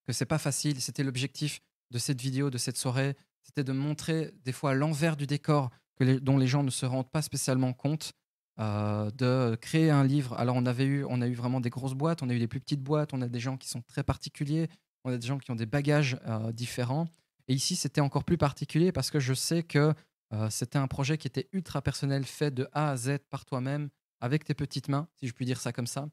[0.08, 0.82] que c'est pas facile.
[0.82, 1.62] C'était l'objectif
[1.92, 6.20] de cette vidéo, de cette soirée, c'était de montrer des fois l'envers du décor que
[6.20, 8.14] dont les gens ne se rendent pas spécialement compte,
[8.60, 10.34] heu, de créer un livre.
[10.40, 12.48] Alors on avait eu on a eu vraiment des grosses boîtes, on a eu des
[12.48, 14.70] plus petites boîtes, on a des gens qui sont très particuliers,
[15.06, 16.18] on a des gens qui ont des bagages,
[16.54, 17.08] différents
[17.50, 19.94] et ici, c'était encore plus particulier parce que je sais que,
[20.34, 23.90] Heu, c'était un projet qui était ultra personnel, fait de A à Z par toi-même,
[24.22, 26.10] avec tes petites mains, si je puis dire ça comme ça.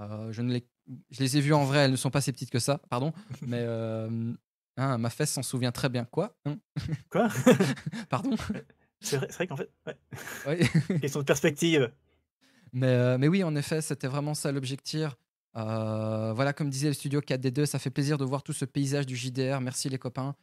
[0.00, 0.66] Heu, je ne les
[1.10, 3.12] je les ai vues en vrai, elles ne sont pas si petites que ça, pardon,
[3.42, 4.38] mais hem,
[4.78, 6.04] hein, ma fesse s'en souvient très bien.
[6.06, 6.34] Quoi?
[6.46, 6.58] Hein?
[7.10, 7.28] Quoi?
[8.08, 8.36] Pardon?
[9.00, 9.98] C'est vrai qu'en fait ouais,
[10.46, 11.00] Oui.
[11.00, 11.92] question de perspective.
[12.72, 15.10] Mais mais oui, en effet, c'était vraiment ça l'objectif.
[15.54, 19.16] Voilà, comme disait le studio 4D2, ça fait plaisir de voir tout ce paysage du
[19.16, 19.60] JDR.
[19.60, 20.34] Merci les copains.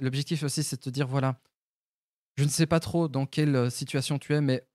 [0.00, 1.40] L'objectif aussi, c'est de te dire, voilà,
[2.40, 4.66] je ne sais pas trop dans quelle, heu, situation tu es, mais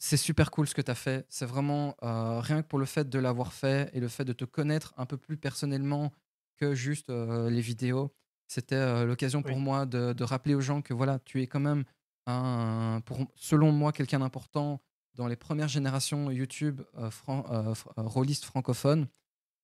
[0.00, 1.26] C'est super cool ce que tu as fait.
[1.30, 4.32] C'est vraiment, heu, rien que pour le fait de l'avoir fait et le fait de
[4.34, 6.12] te connaître un peu plus personnellement
[6.58, 8.14] que juste, heu, les vidéos.
[8.48, 11.84] C'était, l'occasion pour moi de de rappeler aux gens que voilà, tu es quand même
[12.26, 14.82] un pour selon moi, quelqu'un d'important
[15.16, 17.44] dans les premières générations YouTube, fran
[17.96, 19.08] rôlistes francophones.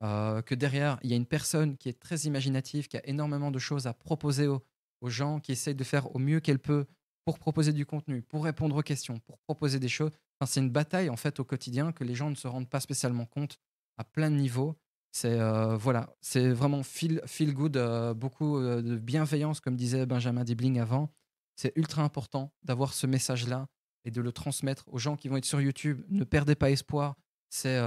[0.02, 3.58] Que derrière, il y a une personne qui est très imaginative, qui a énormément de
[3.58, 4.64] choses à proposer aux
[5.02, 6.86] aux gens, qui essaye de faire au mieux qu'elle peut
[7.26, 10.12] pour proposer du contenu, pour répondre aux questions, pour proposer des choses.
[10.38, 12.78] Enfin, c'est une bataille en fait au quotidien que les gens ne se rendent pas
[12.78, 13.58] spécialement compte
[13.98, 14.76] à plein de niveaux.
[15.10, 20.06] C'est euh, voilà, c'est vraiment feel, feel good, euh, beaucoup euh, de bienveillance, comme disait
[20.06, 21.10] Benjamin Dibling avant.
[21.56, 23.66] C'est ultra important d'avoir ce message-là
[24.04, 26.02] et de le transmettre aux gens qui vont être sur YouTube.
[26.08, 27.16] Ne perdez pas espoir.
[27.50, 27.80] C'est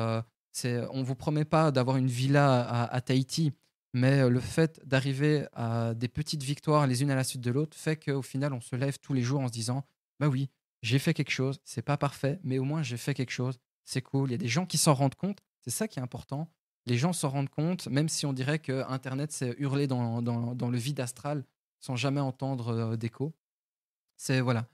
[0.52, 3.54] c'est, on vous promet pas d'avoir une villa à Tahiti.
[3.94, 7.76] Mais le fait d'arriver à des petites victoires les unes à la suite de l'autre
[7.76, 9.84] fait qu'au final, on se lève tous les jours en se disant
[10.20, 10.50] Bah oui,
[10.82, 14.02] j'ai fait quelque chose, c'est pas parfait, mais au moins j'ai fait quelque chose, c'est
[14.02, 14.30] cool.
[14.30, 16.52] Il y a des gens qui s'en rendent compte, c'est ça qui est important.
[16.86, 20.70] Les gens s'en rendent compte, même si on dirait que Internet s'est hurlé dans, dans,
[20.70, 21.46] le vide astral
[21.80, 23.34] sans jamais entendre d'écho.
[24.18, 24.68] C'est voilà.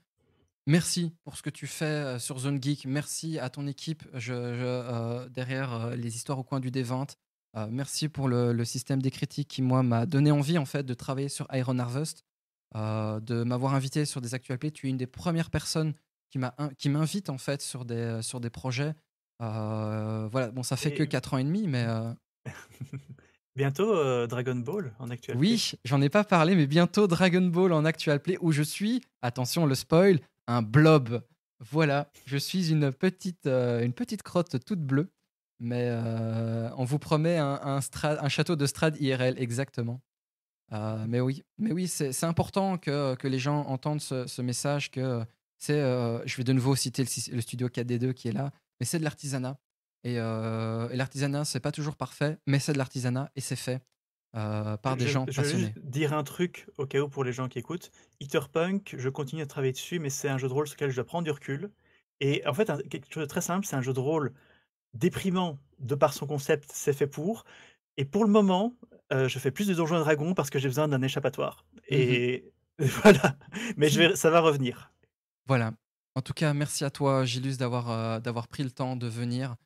[0.66, 2.86] Merci pour ce que tu fais sur Zone Geek.
[2.86, 7.16] Merci à ton équipe je, derrière les histoires au coin du D20.
[7.70, 11.28] Merci pour le, système des critiques qui, moi, m'a donné envie en fait de travailler
[11.28, 12.24] sur Iron Harvest,
[12.74, 14.70] de m'avoir invité sur des actualités.
[14.70, 15.94] Tu es une des premières personnes
[16.30, 18.94] qui m'invite en fait sur des, sur des projets.
[19.38, 21.86] voilà, bon, ça fait que 4 ans et demi, mais.
[23.56, 25.40] Bientôt Dragon Ball en actualité.
[25.40, 29.00] Oui, j'en ai pas parlé, mais bientôt Dragon Ball en actual play où je suis,
[29.22, 31.22] attention le spoil, un blob.
[31.60, 35.08] Voilà, je suis une petite, euh, une petite crotte toute bleue,
[35.58, 40.00] mais euh, on vous promet un, un, château de Strad IRL, exactement.
[40.72, 45.24] Euh, mais oui, mais oui c'est important que, que, les gens entendent ce, message que
[45.58, 49.04] c'est, je vais de nouveau citer le, studio 4D2 qui est là, mais c'est de
[49.04, 49.58] l'artisanat.
[50.04, 53.82] Et, et l'artisanat, c'est pas toujours parfait, mais c'est de l'artisanat et c'est fait.
[54.36, 55.72] Euh, par des gens je passionnés.
[55.82, 57.90] dire un truc au cas où pour les gens qui écoutent.
[58.52, 60.96] Punk, je continue à travailler dessus, mais c'est un jeu de rôle sur lequel je
[60.96, 61.70] dois prendre du recul.
[62.20, 64.34] Et en fait, quelque chose de très simple, c'est un jeu de rôle
[64.96, 67.44] déprimant de par son concept, c'est fait pour.
[67.96, 68.74] Et pour le moment,
[69.12, 71.64] euh, je fais plus de Donjons et Dragons parce que j'ai besoin d'un échappatoire.
[71.74, 73.36] Mmh et voilà.
[73.76, 74.92] Mais je vais, ça va revenir.
[75.46, 75.72] Voilà.
[76.14, 79.56] En tout cas, merci à toi, Gilus, d'avoir euh, d'avoir pris le temps de venir.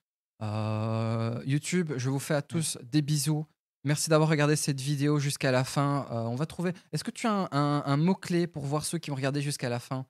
[1.45, 3.47] YouTube, je vous fais à tous des bisous.
[3.85, 6.07] Merci d'avoir regardé cette vidéo jusqu'à la fin.
[6.11, 6.73] Euh, on va trouver.
[6.93, 10.05] Est-ce que tu as un, mot-clé pour voir ceux qui ont regardé jusqu'à la fin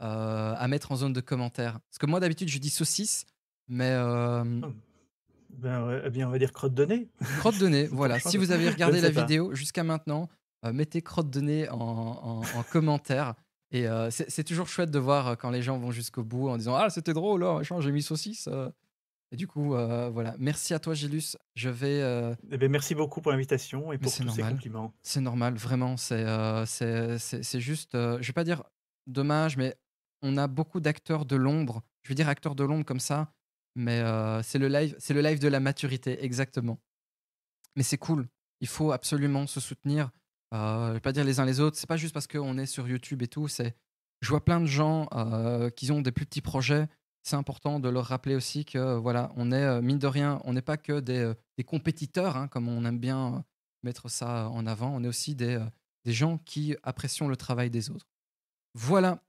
[0.00, 3.24] euh, à mettre en zone de commentaires Parce que moi, d'habitude, je dis saucisse,
[3.72, 3.90] mais.
[3.90, 4.72] Euh, oh.
[5.50, 7.08] Ben, eh bien, on va dire crotte de nez.
[7.38, 8.18] Crotte de nez, voilà.
[8.18, 10.28] Si vous avez regardé la vidéo jusqu'à maintenant,
[10.72, 13.34] mettez crotte de nez en, en commentaire.
[13.70, 16.90] Et c'est toujours chouette de voir quand les gens vont jusqu'au bout en disant Ah,
[16.90, 18.48] c'était drôle, oh, j'ai mis saucisse.
[19.32, 20.34] Et du coup, euh, voilà.
[20.38, 21.38] Merci à toi, Gilus.
[21.54, 22.02] Je vais.
[22.02, 24.92] Euh, eh ben, merci beaucoup pour l'invitation et pour tous ces compliments.
[25.02, 25.96] C'est normal, vraiment.
[25.96, 27.92] C'est euh, c'est juste.
[27.94, 28.62] je vais pas dire
[29.06, 29.74] dommage, mais
[30.20, 31.82] on a beaucoup d'acteurs de l'ombre.
[32.02, 33.32] Je vais dire acteurs de l'ombre comme ça,
[33.74, 34.02] mais
[34.42, 36.78] c'est le live, c'est le live de la maturité, exactement.
[37.76, 38.28] Mais c'est cool.
[38.60, 40.10] Il faut absolument se soutenir.
[40.52, 41.76] je vais pas dire les uns les autres.
[41.76, 43.48] C'est pas juste parce qu'on est sur YouTube et tout.
[43.48, 43.74] C'est.
[44.20, 45.08] Je vois plein de gens
[45.76, 46.88] qui ont des plus petits projets
[47.22, 50.52] c'est important de leur rappeler aussi que voilà, on est euh, mine de rien, on
[50.52, 51.34] n'est pas que des, euh,
[51.64, 53.38] compétiteurs, hein, comme on aime bien euh,
[53.84, 54.92] mettre ça en avant.
[54.92, 55.64] On est aussi des,
[56.04, 58.08] des gens qui apprécient le travail des autres.
[58.74, 59.22] Voilà.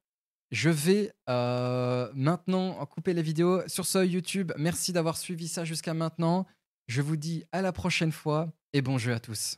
[0.53, 4.51] Je vais maintenant couper les vidéos sur ce YouTube.
[4.55, 6.45] Merci d'avoir suivi ça jusqu'à maintenant.
[6.87, 9.57] Je vous dis à la prochaine fois et bon jeu à tous.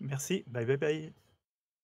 [0.00, 0.42] Merci.
[0.46, 1.23] Bye bye bye.